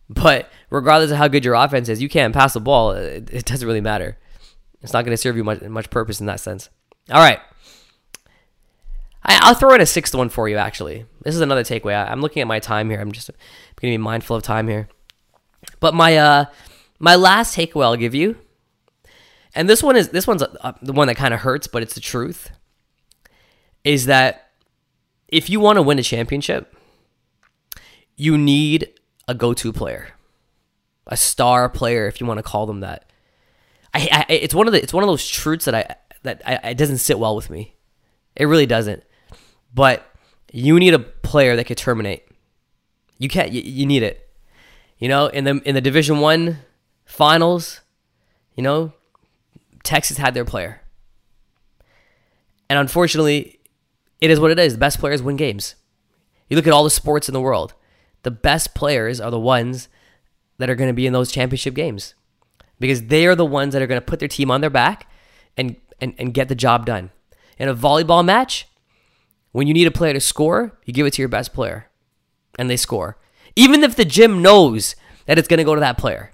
But 0.10 0.50
regardless 0.70 1.12
of 1.12 1.18
how 1.18 1.28
good 1.28 1.46
your 1.46 1.54
offense 1.54 1.90
is, 1.90 2.02
you 2.02 2.10
can't 2.10 2.34
pass 2.34 2.54
the 2.54 2.60
ball. 2.60 2.92
It, 2.92 3.30
it 3.32 3.46
doesn't 3.46 3.68
really 3.68 3.82
matter. 3.82 4.18
It's 4.82 4.94
not 4.94 5.06
going 5.06 5.14
to 5.14 5.22
serve 5.22 5.38
you 5.38 5.44
much, 5.44 5.62
much 5.62 5.90
purpose 5.90 6.20
in 6.20 6.26
that 6.26 6.40
sense. 6.40 6.70
All 7.12 7.22
right. 7.22 7.40
I, 9.24 9.50
will 9.50 9.56
throw 9.56 9.74
in 9.74 9.82
a 9.82 9.86
sixth 9.86 10.16
one 10.16 10.30
for 10.30 10.50
you. 10.50 10.58
Actually, 10.58 11.06
this 11.24 11.36
is 11.36 11.42
another 11.42 11.64
takeaway. 11.64 11.94
I, 11.94 12.12
am 12.12 12.22
looking 12.22 12.42
at 12.42 12.48
my 12.48 12.60
time 12.60 12.90
here. 12.90 13.00
I'm 13.00 13.12
just 13.12 13.28
going 13.28 13.92
to 13.92 13.98
be 13.98 13.98
mindful 13.98 14.36
of 14.36 14.44
time 14.44 14.68
here. 14.68 14.88
But 15.80 15.94
my 15.94 16.18
uh, 16.18 16.46
my 17.00 17.16
last 17.16 17.56
takeaway 17.56 17.84
I'll 17.84 17.98
give 17.98 18.16
you, 18.16 18.38
and 19.56 19.70
this 19.70 19.82
one 19.82 19.96
is 19.96 20.10
this 20.10 20.28
one's 20.28 20.44
uh, 20.44 20.74
the 20.82 20.94
one 20.94 21.08
that 21.08 21.16
kind 21.16 21.34
of 21.34 21.42
hurts, 21.42 21.68
but 21.68 21.82
it's 21.82 21.94
the 21.94 22.02
truth. 22.02 22.52
Is 23.84 24.06
that 24.06 24.52
if 25.28 25.50
you 25.50 25.60
want 25.60 25.78
to 25.78 25.82
win 25.82 26.00
a 26.00 26.04
championship, 26.04 26.76
you 28.16 28.38
need 28.38 28.94
a 29.28 29.34
go-to 29.34 29.72
player, 29.72 30.10
a 31.08 31.16
star 31.16 31.70
player, 31.70 32.08
if 32.08 32.20
you 32.20 32.28
want 32.28 32.40
to 32.40 32.44
call 32.44 32.66
them 32.66 32.82
that. 32.82 33.12
I, 33.94 34.26
I 34.30 34.34
it's 34.34 34.54
one 34.54 34.68
of 34.68 34.74
the 34.74 34.82
it's 34.82 34.94
one 34.94 35.04
of 35.04 35.08
those 35.08 35.28
truths 35.28 35.66
that 35.66 35.76
I 35.76 35.96
that 36.24 36.42
I, 36.46 36.72
it 36.72 36.78
doesn't 36.78 36.98
sit 36.98 37.18
well 37.18 37.36
with 37.36 37.50
me. 37.50 37.76
It 38.36 38.46
really 38.46 38.66
doesn't. 38.66 39.04
But 39.74 40.06
you 40.52 40.80
need 40.80 40.94
a 40.94 41.00
player 41.00 41.56
that 41.56 41.66
could 41.66 41.78
terminate. 41.78 42.24
You 43.18 43.30
can't. 43.30 43.52
You, 43.52 43.62
you 43.62 43.86
need 43.86 44.04
it. 44.04 44.30
You 44.98 45.08
know, 45.08 45.28
in 45.28 45.44
the 45.44 45.62
in 45.66 45.76
the 45.76 45.82
Division 45.82 46.20
One 46.20 46.60
finals, 47.06 47.82
you 48.56 48.64
know, 48.64 48.94
Texas 49.84 50.18
had 50.18 50.34
their 50.34 50.46
player, 50.46 50.82
and 52.70 52.78
unfortunately, 52.80 53.60
it 54.22 54.30
is 54.30 54.40
what 54.40 54.52
it 54.52 54.60
is. 54.60 54.74
The 54.74 54.80
best 54.80 55.00
players 55.00 55.22
win 55.22 55.38
games. 55.38 55.76
You 56.50 56.56
look 56.56 56.68
at 56.68 56.74
all 56.74 56.84
the 56.84 56.90
sports 56.90 57.30
in 57.30 57.34
the 57.34 57.42
world. 57.42 57.74
The 58.24 58.32
best 58.32 58.76
players 58.76 59.22
are 59.22 59.32
the 59.32 59.40
ones 59.40 59.88
that 60.58 60.70
are 60.70 60.76
going 60.76 60.90
to 60.90 60.94
be 60.94 61.08
in 61.08 61.14
those 61.14 61.32
championship 61.32 61.74
games 61.74 62.16
because 62.80 63.04
they 63.04 63.26
are 63.26 63.36
the 63.36 63.46
ones 63.46 63.74
that 63.74 63.82
are 63.82 63.88
going 63.88 64.00
to 64.00 64.06
put 64.06 64.20
their 64.20 64.28
team 64.28 64.52
on 64.52 64.62
their 64.62 64.70
back 64.70 65.10
and, 65.58 65.76
and, 66.02 66.14
and 66.18 66.34
get 66.34 66.50
the 66.50 66.56
job 66.56 66.86
done. 66.86 67.12
In 67.58 67.70
a 67.70 67.76
volleyball 67.76 68.24
match, 68.24 68.68
when 69.52 69.68
you 69.68 69.74
need 69.74 69.88
a 69.88 69.92
player 69.92 70.14
to 70.14 70.20
score, 70.20 70.78
you 70.86 70.94
give 70.94 71.06
it 71.06 71.14
to 71.14 71.22
your 71.22 71.30
best 71.30 71.54
player 71.54 71.88
and 72.58 72.70
they 72.70 72.78
score. 72.78 73.18
Even 73.56 73.84
if 73.84 73.96
the 73.96 74.06
gym 74.06 74.42
knows 74.42 74.96
that 75.26 75.38
it's 75.38 75.48
going 75.48 75.58
to 75.58 75.64
go 75.64 75.76
to 75.76 75.82
that 75.82 75.98
player, 75.98 76.32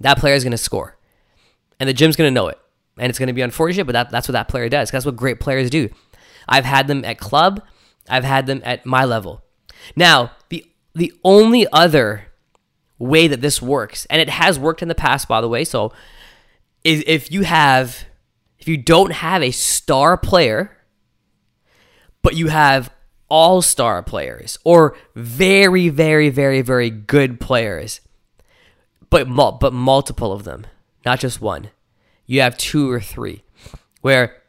that 0.00 0.18
player 0.18 0.34
is 0.34 0.44
going 0.44 0.52
to 0.52 0.58
score. 0.58 0.97
And 1.80 1.88
the 1.88 1.94
gym's 1.94 2.16
going 2.16 2.28
to 2.28 2.34
know 2.34 2.48
it. 2.48 2.58
And 2.98 3.08
it's 3.08 3.18
going 3.18 3.28
to 3.28 3.32
be 3.32 3.42
unfortunate, 3.42 3.84
but 3.84 3.92
that, 3.92 4.10
that's 4.10 4.28
what 4.28 4.32
that 4.32 4.48
player 4.48 4.68
does. 4.68 4.90
That's 4.90 5.06
what 5.06 5.16
great 5.16 5.38
players 5.38 5.70
do. 5.70 5.88
I've 6.48 6.64
had 6.64 6.88
them 6.88 7.04
at 7.04 7.18
club, 7.18 7.62
I've 8.08 8.24
had 8.24 8.46
them 8.46 8.62
at 8.64 8.86
my 8.86 9.04
level. 9.04 9.44
Now, 9.94 10.32
the 10.48 10.64
the 10.94 11.12
only 11.22 11.66
other 11.72 12.26
way 12.98 13.28
that 13.28 13.40
this 13.40 13.62
works, 13.62 14.06
and 14.06 14.20
it 14.20 14.28
has 14.28 14.58
worked 14.58 14.82
in 14.82 14.88
the 14.88 14.94
past, 14.94 15.28
by 15.28 15.40
the 15.40 15.48
way, 15.48 15.64
so 15.64 15.92
is 16.82 17.04
if 17.06 17.30
you 17.30 17.42
have 17.42 18.04
if 18.58 18.66
you 18.66 18.76
don't 18.76 19.12
have 19.12 19.42
a 19.42 19.50
star 19.50 20.16
player, 20.16 20.76
but 22.22 22.34
you 22.34 22.48
have 22.48 22.92
all 23.28 23.62
star 23.62 24.02
players 24.02 24.58
or 24.64 24.96
very, 25.14 25.88
very, 25.88 26.30
very, 26.30 26.62
very 26.62 26.90
good 26.90 27.40
players, 27.40 28.00
but 29.10 29.28
but 29.60 29.72
multiple 29.72 30.32
of 30.32 30.44
them, 30.44 30.66
not 31.04 31.20
just 31.20 31.40
one. 31.40 31.70
You 32.26 32.40
have 32.40 32.58
two 32.58 32.90
or 32.90 33.00
three, 33.00 33.42
where 34.02 34.42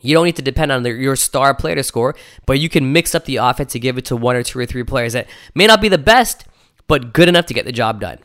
you 0.00 0.14
don't 0.14 0.24
need 0.24 0.36
to 0.36 0.42
depend 0.42 0.72
on 0.72 0.84
your 0.84 1.16
star 1.16 1.54
player 1.54 1.74
to 1.74 1.82
score, 1.82 2.14
but 2.46 2.58
you 2.58 2.68
can 2.68 2.92
mix 2.92 3.14
up 3.14 3.24
the 3.24 3.36
offense 3.36 3.72
to 3.72 3.78
give 3.78 3.98
it 3.98 4.04
to 4.06 4.16
one 4.16 4.36
or 4.36 4.42
two 4.42 4.58
or 4.58 4.66
three 4.66 4.84
players 4.84 5.12
that 5.12 5.26
may 5.54 5.66
not 5.66 5.80
be 5.80 5.88
the 5.88 5.98
best, 5.98 6.44
but 6.86 7.12
good 7.12 7.28
enough 7.28 7.46
to 7.46 7.54
get 7.54 7.64
the 7.64 7.72
job 7.72 8.00
done. 8.00 8.18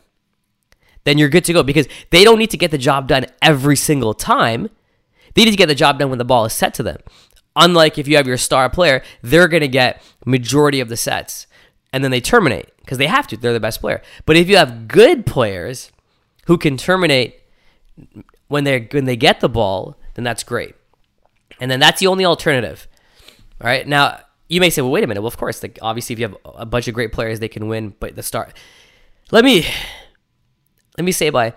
Then 1.04 1.18
you're 1.18 1.28
good 1.28 1.44
to 1.46 1.52
go 1.52 1.62
because 1.62 1.88
they 2.10 2.24
don't 2.24 2.38
need 2.38 2.50
to 2.50 2.56
get 2.56 2.70
the 2.70 2.78
job 2.78 3.08
done 3.08 3.26
every 3.40 3.76
single 3.76 4.14
time. 4.14 4.70
They 5.34 5.44
need 5.44 5.50
to 5.50 5.56
get 5.56 5.66
the 5.66 5.74
job 5.74 5.98
done 5.98 6.10
when 6.10 6.18
the 6.18 6.24
ball 6.24 6.44
is 6.44 6.52
set 6.52 6.74
to 6.74 6.82
them. 6.82 6.98
Unlike 7.56 7.98
if 7.98 8.08
you 8.08 8.16
have 8.16 8.26
your 8.26 8.36
star 8.36 8.70
player, 8.70 9.02
they're 9.20 9.48
going 9.48 9.62
to 9.62 9.68
get 9.68 10.02
majority 10.24 10.80
of 10.80 10.88
the 10.88 10.96
sets 10.96 11.46
and 11.92 12.02
then 12.02 12.10
they 12.10 12.20
terminate 12.20 12.70
because 12.78 12.98
they 12.98 13.06
have 13.06 13.26
to. 13.28 13.36
They're 13.36 13.52
the 13.52 13.60
best 13.60 13.80
player. 13.80 14.00
But 14.24 14.36
if 14.36 14.48
you 14.48 14.56
have 14.56 14.88
good 14.88 15.26
players 15.26 15.90
who 16.46 16.58
can 16.58 16.76
terminate 16.76 17.40
when 18.48 18.64
they 18.64 18.88
when 18.92 19.04
they 19.04 19.16
get 19.16 19.40
the 19.40 19.48
ball, 19.48 19.96
then 20.14 20.24
that's 20.24 20.44
great. 20.44 20.74
And 21.60 21.70
then 21.70 21.80
that's 21.80 22.00
the 22.00 22.06
only 22.06 22.24
alternative. 22.24 22.88
All 23.60 23.66
right. 23.66 23.86
Now, 23.86 24.20
you 24.48 24.60
may 24.60 24.70
say, 24.70 24.82
well, 24.82 24.90
wait 24.90 25.04
a 25.04 25.06
minute. 25.06 25.20
Well, 25.20 25.28
of 25.28 25.36
course, 25.36 25.62
like 25.62 25.78
obviously 25.82 26.14
if 26.14 26.18
you 26.18 26.28
have 26.28 26.36
a 26.44 26.66
bunch 26.66 26.88
of 26.88 26.94
great 26.94 27.12
players, 27.12 27.40
they 27.40 27.48
can 27.48 27.68
win, 27.68 27.94
but 28.00 28.16
the 28.16 28.22
start 28.22 28.54
let 29.32 29.44
me 29.44 29.66
let 30.96 31.04
me 31.04 31.10
say 31.10 31.30
by 31.30 31.54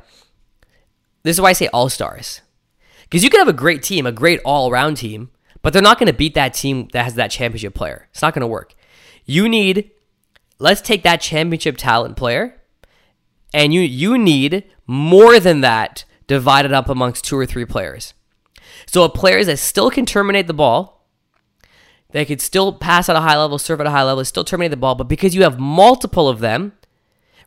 this 1.21 1.35
is 1.35 1.41
why 1.41 1.49
I 1.49 1.53
say 1.53 1.67
all 1.67 1.89
stars. 1.89 2.41
Because 3.03 3.23
you 3.23 3.29
can 3.29 3.39
have 3.39 3.47
a 3.47 3.53
great 3.53 3.83
team, 3.83 4.07
a 4.07 4.11
great 4.11 4.39
all 4.43 4.71
around 4.71 4.95
team, 4.95 5.29
but 5.61 5.73
they're 5.73 5.81
not 5.81 5.99
going 5.99 6.07
to 6.07 6.13
beat 6.13 6.33
that 6.33 6.53
team 6.55 6.87
that 6.93 7.03
has 7.03 7.15
that 7.15 7.29
championship 7.29 7.75
player. 7.75 8.07
It's 8.11 8.21
not 8.21 8.33
going 8.33 8.41
to 8.41 8.47
work. 8.47 8.73
You 9.25 9.47
need, 9.47 9.91
let's 10.57 10.81
take 10.81 11.03
that 11.03 11.21
championship 11.21 11.77
talent 11.77 12.15
player, 12.15 12.61
and 13.53 13.73
you 13.73 13.81
you 13.81 14.17
need 14.17 14.63
more 14.87 15.39
than 15.39 15.61
that 15.61 16.05
divided 16.27 16.73
up 16.73 16.89
amongst 16.89 17.25
two 17.25 17.37
or 17.37 17.45
three 17.45 17.65
players. 17.65 18.13
So 18.85 19.03
a 19.03 19.09
player 19.09 19.43
that 19.43 19.57
still 19.57 19.89
can 19.89 20.05
terminate 20.05 20.47
the 20.47 20.53
ball, 20.53 21.07
they 22.11 22.25
could 22.25 22.41
still 22.41 22.73
pass 22.73 23.09
at 23.09 23.15
a 23.15 23.21
high 23.21 23.37
level, 23.37 23.57
serve 23.57 23.81
at 23.81 23.87
a 23.87 23.91
high 23.91 24.03
level, 24.03 24.23
still 24.23 24.43
terminate 24.43 24.71
the 24.71 24.77
ball, 24.77 24.95
but 24.95 25.09
because 25.09 25.35
you 25.35 25.43
have 25.43 25.59
multiple 25.59 26.29
of 26.29 26.39
them, 26.39 26.73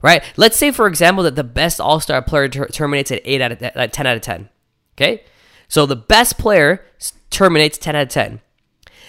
right? 0.02 0.22
Let's 0.36 0.56
say, 0.56 0.70
for 0.70 0.86
example, 0.86 1.24
that 1.24 1.36
the 1.36 1.44
best 1.44 1.80
All 1.80 2.00
Star 2.00 2.22
player 2.22 2.48
ter- 2.48 2.68
terminates 2.68 3.10
at 3.10 3.22
eight 3.24 3.40
out 3.40 3.52
of 3.52 3.62
at 3.62 3.92
ten 3.92 4.06
out 4.06 4.16
of 4.16 4.22
ten. 4.22 4.48
Okay, 4.96 5.24
so 5.68 5.86
the 5.86 5.96
best 5.96 6.38
player 6.38 6.84
terminates 7.30 7.78
ten 7.78 7.96
out 7.96 8.02
of 8.02 8.08
ten, 8.08 8.40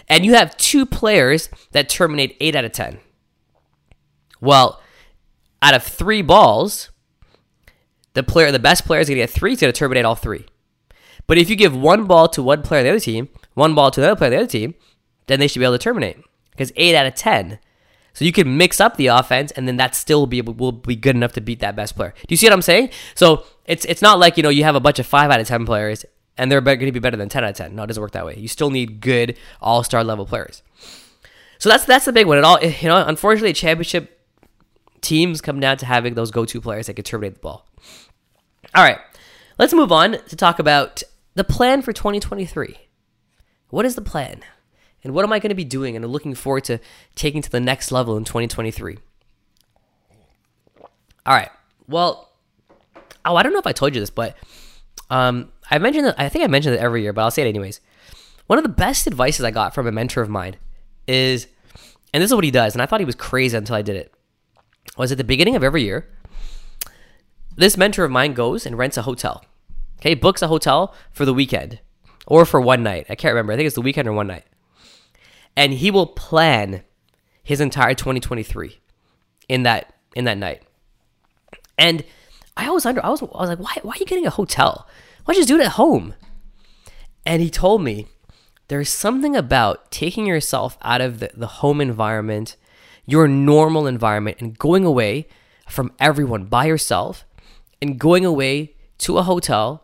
and 0.07 0.25
you 0.25 0.35
have 0.35 0.55
two 0.57 0.85
players 0.85 1.49
that 1.71 1.89
terminate 1.89 2.37
eight 2.39 2.55
out 2.55 2.65
of 2.65 2.71
ten. 2.71 2.99
Well, 4.39 4.81
out 5.61 5.75
of 5.75 5.83
three 5.83 6.21
balls, 6.21 6.89
the 8.13 8.23
player, 8.23 8.51
the 8.51 8.59
best 8.59 8.85
player 8.85 8.99
is 8.99 9.07
going 9.07 9.17
to 9.17 9.23
get 9.23 9.29
three. 9.29 9.51
He's 9.51 9.61
going 9.61 9.71
to 9.71 9.77
terminate 9.77 10.05
all 10.05 10.15
three. 10.15 10.45
But 11.27 11.37
if 11.37 11.49
you 11.49 11.55
give 11.55 11.75
one 11.75 12.05
ball 12.05 12.27
to 12.29 12.41
one 12.41 12.63
player 12.63 12.79
on 12.79 12.85
the 12.85 12.91
other 12.91 12.99
team, 12.99 13.29
one 13.53 13.75
ball 13.75 13.91
to 13.91 14.01
another 14.01 14.15
player 14.15 14.29
on 14.29 14.31
the 14.31 14.43
other 14.43 14.47
team, 14.47 14.75
then 15.27 15.39
they 15.39 15.47
should 15.47 15.59
be 15.59 15.65
able 15.65 15.75
to 15.75 15.83
terminate 15.83 16.17
because 16.51 16.71
eight 16.75 16.95
out 16.95 17.05
of 17.05 17.15
ten. 17.15 17.59
So 18.13 18.25
you 18.25 18.31
can 18.31 18.57
mix 18.57 18.81
up 18.81 18.97
the 18.97 19.07
offense, 19.07 19.51
and 19.51 19.67
then 19.67 19.77
that 19.77 19.95
still 19.95 20.25
be 20.25 20.41
will 20.41 20.71
be 20.71 20.95
good 20.95 21.15
enough 21.15 21.33
to 21.33 21.41
beat 21.41 21.59
that 21.59 21.75
best 21.75 21.95
player. 21.95 22.13
Do 22.17 22.33
you 22.33 22.37
see 22.37 22.47
what 22.47 22.53
I'm 22.53 22.61
saying? 22.63 22.89
So 23.13 23.45
it's 23.65 23.85
it's 23.85 24.01
not 24.01 24.19
like 24.19 24.37
you 24.37 24.43
know 24.43 24.49
you 24.49 24.63
have 24.63 24.75
a 24.75 24.79
bunch 24.79 24.97
of 24.99 25.05
five 25.05 25.29
out 25.29 25.39
of 25.39 25.47
ten 25.47 25.65
players 25.65 26.03
and 26.39 26.49
they're 26.49 26.61
going 26.61 26.79
to 26.79 26.91
be 26.91 26.99
better 26.99 27.17
than 27.17 27.29
ten 27.29 27.43
out 27.43 27.51
of 27.51 27.57
ten. 27.57 27.75
No, 27.75 27.83
it 27.83 27.87
doesn't 27.87 28.01
work 28.01 28.13
that 28.13 28.25
way. 28.25 28.35
You 28.37 28.47
still 28.47 28.69
need 28.71 29.01
good 29.01 29.37
all 29.61 29.83
star 29.83 30.03
level 30.03 30.25
players. 30.25 30.63
So 31.59 31.69
that's 31.69 31.85
that's 31.85 32.05
the 32.05 32.13
big 32.13 32.25
one. 32.25 32.37
It 32.37 32.43
all 32.43 32.59
you 32.63 32.87
know. 32.87 33.05
Unfortunately, 33.05 33.51
a 33.51 33.53
championship 33.53 34.18
teams 35.01 35.41
come 35.41 35.59
down 35.59 35.77
to 35.77 35.85
having 35.85 36.13
those 36.13 36.31
go 36.31 36.45
to 36.45 36.62
players 36.62 36.88
that 36.88 36.95
can 36.95 37.05
terminate 37.05 37.35
the 37.35 37.39
ball. 37.39 37.67
All 38.75 38.83
right, 38.83 38.99
let's 39.57 39.73
move 39.73 39.91
on 39.91 40.17
to 40.27 40.35
talk 40.35 40.59
about 40.59 41.03
the 41.35 41.43
plan 41.43 41.81
for 41.81 41.93
2023. 41.93 42.75
What 43.69 43.85
is 43.85 43.95
the 43.95 44.01
plan? 44.01 44.41
And 45.03 45.13
what 45.13 45.23
am 45.23 45.31
I 45.31 45.39
going 45.39 45.49
to 45.49 45.55
be 45.55 45.63
doing 45.63 45.95
and 45.95 46.05
looking 46.05 46.35
forward 46.35 46.65
to 46.65 46.79
taking 47.15 47.41
to 47.41 47.49
the 47.49 47.59
next 47.59 47.91
level 47.91 48.17
in 48.17 48.25
2023? 48.25 48.97
All 51.25 51.35
right. 51.35 51.49
Well, 51.88 52.29
oh, 53.25 53.35
I 53.35 53.43
don't 53.43 53.53
know 53.53 53.59
if 53.59 53.67
I 53.67 53.71
told 53.71 53.95
you 53.95 54.01
this, 54.01 54.09
but 54.09 54.35
um, 55.09 55.51
I 55.71 55.77
mentioned 55.77 56.05
that, 56.05 56.19
I 56.19 56.29
think 56.29 56.43
I 56.43 56.47
mentioned 56.47 56.75
it 56.75 56.79
every 56.79 57.01
year, 57.01 57.13
but 57.13 57.21
I'll 57.21 57.31
say 57.31 57.43
it 57.43 57.47
anyways. 57.47 57.79
One 58.47 58.57
of 58.57 58.63
the 58.63 58.69
best 58.69 59.07
advices 59.07 59.45
I 59.45 59.51
got 59.51 59.73
from 59.73 59.88
a 59.88 59.91
mentor 59.91 60.21
of 60.21 60.29
mine 60.29 60.55
is, 61.07 61.47
and 62.13 62.21
this 62.21 62.31
is 62.31 62.35
what 62.35 62.43
he 62.43 62.51
does, 62.51 62.73
and 62.73 62.81
I 62.81 62.85
thought 62.85 62.99
he 62.99 63.05
was 63.05 63.15
crazy 63.15 63.55
until 63.55 63.75
I 63.75 63.81
did 63.81 63.95
it, 63.95 64.13
was 64.99 65.12
at 65.12 65.17
the 65.17 65.23
beginning 65.23 65.55
of 65.55 65.63
every 65.63 65.83
year, 65.83 66.07
this 67.55 67.77
mentor 67.77 68.03
of 68.03 68.12
mine 68.12 68.33
goes 68.33 68.65
and 68.65 68.77
rents 68.77 68.97
a 68.97 69.03
hotel. 69.03 69.43
Okay, 69.99 70.13
books 70.13 70.41
a 70.41 70.47
hotel 70.47 70.93
for 71.12 71.25
the 71.25 71.33
weekend 71.33 71.79
or 72.27 72.45
for 72.45 72.62
one 72.62 72.83
night. 72.83 73.05
I 73.09 73.15
can't 73.15 73.33
remember. 73.33 73.53
I 73.53 73.55
think 73.55 73.67
it's 73.67 73.75
the 73.75 73.81
weekend 73.81 74.07
or 74.07 74.13
one 74.13 74.27
night. 74.27 74.45
And 75.55 75.73
he 75.73 75.91
will 75.91 76.05
plan 76.05 76.83
his 77.43 77.59
entire 77.59 77.93
2023 77.93 78.79
in 79.47 79.63
that 79.63 79.93
in 80.15 80.25
that 80.25 80.38
night. 80.38 80.63
And 81.77 82.03
I 82.55 82.67
always 82.67 82.85
under 82.85 83.03
I 83.03 83.09
was 83.09 83.21
I 83.21 83.25
was 83.25 83.49
like, 83.49 83.59
why 83.59 83.75
why 83.81 83.93
are 83.93 83.99
you 83.99 84.05
getting 84.05 84.27
a 84.27 84.31
hotel? 84.31 84.88
Why 85.25 85.33
don't 85.33 85.38
you 85.38 85.41
just 85.41 85.49
do 85.49 85.59
it 85.59 85.65
at 85.65 85.73
home? 85.73 86.13
And 87.25 87.41
he 87.41 87.49
told 87.49 87.81
me 87.81 88.07
there's 88.67 88.89
something 88.89 89.35
about 89.35 89.91
taking 89.91 90.25
yourself 90.25 90.77
out 90.81 91.01
of 91.01 91.19
the, 91.19 91.31
the 91.33 91.47
home 91.47 91.81
environment, 91.81 92.55
your 93.11 93.27
normal 93.27 93.87
environment, 93.87 94.37
and 94.39 94.57
going 94.57 94.85
away 94.85 95.27
from 95.67 95.91
everyone 95.99 96.45
by 96.45 96.65
yourself 96.65 97.25
and 97.81 97.99
going 97.99 98.25
away 98.25 98.75
to 98.99 99.17
a 99.17 99.23
hotel 99.23 99.83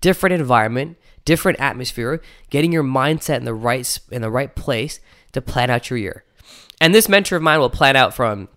different 0.00 0.32
environment, 0.32 0.96
different 1.24 1.58
atmosphere, 1.60 2.22
getting 2.50 2.72
your 2.72 2.84
mindset 2.84 3.38
in 3.38 3.44
the 3.44 3.54
right 3.54 3.98
in 4.10 4.22
the 4.22 4.30
right 4.30 4.54
place 4.54 5.00
to 5.32 5.40
plan 5.40 5.70
out 5.70 5.90
your 5.90 5.98
year. 5.98 6.24
And 6.80 6.94
this 6.94 7.08
mentor 7.08 7.36
of 7.36 7.42
mine 7.42 7.58
will 7.58 7.70
plan 7.70 7.96
out 7.96 8.14
from 8.14 8.48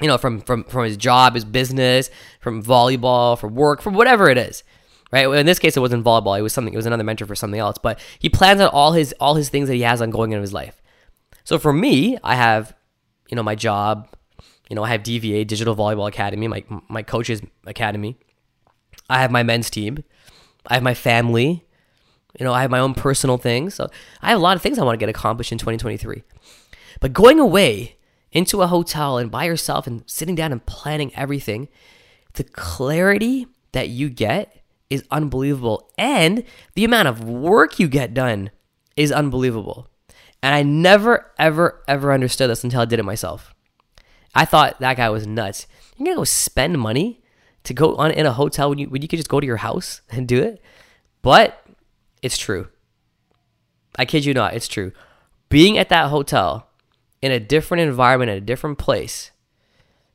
you 0.00 0.08
know, 0.08 0.18
from 0.18 0.40
from 0.40 0.64
from 0.64 0.84
his 0.84 0.96
job, 0.96 1.34
his 1.34 1.44
business, 1.44 2.10
from 2.40 2.62
volleyball, 2.62 3.38
from 3.38 3.54
work, 3.54 3.80
from 3.80 3.94
whatever 3.94 4.28
it 4.28 4.38
is. 4.38 4.62
Right? 5.10 5.26
In 5.26 5.46
this 5.46 5.58
case 5.58 5.76
it 5.76 5.80
wasn't 5.80 6.04
volleyball, 6.04 6.38
it 6.38 6.42
was 6.42 6.52
something 6.52 6.74
it 6.74 6.76
was 6.76 6.86
another 6.86 7.04
mentor 7.04 7.26
for 7.26 7.36
something 7.36 7.60
else, 7.60 7.78
but 7.78 7.98
he 8.18 8.28
plans 8.28 8.60
out 8.60 8.72
all 8.72 8.92
his 8.92 9.14
all 9.20 9.34
his 9.34 9.48
things 9.48 9.68
that 9.68 9.74
he 9.74 9.82
has 9.82 10.02
ongoing 10.02 10.32
in 10.32 10.40
his 10.40 10.52
life. 10.52 10.82
So 11.44 11.58
for 11.58 11.72
me, 11.72 12.18
I 12.24 12.34
have 12.34 12.74
you 13.28 13.36
know, 13.36 13.42
my 13.42 13.54
job, 13.54 14.08
you 14.68 14.76
know, 14.76 14.82
I 14.82 14.90
have 14.90 15.02
DVA, 15.02 15.46
Digital 15.46 15.76
Volleyball 15.76 16.08
Academy, 16.08 16.48
my 16.48 16.64
my 16.88 17.02
coach's 17.02 17.40
academy. 17.66 18.18
I 19.08 19.20
have 19.20 19.30
my 19.30 19.42
men's 19.42 19.70
team. 19.70 20.02
I 20.66 20.74
have 20.74 20.82
my 20.82 20.94
family. 20.94 21.64
You 22.38 22.44
know, 22.44 22.52
I 22.52 22.62
have 22.62 22.70
my 22.70 22.80
own 22.80 22.94
personal 22.94 23.38
things. 23.38 23.74
So 23.74 23.88
I 24.20 24.30
have 24.30 24.38
a 24.38 24.42
lot 24.42 24.56
of 24.56 24.62
things 24.62 24.78
I 24.78 24.84
want 24.84 24.98
to 24.98 25.02
get 25.02 25.08
accomplished 25.08 25.52
in 25.52 25.58
2023. 25.58 26.22
But 27.00 27.12
going 27.12 27.38
away 27.38 27.96
into 28.32 28.62
a 28.62 28.66
hotel 28.66 29.16
and 29.16 29.30
by 29.30 29.44
yourself 29.44 29.86
and 29.86 30.02
sitting 30.06 30.34
down 30.34 30.52
and 30.52 30.64
planning 30.66 31.14
everything, 31.14 31.68
the 32.34 32.44
clarity 32.44 33.46
that 33.72 33.88
you 33.88 34.10
get 34.10 34.62
is 34.90 35.04
unbelievable. 35.10 35.88
And 35.96 36.44
the 36.74 36.84
amount 36.84 37.08
of 37.08 37.24
work 37.24 37.78
you 37.78 37.88
get 37.88 38.12
done 38.12 38.50
is 38.96 39.12
unbelievable. 39.12 39.88
And 40.46 40.54
I 40.54 40.62
never, 40.62 41.32
ever, 41.40 41.82
ever 41.88 42.12
understood 42.12 42.48
this 42.48 42.62
until 42.62 42.82
I 42.82 42.84
did 42.84 43.00
it 43.00 43.04
myself. 43.04 43.52
I 44.32 44.44
thought 44.44 44.78
that 44.78 44.96
guy 44.96 45.10
was 45.10 45.26
nuts. 45.26 45.66
You're 45.96 46.06
gonna 46.06 46.18
go 46.18 46.22
spend 46.22 46.78
money 46.78 47.20
to 47.64 47.74
go 47.74 47.96
on 47.96 48.12
in 48.12 48.26
a 48.26 48.32
hotel 48.32 48.70
when 48.70 48.78
you 48.78 48.88
when 48.88 49.02
you 49.02 49.08
could 49.08 49.16
just 49.16 49.28
go 49.28 49.40
to 49.40 49.46
your 49.46 49.56
house 49.56 50.02
and 50.10 50.28
do 50.28 50.40
it. 50.40 50.62
But 51.20 51.66
it's 52.22 52.38
true. 52.38 52.68
I 53.96 54.04
kid 54.04 54.24
you 54.24 54.34
not, 54.34 54.54
it's 54.54 54.68
true. 54.68 54.92
Being 55.48 55.78
at 55.78 55.88
that 55.88 56.10
hotel 56.10 56.68
in 57.20 57.32
a 57.32 57.40
different 57.40 57.80
environment, 57.80 58.30
in 58.30 58.36
a 58.36 58.40
different 58.40 58.78
place, 58.78 59.32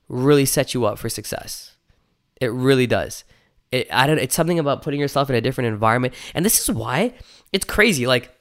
really 0.08 0.46
sets 0.46 0.74
you 0.74 0.86
up 0.86 0.98
for 0.98 1.10
success. 1.10 1.76
It 2.39 2.54
really 2.54 2.88
does. 2.88 3.26
It, 3.70 3.89
I 3.91 4.08
don't. 4.08 4.17
It's 4.17 4.36
something 4.36 4.60
about 4.60 4.82
putting 4.82 5.02
yourself 5.02 5.30
in 5.30 5.36
a 5.36 5.41
different 5.41 5.67
environment, 5.67 6.13
and 6.34 6.46
this 6.46 6.58
is 6.58 6.72
why 6.74 7.15
it's 7.52 7.65
crazy. 7.65 8.08
Like, 8.08 8.34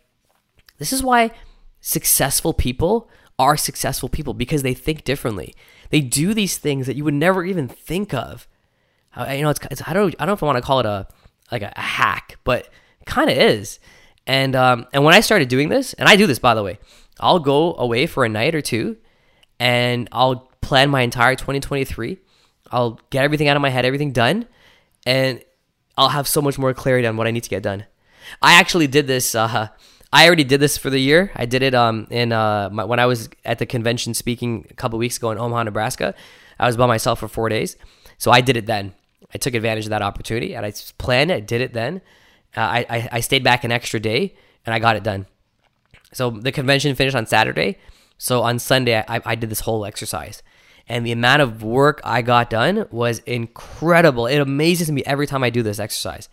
this 0.78 0.92
is 0.92 1.02
why 1.02 1.32
successful 1.80 2.52
people 2.52 3.08
are 3.38 3.56
successful 3.56 4.08
people 4.08 4.34
because 4.34 4.62
they 4.62 4.74
think 4.74 5.04
differently. 5.04 5.54
They 5.88 6.00
do 6.00 6.34
these 6.34 6.58
things 6.58 6.86
that 6.86 6.96
you 6.96 7.04
would 7.04 7.14
never 7.14 7.44
even 7.44 7.68
think 7.68 8.12
of. 8.12 8.46
You 9.16 9.42
know, 9.42 9.50
it's, 9.50 9.60
it's 9.70 9.82
I 9.86 9.92
don't 9.92 10.14
I 10.18 10.24
don't 10.24 10.28
know 10.28 10.32
if 10.34 10.42
I 10.42 10.46
want 10.46 10.58
to 10.58 10.62
call 10.62 10.80
it 10.80 10.86
a 10.86 11.08
like 11.50 11.62
a, 11.62 11.72
a 11.74 11.80
hack, 11.80 12.38
but 12.44 12.68
kind 13.06 13.30
of 13.30 13.36
is. 13.36 13.80
And 14.26 14.54
um, 14.54 14.86
and 14.92 15.04
when 15.04 15.14
I 15.14 15.20
started 15.20 15.48
doing 15.48 15.68
this, 15.68 15.94
and 15.94 16.08
I 16.08 16.16
do 16.16 16.26
this 16.26 16.38
by 16.38 16.54
the 16.54 16.62
way, 16.62 16.78
I'll 17.18 17.40
go 17.40 17.74
away 17.74 18.06
for 18.06 18.24
a 18.24 18.28
night 18.28 18.54
or 18.54 18.60
two, 18.60 18.98
and 19.58 20.08
I'll 20.12 20.50
plan 20.60 20.90
my 20.90 21.00
entire 21.00 21.34
2023. 21.34 22.18
I'll 22.70 23.00
get 23.10 23.24
everything 23.24 23.48
out 23.48 23.56
of 23.56 23.62
my 23.62 23.70
head, 23.70 23.84
everything 23.84 24.12
done, 24.12 24.46
and 25.04 25.42
I'll 25.96 26.10
have 26.10 26.28
so 26.28 26.40
much 26.40 26.58
more 26.58 26.72
clarity 26.72 27.06
on 27.08 27.16
what 27.16 27.26
I 27.26 27.32
need 27.32 27.42
to 27.42 27.50
get 27.50 27.62
done. 27.62 27.86
I 28.40 28.60
actually 28.60 28.86
did 28.86 29.06
this. 29.06 29.34
Uh, 29.34 29.68
I 30.12 30.26
already 30.26 30.44
did 30.44 30.60
this 30.60 30.76
for 30.76 30.90
the 30.90 30.98
year. 30.98 31.30
I 31.36 31.46
did 31.46 31.62
it 31.62 31.74
um 31.74 32.06
in 32.10 32.32
uh 32.32 32.68
my, 32.72 32.84
when 32.84 32.98
I 32.98 33.06
was 33.06 33.28
at 33.44 33.58
the 33.58 33.66
convention 33.66 34.14
speaking 34.14 34.66
a 34.70 34.74
couple 34.74 34.98
weeks 34.98 35.16
ago 35.16 35.30
in 35.30 35.38
Omaha, 35.38 35.64
Nebraska. 35.64 36.14
I 36.58 36.66
was 36.66 36.76
by 36.76 36.86
myself 36.86 37.20
for 37.20 37.28
four 37.28 37.48
days, 37.48 37.76
so 38.18 38.30
I 38.30 38.40
did 38.40 38.56
it 38.56 38.66
then. 38.66 38.92
I 39.32 39.38
took 39.38 39.54
advantage 39.54 39.84
of 39.84 39.90
that 39.90 40.02
opportunity 40.02 40.54
and 40.54 40.66
I 40.66 40.72
planned 40.98 41.30
it. 41.30 41.34
I 41.34 41.40
did 41.40 41.60
it 41.60 41.72
then. 41.72 42.00
Uh, 42.56 42.60
I, 42.60 42.86
I 42.90 43.08
I 43.12 43.20
stayed 43.20 43.44
back 43.44 43.64
an 43.64 43.72
extra 43.72 44.00
day 44.00 44.34
and 44.66 44.74
I 44.74 44.78
got 44.78 44.96
it 44.96 45.04
done. 45.04 45.26
So 46.12 46.30
the 46.30 46.52
convention 46.52 46.94
finished 46.96 47.16
on 47.16 47.26
Saturday. 47.26 47.78
So 48.18 48.42
on 48.42 48.58
Sunday, 48.58 49.02
I, 49.08 49.20
I 49.24 49.34
did 49.34 49.48
this 49.48 49.60
whole 49.60 49.86
exercise. 49.86 50.42
And 50.88 51.06
the 51.06 51.12
amount 51.12 51.40
of 51.40 51.62
work 51.62 52.00
I 52.02 52.20
got 52.20 52.50
done 52.50 52.86
was 52.90 53.20
incredible. 53.20 54.26
It 54.26 54.38
amazes 54.38 54.90
me 54.90 55.04
every 55.06 55.26
time 55.26 55.44
I 55.44 55.50
do 55.50 55.62
this 55.62 55.78
exercise. 55.78 56.28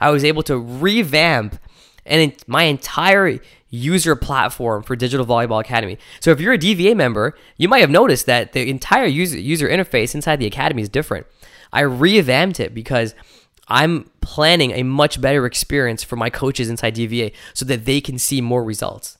I 0.00 0.10
was 0.10 0.24
able 0.24 0.42
to 0.44 0.58
revamp 0.58 1.60
and 2.10 2.34
my 2.46 2.64
entire 2.64 3.38
user 3.70 4.16
platform 4.16 4.82
for 4.82 4.96
Digital 4.96 5.24
Volleyball 5.24 5.60
Academy. 5.60 5.96
So 6.18 6.32
if 6.32 6.40
you're 6.40 6.52
a 6.52 6.58
DVA 6.58 6.94
member, 6.96 7.36
you 7.56 7.68
might 7.68 7.78
have 7.78 7.90
noticed 7.90 8.26
that 8.26 8.52
the 8.52 8.68
entire 8.68 9.06
user 9.06 9.38
user 9.38 9.68
interface 9.68 10.14
inside 10.14 10.36
the 10.36 10.46
academy 10.46 10.82
is 10.82 10.88
different. 10.88 11.26
I 11.72 11.82
revamped 11.82 12.58
it 12.58 12.74
because 12.74 13.14
I'm 13.68 14.10
planning 14.20 14.72
a 14.72 14.82
much 14.82 15.20
better 15.20 15.46
experience 15.46 16.02
for 16.02 16.16
my 16.16 16.28
coaches 16.28 16.68
inside 16.68 16.96
DVA 16.96 17.32
so 17.54 17.64
that 17.66 17.84
they 17.84 18.00
can 18.00 18.18
see 18.18 18.40
more 18.40 18.64
results. 18.64 19.16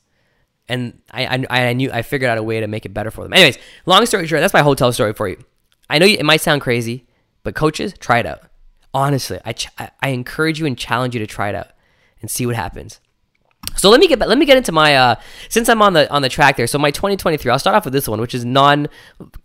And 0.68 1.00
I, 1.12 1.46
I, 1.48 1.68
I 1.68 1.72
knew 1.72 1.90
I 1.92 2.03
figured 2.03 2.29
out 2.29 2.38
a 2.38 2.42
way 2.42 2.61
to 2.61 2.66
make 2.66 2.85
it 2.85 2.94
better 2.94 3.12
for 3.12 3.22
them. 3.22 3.33
Anyways, 3.33 3.59
long 3.87 4.05
story 4.07 4.26
short, 4.26 4.40
that's 4.40 4.55
my 4.55 4.62
hotel 4.62 4.92
story 4.92 5.12
for 5.12 5.29
you. 5.29 5.37
I 5.88 5.98
know 5.98 6.07
it 6.07 6.24
might 6.24 6.40
sound 6.40 6.61
crazy, 6.61 7.07
but 7.44 7.55
coaches, 7.55 7.94
try 7.98 8.18
it 8.18 8.26
out. 8.26 8.42
Honestly, 8.92 9.38
I, 9.44 9.53
ch- 9.53 9.68
I 9.79 10.09
encourage 10.09 10.59
you 10.59 10.66
and 10.66 10.76
challenge 10.76 11.14
you 11.14 11.20
to 11.20 11.26
try 11.26 11.48
it 11.48 11.55
out 11.55 11.68
and 12.20 12.30
see 12.30 12.46
what 12.46 12.56
happens. 12.56 13.00
So 13.76 13.88
let 13.90 14.00
me 14.00 14.09
get 14.09 14.18
let 14.18 14.38
me 14.38 14.46
get 14.46 14.56
into 14.56 14.72
my 14.72 14.96
uh, 14.96 15.14
since 15.48 15.68
I'm 15.68 15.80
on 15.83 15.92
the 15.92 16.11
on 16.11 16.22
the 16.22 16.28
track 16.28 16.56
there. 16.56 16.66
So 16.66 16.78
my 16.78 16.90
2023, 16.90 17.50
I'll 17.50 17.59
start 17.59 17.76
off 17.76 17.85
with 17.85 17.92
this 17.92 18.09
one, 18.09 18.20
which 18.20 18.35
is 18.35 18.44
non 18.44 18.88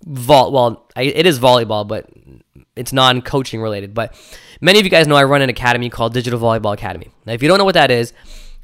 vault. 0.04 0.54
Well, 0.54 0.88
I, 0.96 1.04
it 1.04 1.26
is 1.26 1.40
volleyball, 1.40 1.88
but 1.88 2.10
it's 2.76 2.92
non 2.92 3.22
coaching 3.22 3.62
related. 3.62 3.94
But 3.94 4.16
many 4.62 4.80
of 4.80 4.86
you 4.86 4.92
guys 4.92 5.08
know 5.08 5.16
I 5.16 5.24
run 5.24 5.42
an 5.42 5.50
academy 5.50 5.90
called 5.90 6.14
Digital 6.14 6.40
Volleyball 6.40 6.74
Academy. 6.74 7.10
Now, 7.26 7.34
if 7.34 7.44
you 7.44 7.48
don't 7.48 7.58
know 7.58 7.66
what 7.66 7.76
that 7.76 7.92
is, 7.92 8.14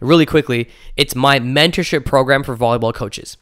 really 0.01 0.25
quickly, 0.25 0.69
it's 0.97 1.15
my 1.15 1.39
mentorship 1.39 2.05
program 2.05 2.43
for 2.43 2.57
volleyball 2.57 2.93
coaches. 2.93 3.37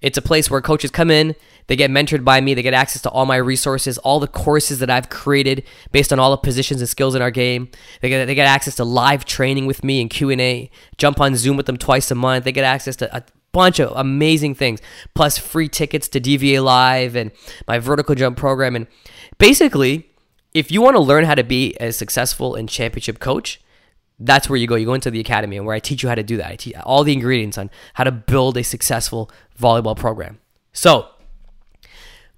It's 0.00 0.18
a 0.18 0.22
place 0.22 0.50
where 0.50 0.60
coaches 0.60 0.90
come 0.90 1.10
in, 1.10 1.34
they 1.66 1.76
get 1.76 1.90
mentored 1.90 2.24
by 2.24 2.40
me, 2.40 2.54
they 2.54 2.62
get 2.62 2.74
access 2.74 3.02
to 3.02 3.10
all 3.10 3.26
my 3.26 3.36
resources, 3.36 3.98
all 3.98 4.20
the 4.20 4.28
courses 4.28 4.78
that 4.78 4.90
I've 4.90 5.08
created 5.08 5.64
based 5.92 6.12
on 6.12 6.18
all 6.18 6.30
the 6.30 6.36
positions 6.36 6.80
and 6.80 6.88
skills 6.88 7.14
in 7.14 7.22
our 7.22 7.30
game. 7.30 7.68
They 8.00 8.08
get 8.08 8.26
they 8.26 8.34
get 8.34 8.46
access 8.46 8.76
to 8.76 8.84
live 8.84 9.24
training 9.24 9.66
with 9.66 9.82
me 9.82 10.00
and 10.00 10.10
Q&A, 10.10 10.70
jump 10.96 11.20
on 11.20 11.36
Zoom 11.36 11.56
with 11.56 11.66
them 11.66 11.76
twice 11.76 12.10
a 12.10 12.14
month. 12.14 12.44
They 12.44 12.52
get 12.52 12.64
access 12.64 12.96
to 12.96 13.16
a 13.16 13.24
bunch 13.52 13.80
of 13.80 13.92
amazing 13.96 14.54
things, 14.54 14.80
plus 15.14 15.38
free 15.38 15.68
tickets 15.68 16.08
to 16.08 16.20
DVA 16.20 16.62
Live 16.62 17.16
and 17.16 17.30
my 17.66 17.78
vertical 17.78 18.14
jump 18.14 18.36
program 18.36 18.76
and 18.76 18.86
basically, 19.38 20.10
if 20.54 20.70
you 20.70 20.80
want 20.80 20.96
to 20.96 21.02
learn 21.02 21.24
how 21.24 21.34
to 21.34 21.44
be 21.44 21.74
a 21.80 21.92
successful 21.92 22.54
and 22.54 22.68
championship 22.68 23.18
coach, 23.18 23.60
that's 24.18 24.48
where 24.48 24.56
you 24.56 24.66
go. 24.66 24.74
You 24.74 24.86
go 24.86 24.94
into 24.94 25.10
the 25.10 25.20
academy 25.20 25.56
and 25.56 25.66
where 25.66 25.74
I 25.74 25.80
teach 25.80 26.02
you 26.02 26.08
how 26.08 26.14
to 26.14 26.22
do 26.22 26.38
that. 26.38 26.50
I 26.50 26.56
teach 26.56 26.74
all 26.84 27.04
the 27.04 27.12
ingredients 27.12 27.58
on 27.58 27.70
how 27.94 28.04
to 28.04 28.12
build 28.12 28.56
a 28.56 28.64
successful 28.64 29.30
volleyball 29.60 29.96
program. 29.96 30.38
So, 30.72 31.08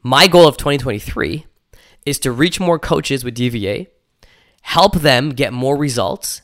my 0.08 0.26
goal 0.26 0.48
of 0.48 0.56
2023 0.56 1.44
is 2.06 2.18
to 2.20 2.32
reach 2.32 2.58
more 2.58 2.78
coaches 2.78 3.24
with 3.24 3.36
DVA, 3.36 3.88
help 4.62 4.94
them 4.94 5.30
get 5.30 5.52
more 5.52 5.76
results. 5.76 6.40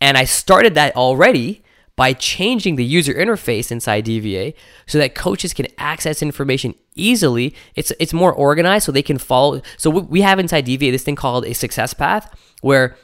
And 0.00 0.16
I 0.16 0.24
started 0.24 0.74
that 0.74 0.96
already 0.96 1.62
by 1.96 2.14
changing 2.14 2.76
the 2.76 2.84
user 2.84 3.12
interface 3.12 3.70
inside 3.70 4.06
DVA 4.06 4.54
so 4.86 4.96
that 4.96 5.14
coaches 5.14 5.52
can 5.52 5.66
access 5.76 6.22
information 6.22 6.74
easily. 6.94 7.54
It's 7.74 7.92
it's 8.00 8.14
more 8.14 8.32
organized 8.32 8.86
so 8.86 8.92
they 8.92 9.02
can 9.02 9.18
follow. 9.18 9.60
So 9.76 9.90
we 9.90 10.22
have 10.22 10.38
inside 10.38 10.64
DVA 10.64 10.90
this 10.90 11.02
thing 11.02 11.16
called 11.16 11.44
a 11.44 11.52
success 11.52 11.92
path 11.92 12.34
where 12.62 12.96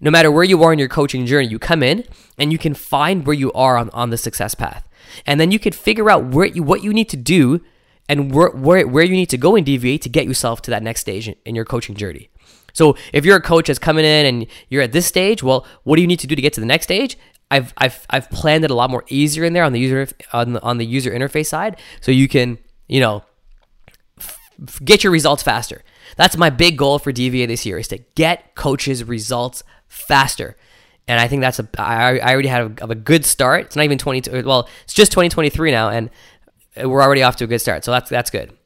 no 0.00 0.12
matter 0.12 0.30
where 0.30 0.44
you 0.44 0.62
are 0.62 0.72
in 0.72 0.78
your 0.78 0.88
coaching 0.88 1.26
journey, 1.26 1.48
you 1.48 1.58
come 1.58 1.82
in 1.82 2.04
and 2.38 2.52
you 2.52 2.58
can 2.58 2.74
find 2.74 3.26
where 3.26 3.34
you 3.34 3.50
are 3.54 3.76
on, 3.76 3.90
on 3.90 4.10
the 4.10 4.18
success 4.18 4.54
path. 4.54 4.88
And 5.26 5.40
then 5.40 5.50
you 5.50 5.58
can 5.58 5.72
figure 5.72 6.10
out 6.10 6.26
where 6.26 6.46
you, 6.46 6.62
what 6.62 6.84
you 6.84 6.92
need 6.92 7.08
to 7.08 7.16
do 7.16 7.60
and 8.08 8.34
where, 8.34 8.50
where, 8.50 8.86
where 8.86 9.04
you 9.04 9.12
need 9.14 9.30
to 9.30 9.38
go 9.38 9.56
in 9.56 9.64
DVA 9.64 10.00
to 10.00 10.08
get 10.08 10.26
yourself 10.26 10.62
to 10.62 10.70
that 10.70 10.82
next 10.82 11.00
stage 11.00 11.28
in, 11.28 11.36
in 11.44 11.54
your 11.54 11.64
coaching 11.64 11.94
journey. 11.94 12.30
So 12.72 12.96
if 13.12 13.24
you're 13.24 13.36
a 13.36 13.42
coach 13.42 13.66
that's 13.66 13.78
coming 13.78 14.04
in 14.04 14.26
and 14.26 14.46
you're 14.68 14.82
at 14.82 14.92
this 14.92 15.06
stage, 15.06 15.42
well, 15.42 15.66
what 15.84 15.96
do 15.96 16.02
you 16.02 16.08
need 16.08 16.20
to 16.20 16.26
do 16.26 16.34
to 16.34 16.42
get 16.42 16.52
to 16.54 16.60
the 16.60 16.66
next 16.66 16.84
stage? 16.84 17.16
I've, 17.50 17.74
I've, 17.76 18.06
I've 18.08 18.30
planned 18.30 18.64
it 18.64 18.70
a 18.70 18.74
lot 18.74 18.90
more 18.90 19.04
easier 19.08 19.44
in 19.44 19.52
there 19.52 19.64
on 19.64 19.72
the 19.72 19.80
user 19.80 20.08
on 20.32 20.54
the, 20.54 20.62
on 20.62 20.78
the 20.78 20.86
user 20.86 21.10
interface 21.10 21.46
side, 21.46 21.78
so 22.00 22.10
you 22.10 22.26
can 22.26 22.56
you 22.88 22.98
know 22.98 23.24
f- 24.18 24.80
get 24.82 25.04
your 25.04 25.12
results 25.12 25.42
faster. 25.42 25.82
That's 26.16 26.38
my 26.38 26.48
big 26.48 26.78
goal 26.78 26.98
for 26.98 27.12
DVA 27.12 27.46
this 27.46 27.66
year 27.66 27.78
is 27.78 27.88
to 27.88 27.98
get 28.14 28.54
coaches 28.54 29.04
results 29.04 29.62
faster. 29.86 30.56
And 31.06 31.20
I 31.20 31.28
think 31.28 31.42
that's 31.42 31.58
a 31.58 31.68
I, 31.78 32.20
I 32.20 32.32
already 32.32 32.48
had 32.48 32.80
a, 32.80 32.88
a 32.88 32.94
good 32.94 33.26
start. 33.26 33.66
It's 33.66 33.76
not 33.76 33.84
even 33.84 33.98
20 33.98 34.42
well, 34.42 34.66
it's 34.84 34.94
just 34.94 35.12
2023 35.12 35.72
now 35.72 35.90
and 35.90 36.08
we're 36.76 37.02
already 37.02 37.22
off 37.22 37.36
to 37.36 37.44
a 37.44 37.46
good 37.46 37.60
start. 37.60 37.84
So 37.84 37.90
that's 37.90 38.10
that's 38.10 38.30
good. 38.30 38.56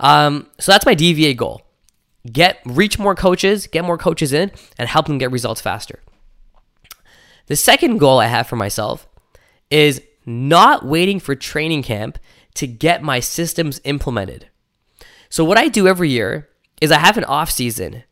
Um, 0.00 0.48
so 0.58 0.72
that's 0.72 0.86
my 0.86 0.94
DVA 0.94 1.36
goal. 1.36 1.62
Get 2.30 2.60
reach 2.64 2.98
more 2.98 3.14
coaches, 3.14 3.66
get 3.66 3.84
more 3.84 3.98
coaches 3.98 4.32
in 4.32 4.50
and 4.78 4.88
help 4.88 5.06
them 5.06 5.18
get 5.18 5.30
results 5.30 5.60
faster. 5.60 6.00
The 7.46 7.56
second 7.56 7.98
goal 7.98 8.18
I 8.18 8.26
have 8.26 8.46
for 8.46 8.56
myself 8.56 9.06
is 9.70 10.00
not 10.24 10.86
waiting 10.86 11.20
for 11.20 11.34
training 11.34 11.82
camp 11.82 12.18
to 12.54 12.66
get 12.66 13.02
my 13.02 13.20
systems 13.20 13.80
implemented. 13.84 14.48
So 15.28 15.44
what 15.44 15.58
I 15.58 15.68
do 15.68 15.86
every 15.86 16.10
year 16.10 16.48
is 16.80 16.90
I 16.90 16.98
have 16.98 17.18
an 17.18 17.24
off 17.24 17.50
season 17.50 18.04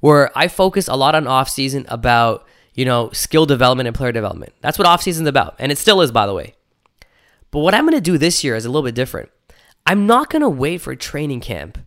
where 0.00 0.30
I 0.38 0.48
focus 0.48 0.88
a 0.88 0.94
lot 0.94 1.14
on 1.14 1.26
off 1.26 1.48
season 1.48 1.84
about, 1.88 2.46
you 2.74 2.84
know, 2.84 3.10
skill 3.10 3.46
development 3.46 3.88
and 3.88 3.96
player 3.96 4.12
development. 4.12 4.54
That's 4.60 4.78
what 4.78 4.86
off 4.86 5.02
season's 5.02 5.28
about, 5.28 5.56
and 5.58 5.72
it 5.72 5.78
still 5.78 6.00
is 6.00 6.12
by 6.12 6.26
the 6.26 6.34
way. 6.34 6.54
But 7.50 7.60
what 7.60 7.74
I'm 7.74 7.84
going 7.84 7.94
to 7.94 8.00
do 8.00 8.18
this 8.18 8.44
year 8.44 8.56
is 8.56 8.64
a 8.64 8.68
little 8.68 8.86
bit 8.86 8.94
different. 8.94 9.30
I'm 9.86 10.06
not 10.06 10.30
going 10.30 10.42
to 10.42 10.48
wait 10.48 10.80
for 10.80 10.92
a 10.92 10.96
training 10.96 11.40
camp 11.40 11.78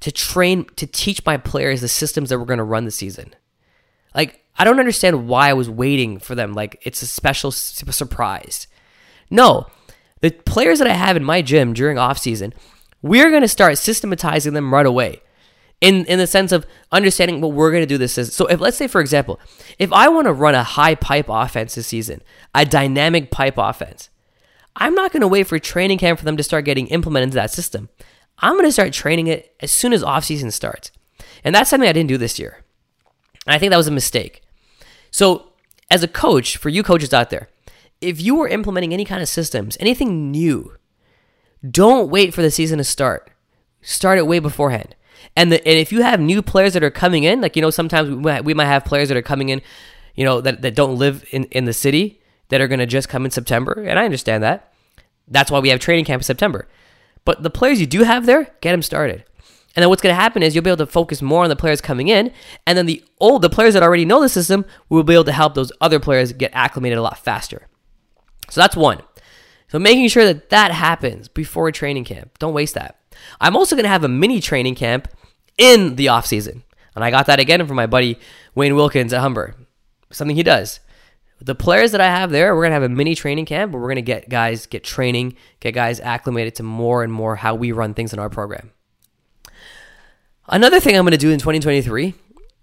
to 0.00 0.10
train 0.10 0.64
to 0.76 0.86
teach 0.86 1.24
my 1.26 1.36
players 1.36 1.80
the 1.82 1.88
systems 1.88 2.30
that 2.30 2.38
we're 2.38 2.46
going 2.46 2.58
to 2.58 2.64
run 2.64 2.86
the 2.86 2.90
season. 2.90 3.34
Like 4.14 4.44
I 4.56 4.64
don't 4.64 4.80
understand 4.80 5.28
why 5.28 5.50
I 5.50 5.52
was 5.52 5.70
waiting 5.70 6.18
for 6.18 6.34
them. 6.34 6.54
Like 6.54 6.80
it's 6.82 7.02
a 7.02 7.06
special 7.06 7.50
surprise. 7.50 8.66
No, 9.30 9.66
the 10.20 10.30
players 10.30 10.78
that 10.78 10.88
I 10.88 10.94
have 10.94 11.16
in 11.16 11.24
my 11.24 11.42
gym 11.42 11.72
during 11.72 11.98
off 11.98 12.18
season, 12.18 12.52
we're 13.02 13.30
going 13.30 13.42
to 13.42 13.48
start 13.48 13.78
systematizing 13.78 14.54
them 14.54 14.72
right 14.72 14.86
away. 14.86 15.22
In, 15.80 16.04
in 16.04 16.18
the 16.18 16.26
sense 16.26 16.52
of 16.52 16.66
understanding 16.92 17.40
what 17.40 17.52
we're 17.52 17.70
going 17.70 17.82
to 17.82 17.86
do 17.86 17.96
this 17.96 18.18
is 18.18 18.36
so 18.36 18.44
if 18.48 18.60
let's 18.60 18.76
say 18.76 18.86
for 18.86 19.00
example 19.00 19.40
if 19.78 19.90
i 19.94 20.08
want 20.08 20.26
to 20.26 20.32
run 20.34 20.54
a 20.54 20.62
high 20.62 20.94
pipe 20.94 21.24
offense 21.30 21.74
this 21.74 21.86
season 21.86 22.20
a 22.54 22.66
dynamic 22.66 23.30
pipe 23.30 23.54
offense 23.56 24.10
i'm 24.76 24.94
not 24.94 25.12
going 25.12 25.20
to 25.20 25.28
wait 25.28 25.46
for 25.46 25.58
training 25.58 25.98
camp 25.98 26.18
for 26.18 26.24
them 26.24 26.36
to 26.36 26.42
start 26.42 26.64
getting 26.64 26.86
implemented 26.88 27.28
into 27.28 27.36
that 27.36 27.50
system 27.50 27.88
i'm 28.38 28.54
going 28.54 28.64
to 28.64 28.72
start 28.72 28.92
training 28.92 29.26
it 29.26 29.54
as 29.60 29.70
soon 29.70 29.92
as 29.92 30.02
off 30.02 30.24
season 30.24 30.50
starts 30.50 30.90
and 31.44 31.54
that's 31.54 31.70
something 31.70 31.88
i 31.88 31.92
didn't 31.92 32.08
do 32.08 32.18
this 32.18 32.38
year 32.38 32.64
and 33.46 33.54
i 33.54 33.58
think 33.58 33.70
that 33.70 33.76
was 33.76 33.88
a 33.88 33.92
mistake 33.92 34.42
so, 35.10 35.52
as 35.90 36.02
a 36.02 36.08
coach, 36.08 36.56
for 36.56 36.68
you 36.68 36.82
coaches 36.82 37.12
out 37.12 37.30
there, 37.30 37.48
if 38.00 38.20
you 38.20 38.40
are 38.40 38.48
implementing 38.48 38.92
any 38.92 39.04
kind 39.04 39.22
of 39.22 39.28
systems, 39.28 39.76
anything 39.80 40.30
new, 40.30 40.76
don't 41.68 42.10
wait 42.10 42.32
for 42.32 42.42
the 42.42 42.50
season 42.50 42.78
to 42.78 42.84
start. 42.84 43.30
Start 43.82 44.18
it 44.18 44.26
way 44.26 44.38
beforehand. 44.38 44.94
And 45.36 45.52
the, 45.52 45.66
and 45.66 45.78
if 45.78 45.92
you 45.92 46.02
have 46.02 46.20
new 46.20 46.42
players 46.42 46.72
that 46.74 46.82
are 46.82 46.90
coming 46.90 47.24
in, 47.24 47.40
like 47.40 47.56
you 47.56 47.62
know, 47.62 47.70
sometimes 47.70 48.08
we 48.08 48.16
might, 48.16 48.44
we 48.44 48.54
might 48.54 48.66
have 48.66 48.84
players 48.84 49.08
that 49.08 49.16
are 49.16 49.22
coming 49.22 49.50
in, 49.50 49.60
you 50.14 50.24
know, 50.24 50.40
that, 50.40 50.62
that 50.62 50.74
don't 50.74 50.96
live 50.96 51.24
in, 51.30 51.44
in 51.46 51.64
the 51.64 51.72
city 51.72 52.19
that 52.50 52.60
are 52.60 52.68
going 52.68 52.80
to 52.80 52.86
just 52.86 53.08
come 53.08 53.24
in 53.24 53.30
September, 53.30 53.72
and 53.72 53.98
I 53.98 54.04
understand 54.04 54.42
that. 54.42 54.72
That's 55.26 55.50
why 55.50 55.58
we 55.60 55.70
have 55.70 55.80
training 55.80 56.04
camp 56.04 56.20
in 56.20 56.24
September. 56.24 56.68
But 57.24 57.42
the 57.42 57.50
players 57.50 57.80
you 57.80 57.86
do 57.86 58.02
have 58.02 58.26
there, 58.26 58.54
get 58.60 58.72
them 58.72 58.82
started. 58.82 59.24
And 59.76 59.82
then 59.82 59.88
what's 59.88 60.02
going 60.02 60.14
to 60.14 60.20
happen 60.20 60.42
is 60.42 60.54
you'll 60.54 60.64
be 60.64 60.70
able 60.70 60.84
to 60.84 60.86
focus 60.86 61.22
more 61.22 61.44
on 61.44 61.48
the 61.48 61.56
players 61.56 61.80
coming 61.80 62.08
in, 62.08 62.32
and 62.66 62.76
then 62.76 62.86
the 62.86 63.04
old 63.20 63.42
the 63.42 63.50
players 63.50 63.74
that 63.74 63.82
already 63.82 64.04
know 64.04 64.20
the 64.20 64.28
system 64.28 64.64
will 64.88 65.04
be 65.04 65.14
able 65.14 65.24
to 65.24 65.32
help 65.32 65.54
those 65.54 65.72
other 65.80 66.00
players 66.00 66.32
get 66.32 66.50
acclimated 66.54 66.98
a 66.98 67.02
lot 67.02 67.18
faster. 67.18 67.68
So 68.50 68.60
that's 68.60 68.76
one. 68.76 69.00
So 69.68 69.78
making 69.78 70.08
sure 70.08 70.24
that 70.24 70.50
that 70.50 70.72
happens 70.72 71.28
before 71.28 71.70
training 71.70 72.04
camp. 72.04 72.38
Don't 72.40 72.54
waste 72.54 72.74
that. 72.74 72.98
I'm 73.40 73.56
also 73.56 73.76
going 73.76 73.84
to 73.84 73.90
have 73.90 74.02
a 74.02 74.08
mini 74.08 74.40
training 74.40 74.74
camp 74.74 75.06
in 75.56 75.94
the 75.94 76.08
off 76.08 76.26
season. 76.26 76.64
And 76.96 77.04
I 77.04 77.12
got 77.12 77.26
that 77.26 77.38
again 77.38 77.64
from 77.66 77.76
my 77.76 77.86
buddy 77.86 78.18
Wayne 78.56 78.74
Wilkins 78.74 79.12
at 79.12 79.20
Humber. 79.20 79.54
Something 80.10 80.34
he 80.34 80.42
does. 80.42 80.80
The 81.42 81.54
players 81.54 81.92
that 81.92 82.00
I 82.00 82.06
have 82.06 82.30
there, 82.30 82.54
we're 82.54 82.64
gonna 82.64 82.74
have 82.74 82.82
a 82.82 82.88
mini 82.88 83.14
training 83.14 83.46
camp 83.46 83.72
but 83.72 83.78
we're 83.78 83.88
gonna 83.88 84.02
get 84.02 84.28
guys 84.28 84.66
get 84.66 84.84
training, 84.84 85.36
get 85.60 85.72
guys 85.72 86.00
acclimated 86.00 86.54
to 86.56 86.62
more 86.62 87.02
and 87.02 87.12
more 87.12 87.36
how 87.36 87.54
we 87.54 87.72
run 87.72 87.94
things 87.94 88.12
in 88.12 88.18
our 88.18 88.28
program. 88.28 88.70
Another 90.48 90.80
thing 90.80 90.96
I'm 90.96 91.04
gonna 91.04 91.16
do 91.16 91.30
in 91.30 91.38
2023 91.38 92.14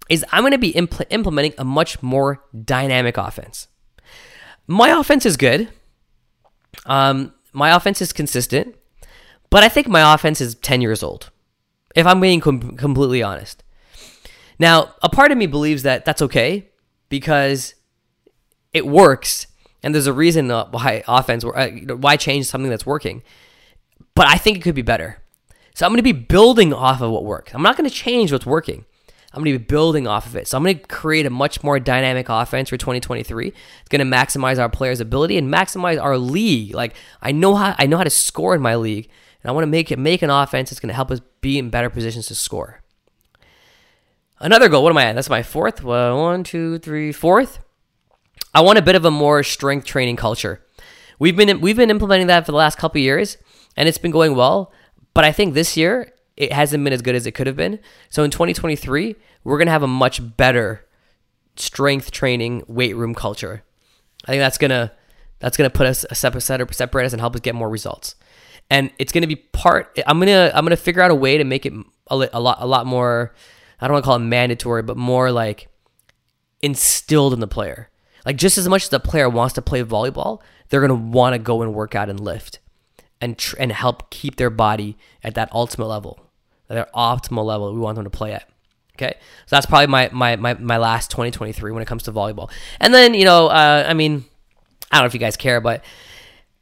is 0.08 0.24
I'm 0.30 0.42
gonna 0.42 0.58
be 0.58 0.72
impl- 0.72 1.06
implementing 1.10 1.54
a 1.58 1.64
much 1.64 2.02
more 2.02 2.44
dynamic 2.64 3.16
offense. 3.16 3.68
My 4.66 4.90
offense 4.90 5.26
is 5.26 5.36
good. 5.36 5.68
Um, 6.86 7.34
my 7.52 7.74
offense 7.74 8.00
is 8.00 8.12
consistent, 8.12 8.76
but 9.50 9.64
I 9.64 9.68
think 9.68 9.88
my 9.88 10.14
offense 10.14 10.40
is 10.40 10.54
10 10.56 10.80
years 10.80 11.02
old. 11.02 11.30
If 11.96 12.06
I'm 12.06 12.20
being 12.20 12.40
com- 12.40 12.76
completely 12.76 13.22
honest. 13.22 13.64
Now, 14.58 14.94
a 15.02 15.08
part 15.08 15.32
of 15.32 15.38
me 15.38 15.46
believes 15.46 15.82
that 15.84 16.04
that's 16.04 16.22
okay 16.22 16.68
because 17.08 17.74
it 18.72 18.86
works, 18.86 19.46
and 19.82 19.94
there's 19.94 20.06
a 20.06 20.12
reason 20.12 20.50
why 20.50 21.02
offense, 21.06 21.44
uh, 21.44 21.68
why 21.96 22.16
change 22.16 22.46
something 22.46 22.70
that's 22.70 22.86
working. 22.86 23.22
But 24.14 24.26
I 24.26 24.36
think 24.36 24.56
it 24.56 24.60
could 24.60 24.74
be 24.74 24.82
better. 24.82 25.22
So 25.74 25.86
I'm 25.86 25.92
going 25.92 25.98
to 25.98 26.02
be 26.02 26.12
building 26.12 26.72
off 26.72 27.00
of 27.00 27.10
what 27.10 27.24
works. 27.24 27.54
I'm 27.54 27.62
not 27.62 27.76
going 27.76 27.88
to 27.88 27.94
change 27.94 28.32
what's 28.32 28.46
working. 28.46 28.84
I'm 29.32 29.44
going 29.44 29.52
to 29.52 29.58
be 29.58 29.64
building 29.64 30.08
off 30.08 30.26
of 30.26 30.34
it. 30.34 30.48
So 30.48 30.56
I'm 30.56 30.64
going 30.64 30.78
to 30.78 30.86
create 30.86 31.26
a 31.26 31.30
much 31.30 31.62
more 31.62 31.78
dynamic 31.78 32.28
offense 32.28 32.70
for 32.70 32.76
2023. 32.76 33.48
It's 33.48 33.88
going 33.88 34.00
to 34.00 34.16
maximize 34.16 34.58
our 34.58 34.68
players' 34.68 35.00
ability 35.00 35.36
and 35.36 35.52
maximize 35.52 36.02
our 36.02 36.18
league. 36.18 36.74
Like 36.74 36.94
I 37.22 37.30
know 37.32 37.54
how 37.54 37.74
I 37.78 37.86
know 37.86 37.98
how 37.98 38.04
to 38.04 38.10
score 38.10 38.54
in 38.54 38.60
my 38.60 38.74
league, 38.74 39.08
and 39.42 39.50
I 39.50 39.52
want 39.52 39.62
to 39.64 39.68
make 39.68 39.92
it 39.92 39.98
make 39.98 40.22
an 40.22 40.30
offense 40.30 40.70
that's 40.70 40.80
going 40.80 40.88
to 40.88 40.94
help 40.94 41.10
us 41.10 41.20
be 41.40 41.58
in 41.58 41.70
better 41.70 41.90
positions 41.90 42.26
to 42.26 42.34
score. 42.34 42.80
Another 44.40 44.68
goal. 44.68 44.82
What 44.82 44.90
am 44.90 44.98
I 44.98 45.04
at? 45.04 45.14
That's 45.14 45.30
my 45.30 45.42
fourth. 45.42 45.82
Well, 45.82 46.18
one, 46.18 46.42
two, 46.42 46.78
three, 46.78 47.12
fourth. 47.12 47.58
I 48.58 48.60
want 48.60 48.76
a 48.76 48.82
bit 48.82 48.96
of 48.96 49.04
a 49.04 49.10
more 49.12 49.44
strength 49.44 49.86
training 49.86 50.16
culture. 50.16 50.60
We've 51.20 51.36
been 51.36 51.60
we've 51.60 51.76
been 51.76 51.90
implementing 51.90 52.26
that 52.26 52.44
for 52.44 52.50
the 52.50 52.58
last 52.58 52.76
couple 52.76 53.00
years, 53.00 53.36
and 53.76 53.88
it's 53.88 53.98
been 53.98 54.10
going 54.10 54.34
well. 54.34 54.72
But 55.14 55.24
I 55.24 55.30
think 55.30 55.54
this 55.54 55.76
year 55.76 56.12
it 56.36 56.52
hasn't 56.52 56.82
been 56.82 56.92
as 56.92 57.00
good 57.00 57.14
as 57.14 57.24
it 57.24 57.36
could 57.36 57.46
have 57.46 57.54
been. 57.54 57.78
So 58.08 58.24
in 58.24 58.32
2023, 58.32 59.14
we're 59.44 59.58
gonna 59.58 59.70
have 59.70 59.84
a 59.84 59.86
much 59.86 60.36
better 60.36 60.84
strength 61.54 62.10
training 62.10 62.64
weight 62.66 62.96
room 62.96 63.14
culture. 63.14 63.62
I 64.24 64.32
think 64.32 64.40
that's 64.40 64.58
gonna 64.58 64.90
that's 65.38 65.56
gonna 65.56 65.70
put 65.70 65.86
us 65.86 66.04
a 66.10 66.16
separate 66.16 66.40
separate 66.40 67.06
us 67.06 67.12
and 67.12 67.20
help 67.20 67.36
us 67.36 67.40
get 67.40 67.54
more 67.54 67.70
results. 67.70 68.16
And 68.68 68.90
it's 68.98 69.12
gonna 69.12 69.28
be 69.28 69.36
part. 69.36 69.96
I'm 70.04 70.18
gonna 70.18 70.50
I'm 70.52 70.64
gonna 70.64 70.76
figure 70.76 71.02
out 71.02 71.12
a 71.12 71.14
way 71.14 71.38
to 71.38 71.44
make 71.44 71.64
it 71.64 71.74
a, 72.10 72.28
a 72.32 72.40
lot 72.40 72.58
a 72.58 72.66
lot 72.66 72.86
more 72.86 73.36
I 73.80 73.86
don't 73.86 73.94
want 73.94 74.04
to 74.04 74.06
call 74.08 74.16
it 74.16 74.18
mandatory, 74.18 74.82
but 74.82 74.96
more 74.96 75.30
like 75.30 75.68
instilled 76.60 77.32
in 77.32 77.38
the 77.38 77.46
player. 77.46 77.88
Like 78.28 78.36
just 78.36 78.58
as 78.58 78.68
much 78.68 78.82
as 78.82 78.88
the 78.90 79.00
player 79.00 79.26
wants 79.26 79.54
to 79.54 79.62
play 79.62 79.82
volleyball, 79.82 80.42
they're 80.68 80.86
to 80.86 80.94
want 80.94 81.32
to 81.32 81.38
go 81.38 81.62
and 81.62 81.72
work 81.72 81.94
out 81.94 82.10
and 82.10 82.20
lift 82.20 82.58
and 83.22 83.38
tr- 83.38 83.56
and 83.58 83.72
help 83.72 84.10
keep 84.10 84.36
their 84.36 84.50
body 84.50 84.98
at 85.24 85.34
that 85.36 85.48
ultimate 85.50 85.86
level, 85.86 86.20
their 86.68 86.88
optimal 86.94 87.46
level 87.46 87.72
we 87.72 87.80
want 87.80 87.94
them 87.94 88.04
to 88.04 88.10
play 88.10 88.34
at. 88.34 88.46
Okay, 88.96 89.14
so 89.46 89.56
that's 89.56 89.64
probably 89.64 89.86
my 89.86 90.10
my 90.12 90.36
my, 90.36 90.52
my 90.52 90.76
last 90.76 91.10
2023 91.10 91.72
when 91.72 91.80
it 91.80 91.86
comes 91.86 92.02
to 92.02 92.12
volleyball. 92.12 92.50
And 92.80 92.92
then 92.92 93.14
you 93.14 93.24
know, 93.24 93.46
uh, 93.46 93.86
I 93.88 93.94
mean, 93.94 94.26
I 94.92 94.96
don't 94.96 95.04
know 95.04 95.06
if 95.06 95.14
you 95.14 95.20
guys 95.20 95.38
care, 95.38 95.62
but 95.62 95.82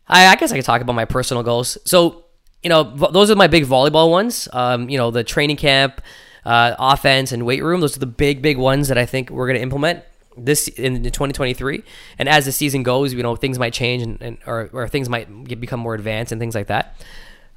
I, 0.06 0.28
I 0.28 0.36
guess 0.36 0.52
I 0.52 0.54
could 0.54 0.64
talk 0.64 0.82
about 0.82 0.94
my 0.94 1.04
personal 1.04 1.42
goals. 1.42 1.78
So 1.84 2.26
you 2.62 2.68
know, 2.68 2.84
those 2.84 3.28
are 3.28 3.34
my 3.34 3.48
big 3.48 3.64
volleyball 3.64 4.12
ones. 4.12 4.46
Um, 4.52 4.88
you 4.88 4.98
know, 4.98 5.10
the 5.10 5.24
training 5.24 5.56
camp, 5.56 6.00
uh, 6.44 6.76
offense 6.78 7.32
and 7.32 7.44
weight 7.44 7.64
room. 7.64 7.80
Those 7.80 7.96
are 7.96 8.00
the 8.00 8.06
big, 8.06 8.40
big 8.40 8.56
ones 8.56 8.86
that 8.86 8.98
I 8.98 9.04
think 9.04 9.30
we're 9.30 9.48
going 9.48 9.56
to 9.56 9.62
implement 9.62 10.04
this 10.36 10.68
in 10.68 11.02
2023. 11.02 11.82
And 12.18 12.28
as 12.28 12.44
the 12.44 12.52
season 12.52 12.82
goes, 12.82 13.12
you 13.12 13.22
know, 13.22 13.36
things 13.36 13.58
might 13.58 13.72
change 13.72 14.02
and, 14.02 14.20
and 14.20 14.38
or, 14.46 14.70
or 14.72 14.88
things 14.88 15.08
might 15.08 15.44
get, 15.44 15.60
become 15.60 15.80
more 15.80 15.94
advanced 15.94 16.32
and 16.32 16.40
things 16.40 16.54
like 16.54 16.68
that. 16.68 16.96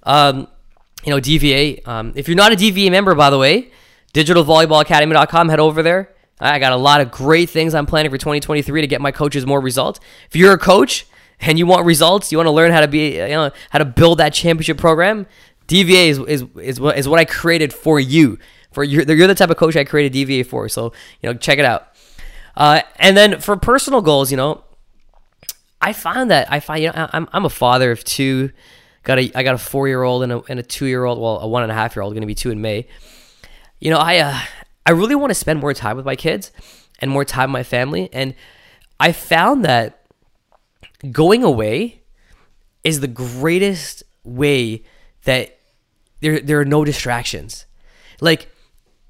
Um, 0.04 0.48
you 1.04 1.12
know, 1.12 1.20
DVA. 1.20 1.88
Um, 1.88 2.13
if 2.15 2.28
you're 2.28 2.38
not 2.38 2.52
a 2.52 2.56
DVA 2.56 2.92
member, 2.92 3.15
by 3.15 3.30
the 3.30 3.38
way, 3.38 3.72
digitalvolleyballacademy.com, 4.13 5.50
head 5.50 5.60
over 5.60 5.84
there. 5.84 6.13
I 6.42 6.60
got 6.60 6.72
a 6.72 6.78
lot 6.78 7.02
of 7.02 7.12
great 7.12 7.50
things 7.50 7.74
I'm 7.74 7.86
planning 7.86 8.12
for 8.12 8.18
2023 8.18 8.82
to 8.82 8.88
get 8.88 9.02
my 9.02 9.12
coaches 9.12 9.46
more 9.46 9.60
results. 9.60 10.00
If 10.30 10.36
you're 10.38 10.54
a 10.54 10.58
coach 10.58 11.06
and 11.42 11.60
you 11.60 11.65
want 11.65 11.86
results, 11.86 12.32
you 12.32 12.38
want 12.38 12.48
to 12.48 12.52
learn 12.52 12.72
how 12.72 12.80
to 12.80 12.88
be, 12.88 13.18
you 13.18 13.28
know, 13.28 13.52
how 13.72 13.80
to 13.80 13.86
build 13.86 14.20
that 14.20 14.34
championship 14.34 14.78
program, 14.78 15.28
DVA 15.68 16.08
is, 16.08 16.20
is, 16.20 16.46
is, 16.62 16.80
what, 16.80 16.98
is 16.98 17.10
what 17.10 17.20
I 17.20 17.26
created 17.26 17.74
for 17.74 18.00
you 18.00 18.39
for 18.72 18.84
you're, 18.84 19.04
you're 19.04 19.28
the 19.28 19.36
type 19.36 19.50
of 19.50 19.58
coach 19.58 19.76
I 19.76 19.84
created 19.84 20.28
DVA 20.28 20.46
for. 20.46 20.70
So 20.70 20.94
you 21.22 21.30
know, 21.30 21.34
check 21.34 21.60
it 21.60 21.65
out. 21.65 21.88
Uh, 22.56 22.82
and 22.98 23.16
then 23.16 23.40
for 23.40 23.56
personal 23.56 24.02
goals, 24.02 24.32
you 24.32 24.38
know, 24.38 24.64
I 25.82 25.94
found 25.94 26.30
that 26.32 26.52
I 26.52 26.60
find 26.60 26.84
you 26.84 26.92
know 26.92 27.10
I'm 27.14 27.28
I'm 27.32 27.46
a 27.46 27.50
father 27.50 27.92
of 27.92 28.04
two. 28.04 28.52
Got 29.04 29.20
a 29.20 29.32
I 29.34 29.44
got 29.44 29.56
a 29.56 29.60
four 29.60 29.88
year 29.88 30.04
old 30.04 30.24
and 30.24 30.32
a 30.32 30.42
and 30.50 30.60
a 30.60 30.64
two 30.64 30.86
year 30.86 31.06
old. 31.06 31.20
Well, 31.20 31.40
a 31.40 31.48
one 31.48 31.64
and 31.64 31.72
a 31.72 31.76
half 31.76 31.96
year 31.96 32.04
old 32.04 32.14
going 32.14 32.22
to 32.22 32.28
be 32.28 32.36
two 32.36 32.52
in 32.52 32.62
May. 32.62 32.88
You 33.80 33.92
know, 33.92 33.98
I 33.98 34.18
uh, 34.18 34.40
I 34.86 34.92
really 34.92 35.16
want 35.16 35.32
to 35.32 35.36
spend 35.36 35.60
more 35.60 35.74
time 35.74 35.96
with 35.96 36.06
my 36.06 36.16
kids 36.16 36.52
and 37.00 37.10
more 37.10 37.24
time 37.24 37.52
with 37.52 37.60
my 37.60 37.64
family. 37.64 38.10
And 38.12 38.36
I 39.00 39.12
found 39.12 39.64
that 39.66 40.06
going 41.12 41.44
away 41.44 42.02
is 42.84 43.00
the 43.00 43.08
greatest 43.08 44.04
way 44.24 44.84
that 45.24 45.60
there 46.20 46.40
there 46.42 46.60
are 46.60 46.66
no 46.66 46.84
distractions. 46.84 47.66
Like 48.20 48.50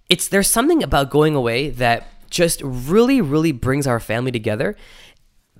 it's 0.07 0.27
there's 0.27 0.49
something 0.49 0.83
about 0.83 1.09
going 1.09 1.35
away 1.35 1.69
that 1.71 2.07
just 2.29 2.61
really 2.63 3.21
really 3.21 3.51
brings 3.51 3.87
our 3.87 3.99
family 3.99 4.31
together 4.31 4.75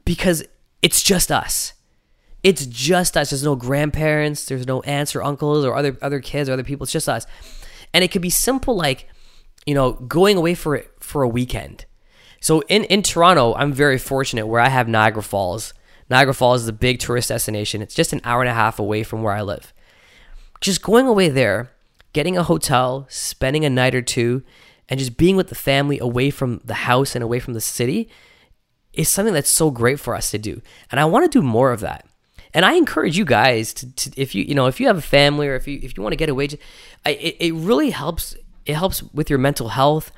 because 0.06 0.44
it's 0.82 1.04
just 1.04 1.32
us. 1.32 1.74
It's 2.42 2.66
just 2.66 3.18
us. 3.18 3.32
There's 3.32 3.44
no 3.44 3.56
grandparents 3.56 4.46
there's 4.46 4.68
no 4.68 4.82
aunts 4.82 5.16
or 5.16 5.24
uncles 5.24 5.66
or 5.66 5.76
other 5.76 5.98
other 6.02 6.20
kids 6.20 6.50
or 6.50 6.54
other 6.54 6.64
people. 6.64 6.84
It's 6.84 6.94
just 6.94 7.10
us. 7.10 7.26
And 7.94 8.04
it 8.04 8.12
could 8.12 8.22
be 8.22 8.30
simple 8.30 8.76
like 8.76 9.08
you 9.66 9.74
know 9.74 9.94
going 9.94 10.38
away 10.38 10.56
for 10.56 10.84
for 11.00 11.24
a 11.24 11.28
weekend. 11.28 11.86
So 12.40 12.62
in 12.70 12.84
in 12.86 13.04
Toronto 13.04 13.56
I'm 13.56 13.74
very 13.74 13.98
fortunate 13.98 14.48
where 14.48 14.62
I 14.62 14.70
have 14.70 14.88
Niagara 14.88 15.24
Falls. 15.24 15.74
Niagara 16.10 16.34
Falls 16.34 16.64
is 16.64 16.68
a 16.68 16.74
big 16.74 17.00
tourist 17.00 17.30
destination. 17.30 17.82
It's 17.82 17.94
just 17.94 18.14
an 18.14 18.22
hour 18.24 18.42
and 18.42 18.50
a 18.50 18.54
half 18.54 18.80
away 18.80 19.04
from 19.04 19.22
where 19.22 19.34
I 19.34 19.42
live. 19.42 19.74
Just 20.60 20.82
going 20.82 21.06
away 21.06 21.30
there 21.30 21.72
getting 22.14 22.38
a 22.38 22.44
hotel, 22.44 23.06
spending 23.10 23.66
a 23.66 23.70
night 23.70 23.96
or 23.96 24.02
two, 24.02 24.44
and 24.90 25.00
just 25.00 25.18
being 25.18 25.36
with 25.36 25.50
the 25.50 25.56
family 25.56 26.00
away 26.00 26.30
from 26.30 26.62
the 26.66 26.74
house 26.74 27.16
and 27.16 27.24
away 27.24 27.40
from 27.40 27.54
the 27.54 27.62
city 27.62 28.10
is 28.94 29.08
something 29.08 29.34
that's 29.34 29.50
so 29.50 29.70
great 29.72 30.00
for 30.00 30.16
us 30.16 30.32
to 30.32 30.38
do. 30.38 30.62
And 30.92 31.00
I 31.00 31.06
want 31.06 31.32
to 31.32 31.40
do 31.40 31.46
more 31.46 31.72
of 31.72 31.80
that. 31.82 32.06
And 32.54 32.66
I 32.66 32.74
encourage 32.74 33.18
you 33.18 33.26
guys 33.26 33.74
to, 33.76 33.94
to 33.94 34.12
if 34.20 34.34
you 34.34 34.44
you 34.44 34.56
know 34.56 34.66
if 34.66 34.80
you 34.80 34.88
have 34.88 34.98
a 34.98 35.02
family 35.02 35.48
or 35.48 35.56
if 35.56 35.68
you 35.68 35.80
if 35.84 35.96
you 35.96 36.02
want 36.02 36.14
to 36.14 36.18
get 36.18 36.30
away, 36.30 36.50
I, 37.06 37.12
it, 37.12 37.36
it 37.40 37.54
really 37.54 37.92
helps. 37.92 38.36
It 38.66 38.76
helps 38.76 39.04
with 39.14 39.30
your 39.30 39.40
mental 39.40 39.70
health. 39.70 40.12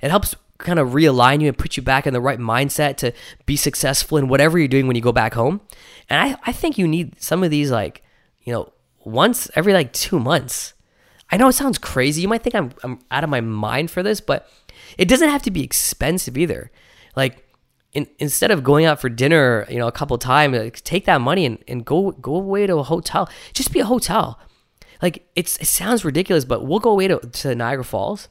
It 0.00 0.10
helps 0.10 0.34
kind 0.58 0.78
of 0.78 0.88
realign 0.88 1.40
you 1.40 1.48
and 1.48 1.56
put 1.56 1.76
you 1.76 1.82
back 1.82 2.06
in 2.06 2.12
the 2.12 2.20
right 2.20 2.38
mindset 2.38 2.96
to 2.96 3.12
be 3.46 3.56
successful 3.56 4.18
in 4.18 4.28
whatever 4.28 4.58
you're 4.58 4.68
doing 4.68 4.86
when 4.86 4.96
you 4.96 5.02
go 5.02 5.12
back 5.12 5.34
home. 5.34 5.60
And 6.08 6.20
I, 6.20 6.36
I 6.44 6.52
think 6.52 6.78
you 6.78 6.86
need 6.86 7.20
some 7.20 7.44
of 7.44 7.50
these 7.50 7.70
like, 7.70 8.02
you 8.42 8.52
know, 8.52 8.72
once 9.04 9.48
every 9.54 9.72
like 9.72 9.92
two 9.92 10.18
months. 10.18 10.74
I 11.30 11.36
know 11.36 11.48
it 11.48 11.52
sounds 11.52 11.78
crazy. 11.78 12.22
You 12.22 12.28
might 12.28 12.42
think 12.42 12.54
I'm, 12.54 12.72
I'm 12.82 13.00
out 13.10 13.24
of 13.24 13.30
my 13.30 13.40
mind 13.40 13.90
for 13.90 14.02
this, 14.02 14.20
but 14.20 14.50
it 14.96 15.08
doesn't 15.08 15.28
have 15.28 15.42
to 15.42 15.50
be 15.50 15.62
expensive 15.62 16.38
either. 16.38 16.70
Like, 17.16 17.44
in, 17.92 18.06
instead 18.18 18.50
of 18.50 18.62
going 18.62 18.86
out 18.86 19.00
for 19.00 19.08
dinner, 19.08 19.66
you 19.68 19.78
know, 19.78 19.88
a 19.88 19.92
couple 19.92 20.16
times, 20.18 20.56
like, 20.56 20.82
take 20.84 21.04
that 21.06 21.20
money 21.20 21.44
and, 21.44 21.58
and 21.66 21.84
go 21.84 22.12
go 22.12 22.36
away 22.36 22.66
to 22.66 22.76
a 22.76 22.82
hotel. 22.82 23.28
Just 23.52 23.72
be 23.72 23.80
a 23.80 23.84
hotel. 23.84 24.38
Like 25.00 25.28
it's 25.36 25.56
it 25.58 25.66
sounds 25.66 26.04
ridiculous, 26.04 26.44
but 26.44 26.66
we'll 26.66 26.80
go 26.80 26.90
away 26.90 27.08
to, 27.08 27.18
to 27.18 27.54
Niagara 27.54 27.84
Falls, 27.84 28.28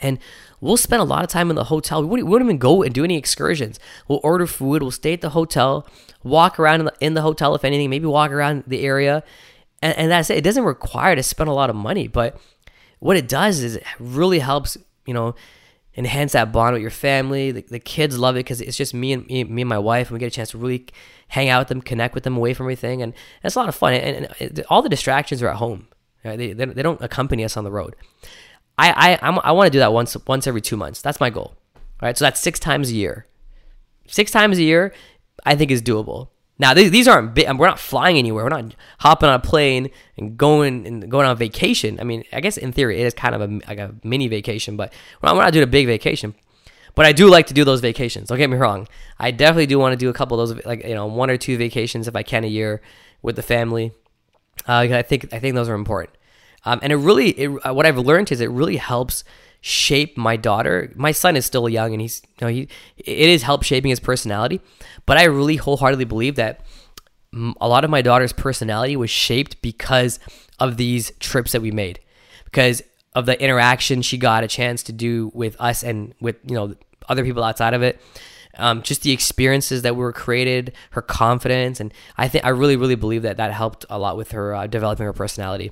and 0.00 0.18
we'll 0.60 0.76
spend 0.76 1.02
a 1.02 1.04
lot 1.04 1.24
of 1.24 1.30
time 1.30 1.50
in 1.50 1.56
the 1.56 1.64
hotel. 1.64 2.02
We 2.02 2.08
wouldn't, 2.08 2.26
we 2.26 2.32
wouldn't 2.32 2.48
even 2.48 2.58
go 2.58 2.82
and 2.82 2.94
do 2.94 3.04
any 3.04 3.16
excursions. 3.16 3.80
We'll 4.06 4.20
order 4.22 4.46
food. 4.46 4.82
We'll 4.82 4.90
stay 4.90 5.12
at 5.14 5.20
the 5.20 5.30
hotel, 5.30 5.86
walk 6.22 6.58
around 6.58 6.80
in 6.80 6.86
the, 6.86 6.94
in 7.00 7.14
the 7.14 7.22
hotel 7.22 7.54
if 7.54 7.64
anything, 7.64 7.90
maybe 7.90 8.06
walk 8.06 8.30
around 8.30 8.64
the 8.66 8.84
area, 8.84 9.24
and, 9.82 9.96
and 9.96 10.10
that's 10.10 10.30
it. 10.30 10.38
It 10.38 10.44
doesn't 10.44 10.64
require 10.64 11.16
to 11.16 11.22
spend 11.22 11.48
a 11.48 11.52
lot 11.52 11.70
of 11.70 11.76
money, 11.76 12.08
but 12.08 12.38
what 12.98 13.16
it 13.16 13.28
does 13.28 13.60
is 13.60 13.76
it 13.76 13.84
really 13.98 14.38
helps, 14.38 14.76
you 15.06 15.14
know, 15.14 15.34
enhance 15.96 16.32
that 16.32 16.52
bond 16.52 16.74
with 16.74 16.82
your 16.82 16.90
family. 16.90 17.50
The, 17.50 17.62
the 17.62 17.78
kids 17.78 18.18
love 18.18 18.36
it 18.36 18.40
because 18.40 18.60
it's 18.60 18.76
just 18.76 18.94
me 18.94 19.12
and 19.12 19.26
me, 19.26 19.44
me, 19.44 19.62
and 19.62 19.68
my 19.68 19.78
wife, 19.78 20.08
and 20.08 20.14
we 20.14 20.20
get 20.20 20.26
a 20.26 20.30
chance 20.30 20.50
to 20.52 20.58
really 20.58 20.86
hang 21.28 21.48
out 21.48 21.60
with 21.60 21.68
them, 21.68 21.82
connect 21.82 22.14
with 22.14 22.24
them 22.24 22.36
away 22.36 22.54
from 22.54 22.66
everything, 22.66 23.02
and 23.02 23.14
it's 23.42 23.56
a 23.56 23.58
lot 23.58 23.68
of 23.68 23.74
fun. 23.74 23.94
And, 23.94 24.28
and 24.40 24.64
all 24.68 24.82
the 24.82 24.88
distractions 24.88 25.42
are 25.42 25.48
at 25.48 25.56
home. 25.56 25.88
Right? 26.24 26.36
They, 26.36 26.52
they, 26.52 26.82
don't 26.82 27.00
accompany 27.00 27.44
us 27.44 27.56
on 27.56 27.64
the 27.64 27.70
road. 27.70 27.94
I 28.76 28.90
I 28.90 29.26
I'm, 29.26 29.38
i 29.40 29.52
want 29.52 29.68
to 29.68 29.70
do 29.70 29.78
that 29.78 29.92
once 29.92 30.16
once 30.26 30.46
every 30.46 30.60
two 30.60 30.76
months. 30.76 31.00
That's 31.00 31.20
my 31.20 31.30
goal. 31.30 31.54
All 32.00 32.06
right, 32.06 32.16
so 32.16 32.24
that's 32.24 32.40
six 32.40 32.60
times 32.60 32.90
a 32.90 32.94
year. 32.94 33.26
Six 34.06 34.30
times 34.30 34.58
a 34.58 34.62
year, 34.62 34.92
I 35.44 35.56
think 35.56 35.70
is 35.70 35.82
doable. 35.82 36.28
Now 36.58 36.74
these, 36.74 36.90
these 36.90 37.06
aren't. 37.06 37.36
We're 37.36 37.66
not 37.66 37.78
flying 37.78 38.18
anywhere. 38.18 38.44
We're 38.44 38.50
not 38.50 38.74
hopping 39.00 39.28
on 39.28 39.36
a 39.36 39.38
plane 39.38 39.90
and 40.16 40.36
going 40.36 40.86
and 40.86 41.10
going 41.10 41.26
on 41.26 41.36
vacation. 41.36 41.98
I 42.00 42.04
mean, 42.04 42.24
I 42.32 42.40
guess 42.40 42.56
in 42.56 42.72
theory 42.72 43.00
it 43.00 43.06
is 43.06 43.14
kind 43.14 43.34
of 43.34 43.40
a 43.40 43.60
like 43.68 43.78
a 43.78 43.94
mini 44.02 44.28
vacation, 44.28 44.76
but 44.76 44.92
we're 45.22 45.28
not, 45.28 45.36
we're 45.36 45.44
not 45.44 45.52
doing 45.52 45.64
a 45.64 45.68
big 45.68 45.86
vacation. 45.86 46.34
But 46.94 47.06
I 47.06 47.12
do 47.12 47.30
like 47.30 47.46
to 47.46 47.54
do 47.54 47.64
those 47.64 47.80
vacations. 47.80 48.28
Don't 48.28 48.38
get 48.38 48.50
me 48.50 48.56
wrong. 48.56 48.88
I 49.20 49.30
definitely 49.30 49.66
do 49.66 49.78
want 49.78 49.92
to 49.92 49.96
do 49.96 50.08
a 50.08 50.12
couple 50.12 50.40
of 50.40 50.48
those, 50.48 50.66
like 50.66 50.84
you 50.84 50.94
know, 50.94 51.06
one 51.06 51.30
or 51.30 51.36
two 51.36 51.56
vacations 51.56 52.08
if 52.08 52.16
I 52.16 52.24
can 52.24 52.42
a 52.42 52.48
year 52.48 52.82
with 53.22 53.36
the 53.36 53.42
family. 53.42 53.92
Uh, 54.66 54.88
I 54.90 55.02
think 55.02 55.32
I 55.32 55.38
think 55.38 55.54
those 55.54 55.68
are 55.68 55.74
important. 55.74 56.10
Um, 56.64 56.80
and 56.82 56.92
it 56.92 56.96
really, 56.96 57.30
it, 57.30 57.50
uh, 57.64 57.72
what 57.72 57.86
I've 57.86 57.98
learned 57.98 58.32
is 58.32 58.40
it 58.40 58.50
really 58.50 58.76
helps 58.76 59.22
shape 59.68 60.16
my 60.16 60.36
daughter. 60.36 60.92
My 60.96 61.12
son 61.12 61.36
is 61.36 61.44
still 61.44 61.68
young, 61.68 61.92
and 61.92 62.00
he's 62.00 62.22
you 62.40 62.46
know 62.46 62.52
he 62.52 62.68
it 62.96 63.28
is 63.28 63.42
help 63.42 63.62
shaping 63.62 63.90
his 63.90 64.00
personality. 64.00 64.60
But 65.06 65.18
I 65.18 65.24
really 65.24 65.56
wholeheartedly 65.56 66.06
believe 66.06 66.36
that 66.36 66.64
a 67.60 67.68
lot 67.68 67.84
of 67.84 67.90
my 67.90 68.02
daughter's 68.02 68.32
personality 68.32 68.96
was 68.96 69.10
shaped 69.10 69.60
because 69.60 70.18
of 70.58 70.76
these 70.76 71.12
trips 71.20 71.52
that 71.52 71.60
we 71.60 71.70
made, 71.70 72.00
because 72.44 72.82
of 73.14 73.26
the 73.26 73.40
interaction 73.42 74.02
she 74.02 74.16
got 74.16 74.44
a 74.44 74.48
chance 74.48 74.82
to 74.84 74.92
do 74.92 75.30
with 75.34 75.56
us 75.60 75.82
and 75.82 76.14
with 76.20 76.36
you 76.46 76.54
know 76.54 76.74
other 77.08 77.24
people 77.24 77.44
outside 77.44 77.74
of 77.74 77.82
it. 77.82 78.00
Um, 78.56 78.82
just 78.82 79.02
the 79.02 79.12
experiences 79.12 79.82
that 79.82 79.94
were 79.94 80.12
created, 80.12 80.72
her 80.90 81.02
confidence, 81.02 81.78
and 81.78 81.92
I 82.16 82.26
think 82.26 82.44
I 82.44 82.48
really, 82.48 82.76
really 82.76 82.96
believe 82.96 83.22
that 83.22 83.36
that 83.36 83.52
helped 83.52 83.84
a 83.88 83.98
lot 83.98 84.16
with 84.16 84.32
her 84.32 84.54
uh, 84.54 84.66
developing 84.66 85.06
her 85.06 85.12
personality. 85.12 85.70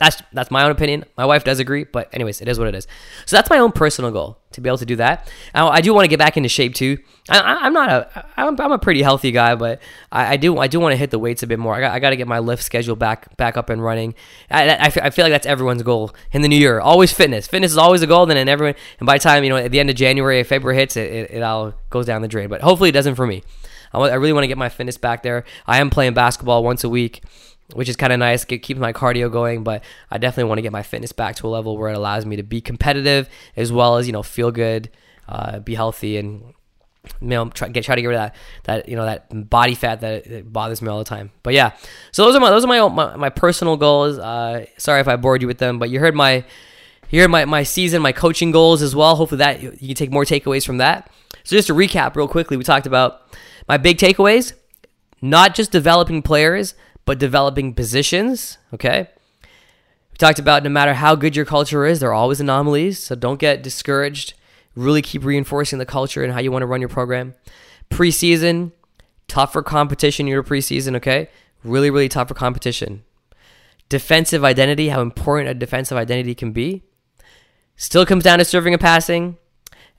That's 0.00 0.22
that's 0.32 0.50
my 0.50 0.64
own 0.64 0.70
opinion. 0.70 1.04
My 1.18 1.26
wife 1.26 1.44
does 1.44 1.58
agree, 1.58 1.84
but 1.84 2.08
anyways, 2.14 2.40
it 2.40 2.48
is 2.48 2.58
what 2.58 2.66
it 2.66 2.74
is. 2.74 2.88
So 3.26 3.36
that's 3.36 3.50
my 3.50 3.58
own 3.58 3.70
personal 3.70 4.10
goal 4.10 4.38
to 4.52 4.62
be 4.62 4.70
able 4.70 4.78
to 4.78 4.86
do 4.86 4.96
that. 4.96 5.30
Now, 5.54 5.68
I 5.68 5.82
do 5.82 5.92
want 5.92 6.04
to 6.04 6.08
get 6.08 6.18
back 6.18 6.38
into 6.38 6.48
shape 6.48 6.74
too. 6.74 6.96
I, 7.28 7.66
am 7.66 7.74
not 7.74 7.90
a 7.90 8.26
I'm, 8.38 8.58
I'm 8.58 8.72
a 8.72 8.78
pretty 8.78 9.02
healthy 9.02 9.30
guy, 9.30 9.54
but 9.56 9.78
I, 10.10 10.32
I 10.32 10.36
do 10.38 10.56
I 10.56 10.68
do 10.68 10.80
want 10.80 10.94
to 10.94 10.96
hit 10.96 11.10
the 11.10 11.18
weights 11.18 11.42
a 11.42 11.46
bit 11.46 11.58
more. 11.58 11.74
I 11.74 11.80
got, 11.80 11.92
I 11.92 11.98
got 11.98 12.10
to 12.10 12.16
get 12.16 12.26
my 12.26 12.38
lift 12.38 12.62
schedule 12.62 12.96
back 12.96 13.36
back 13.36 13.58
up 13.58 13.68
and 13.68 13.84
running. 13.84 14.14
I, 14.50 14.70
I, 14.70 14.84
I 14.86 15.10
feel 15.10 15.26
like 15.26 15.32
that's 15.32 15.46
everyone's 15.46 15.82
goal 15.82 16.14
in 16.32 16.40
the 16.40 16.48
new 16.48 16.56
year. 16.56 16.80
Always 16.80 17.12
fitness. 17.12 17.46
Fitness 17.46 17.72
is 17.72 17.78
always 17.78 18.00
a 18.00 18.06
goal. 18.06 18.24
Then 18.24 18.38
and 18.38 18.48
everyone 18.48 18.76
and 19.00 19.06
by 19.06 19.18
time 19.18 19.44
you 19.44 19.50
know 19.50 19.58
at 19.58 19.70
the 19.70 19.80
end 19.80 19.90
of 19.90 19.96
January, 19.96 20.42
February 20.44 20.78
hits, 20.78 20.96
it, 20.96 21.12
it, 21.12 21.30
it 21.30 21.42
all 21.42 21.74
goes 21.90 22.06
down 22.06 22.22
the 22.22 22.28
drain. 22.28 22.48
But 22.48 22.62
hopefully 22.62 22.88
it 22.88 22.92
doesn't 22.92 23.16
for 23.16 23.26
me. 23.26 23.42
I 23.92 24.14
really 24.14 24.32
want 24.32 24.44
to 24.44 24.48
get 24.48 24.56
my 24.56 24.68
fitness 24.68 24.96
back 24.96 25.24
there. 25.24 25.44
I 25.66 25.80
am 25.80 25.90
playing 25.90 26.14
basketball 26.14 26.62
once 26.62 26.84
a 26.84 26.88
week 26.88 27.22
which 27.74 27.88
is 27.88 27.96
kind 27.96 28.12
of 28.12 28.18
nice. 28.18 28.44
It 28.44 28.58
keeps 28.58 28.80
my 28.80 28.92
cardio 28.92 29.30
going, 29.30 29.64
but 29.64 29.82
I 30.10 30.18
definitely 30.18 30.48
want 30.48 30.58
to 30.58 30.62
get 30.62 30.72
my 30.72 30.82
fitness 30.82 31.12
back 31.12 31.36
to 31.36 31.46
a 31.46 31.50
level 31.50 31.76
where 31.76 31.90
it 31.90 31.96
allows 31.96 32.26
me 32.26 32.36
to 32.36 32.42
be 32.42 32.60
competitive 32.60 33.28
as 33.56 33.72
well 33.72 33.96
as 33.96 34.06
you 34.06 34.12
know 34.12 34.22
feel 34.22 34.50
good, 34.50 34.90
uh, 35.28 35.60
be 35.60 35.74
healthy, 35.74 36.16
and 36.16 36.54
you 37.20 37.28
know 37.28 37.48
try 37.48 37.68
get 37.68 37.84
try 37.84 37.94
to 37.94 38.02
get 38.02 38.08
rid 38.08 38.16
of 38.16 38.20
that 38.20 38.36
that 38.64 38.88
you 38.88 38.96
know 38.96 39.04
that 39.04 39.48
body 39.48 39.74
fat 39.74 40.00
that, 40.02 40.24
that 40.24 40.52
bothers 40.52 40.82
me 40.82 40.88
all 40.88 40.98
the 40.98 41.04
time. 41.04 41.30
But 41.42 41.54
yeah, 41.54 41.72
so 42.12 42.24
those 42.24 42.36
are 42.36 42.40
my 42.40 42.50
those 42.50 42.64
are 42.64 42.68
my 42.68 42.88
my, 42.88 43.16
my 43.16 43.30
personal 43.30 43.76
goals. 43.76 44.18
Uh, 44.18 44.66
sorry 44.76 45.00
if 45.00 45.08
I 45.08 45.16
bored 45.16 45.42
you 45.42 45.48
with 45.48 45.58
them, 45.58 45.78
but 45.78 45.90
you 45.90 46.00
heard 46.00 46.14
my 46.14 46.44
heard 47.12 47.30
my 47.30 47.44
my 47.44 47.62
season, 47.62 48.02
my 48.02 48.12
coaching 48.12 48.50
goals 48.50 48.82
as 48.82 48.94
well. 48.94 49.16
Hopefully 49.16 49.38
that 49.38 49.62
you 49.62 49.70
can 49.88 49.94
take 49.94 50.12
more 50.12 50.24
takeaways 50.24 50.64
from 50.64 50.78
that. 50.78 51.10
So 51.44 51.56
just 51.56 51.68
to 51.68 51.74
recap 51.74 52.16
real 52.16 52.28
quickly, 52.28 52.56
we 52.56 52.64
talked 52.64 52.86
about 52.86 53.22
my 53.68 53.76
big 53.76 53.98
takeaways, 53.98 54.52
not 55.22 55.54
just 55.54 55.72
developing 55.72 56.22
players 56.22 56.74
but 57.10 57.18
developing 57.18 57.74
positions, 57.74 58.56
okay? 58.72 59.08
We 60.12 60.16
talked 60.16 60.38
about 60.38 60.62
no 60.62 60.70
matter 60.70 60.94
how 60.94 61.16
good 61.16 61.34
your 61.34 61.44
culture 61.44 61.84
is, 61.84 61.98
there 61.98 62.10
are 62.10 62.14
always 62.14 62.40
anomalies, 62.40 63.00
so 63.00 63.16
don't 63.16 63.40
get 63.40 63.64
discouraged. 63.64 64.34
Really 64.76 65.02
keep 65.02 65.24
reinforcing 65.24 65.80
the 65.80 65.84
culture 65.84 66.22
and 66.22 66.32
how 66.32 66.38
you 66.38 66.52
want 66.52 66.62
to 66.62 66.68
run 66.68 66.80
your 66.80 66.88
program. 66.88 67.34
Preseason, 67.90 68.70
tougher 69.26 69.60
competition 69.60 70.28
in 70.28 70.30
your 70.30 70.44
preseason, 70.44 70.94
okay? 70.94 71.28
Really, 71.64 71.90
really 71.90 72.08
tougher 72.08 72.32
competition. 72.32 73.02
Defensive 73.88 74.44
identity, 74.44 74.90
how 74.90 75.00
important 75.00 75.50
a 75.50 75.54
defensive 75.54 75.98
identity 75.98 76.36
can 76.36 76.52
be. 76.52 76.84
Still 77.74 78.06
comes 78.06 78.22
down 78.22 78.38
to 78.38 78.44
serving 78.44 78.72
and 78.72 78.80
passing, 78.80 79.36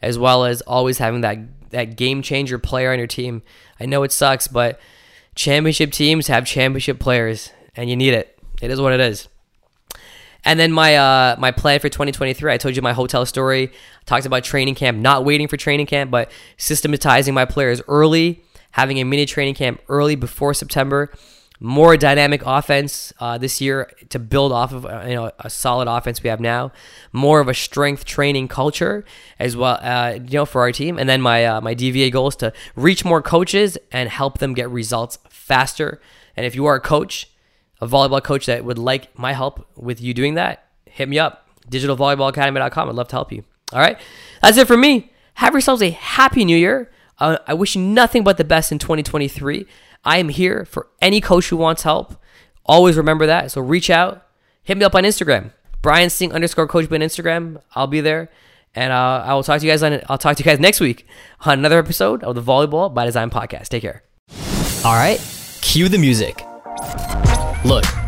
as 0.01 0.17
well 0.17 0.45
as 0.45 0.61
always 0.61 0.99
having 0.99 1.19
that, 1.19 1.39
that 1.71 1.97
game 1.97 2.21
changer 2.21 2.57
player 2.57 2.89
on 2.89 2.99
your 2.99 3.05
team. 3.05 3.41
I 3.81 3.85
know 3.85 4.03
it 4.03 4.13
sucks, 4.13 4.47
but 4.47 4.79
championship 5.35 5.91
teams 5.91 6.27
have 6.27 6.45
championship 6.45 6.99
players, 6.99 7.51
and 7.75 7.89
you 7.89 7.95
need 7.95 8.13
it. 8.13 8.37
It 8.61 8.71
is 8.71 8.79
what 8.79 8.93
it 8.93 8.99
is. 8.99 9.27
And 10.43 10.59
then 10.59 10.71
my 10.71 10.95
uh, 10.95 11.35
my 11.37 11.51
plan 11.51 11.79
for 11.79 11.89
2023, 11.89 12.51
I 12.51 12.57
told 12.57 12.75
you 12.75 12.81
my 12.81 12.93
hotel 12.93 13.25
story. 13.25 13.67
I 13.67 14.03
talked 14.05 14.25
about 14.25 14.43
training 14.43 14.75
camp, 14.75 14.97
not 14.97 15.23
waiting 15.23 15.47
for 15.47 15.57
training 15.57 15.85
camp, 15.85 16.09
but 16.09 16.31
systematizing 16.57 17.33
my 17.33 17.45
players 17.45 17.81
early, 17.87 18.43
having 18.71 18.97
a 18.97 19.03
mini 19.03 19.25
training 19.25 19.53
camp 19.53 19.81
early 19.87 20.15
before 20.15 20.53
September, 20.53 21.11
more 21.63 21.95
dynamic 21.95 22.41
offense 22.43 23.13
uh, 23.19 23.37
this 23.37 23.61
year 23.61 23.91
to 24.09 24.17
build 24.17 24.51
off 24.51 24.73
of 24.73 24.83
uh, 24.83 25.03
you 25.07 25.13
know 25.13 25.31
a 25.39 25.49
solid 25.49 25.87
offense 25.87 26.23
we 26.23 26.29
have 26.29 26.39
now, 26.39 26.71
more 27.13 27.39
of 27.39 27.47
a 27.47 27.53
strength 27.53 28.03
training 28.03 28.47
culture 28.47 29.05
as 29.37 29.55
well, 29.55 29.77
uh, 29.81 30.13
you 30.13 30.39
know, 30.39 30.45
for 30.45 30.61
our 30.61 30.71
team. 30.71 30.97
And 30.97 31.07
then 31.07 31.21
my 31.21 31.45
uh, 31.45 31.61
my 31.61 31.75
DVA 31.75 32.11
goal 32.11 32.29
is 32.29 32.35
to 32.37 32.51
reach 32.75 33.05
more 33.05 33.21
coaches 33.21 33.77
and 33.91 34.09
help 34.09 34.39
them 34.39 34.55
get 34.55 34.69
results 34.71 35.19
faster. 35.29 36.01
And 36.35 36.47
if 36.47 36.55
you 36.55 36.65
are 36.65 36.75
a 36.75 36.81
coach, 36.81 37.29
a 37.79 37.87
volleyball 37.87 38.23
coach 38.23 38.47
that 38.47 38.65
would 38.65 38.79
like 38.79 39.17
my 39.17 39.33
help 39.33 39.67
with 39.77 40.01
you 40.01 40.15
doing 40.15 40.33
that, 40.33 40.65
hit 40.85 41.07
me 41.07 41.19
up. 41.19 41.47
DigitalVolleyballAcademy.com. 41.69 42.89
I'd 42.89 42.95
love 42.95 43.07
to 43.09 43.15
help 43.15 43.31
you. 43.31 43.43
All 43.71 43.79
right, 43.79 43.99
that's 44.41 44.57
it 44.57 44.65
for 44.65 44.77
me. 44.77 45.11
Have 45.35 45.53
yourselves 45.53 45.83
a 45.83 45.91
happy 45.91 46.43
new 46.43 46.57
year. 46.57 46.91
Uh, 47.19 47.37
I 47.45 47.53
wish 47.53 47.75
you 47.75 47.83
nothing 47.83 48.23
but 48.23 48.37
the 48.37 48.43
best 48.43 48.71
in 48.71 48.79
2023. 48.79 49.67
I 50.03 50.17
am 50.17 50.29
here 50.29 50.65
for 50.65 50.87
any 51.01 51.21
coach 51.21 51.49
who 51.49 51.57
wants 51.57 51.83
help. 51.83 52.15
Always 52.65 52.97
remember 52.97 53.25
that. 53.25 53.51
So 53.51 53.61
reach 53.61 53.89
out, 53.89 54.25
hit 54.63 54.77
me 54.77 54.83
up 54.85 54.95
on 54.95 55.03
Instagram, 55.03 55.51
Brian 55.81 56.09
Singh 56.09 56.33
underscore 56.33 56.67
coach 56.67 56.85
on 56.91 56.99
Instagram. 56.99 57.61
I'll 57.75 57.87
be 57.87 58.01
there, 58.01 58.29
and 58.75 58.93
uh, 58.93 59.23
I 59.25 59.33
will 59.33 59.43
talk 59.43 59.59
to 59.59 59.65
you 59.65 59.71
guys 59.71 59.83
on. 59.83 59.99
I'll 60.09 60.17
talk 60.17 60.37
to 60.37 60.43
you 60.43 60.49
guys 60.49 60.59
next 60.59 60.79
week 60.79 61.07
on 61.41 61.59
another 61.59 61.79
episode 61.79 62.23
of 62.23 62.35
the 62.35 62.41
Volleyball 62.41 62.93
by 62.93 63.05
Design 63.05 63.29
podcast. 63.29 63.69
Take 63.69 63.81
care. 63.81 64.03
All 64.85 64.93
right, 64.93 65.19
cue 65.61 65.89
the 65.89 65.97
music. 65.97 66.43
Look, 67.63 67.85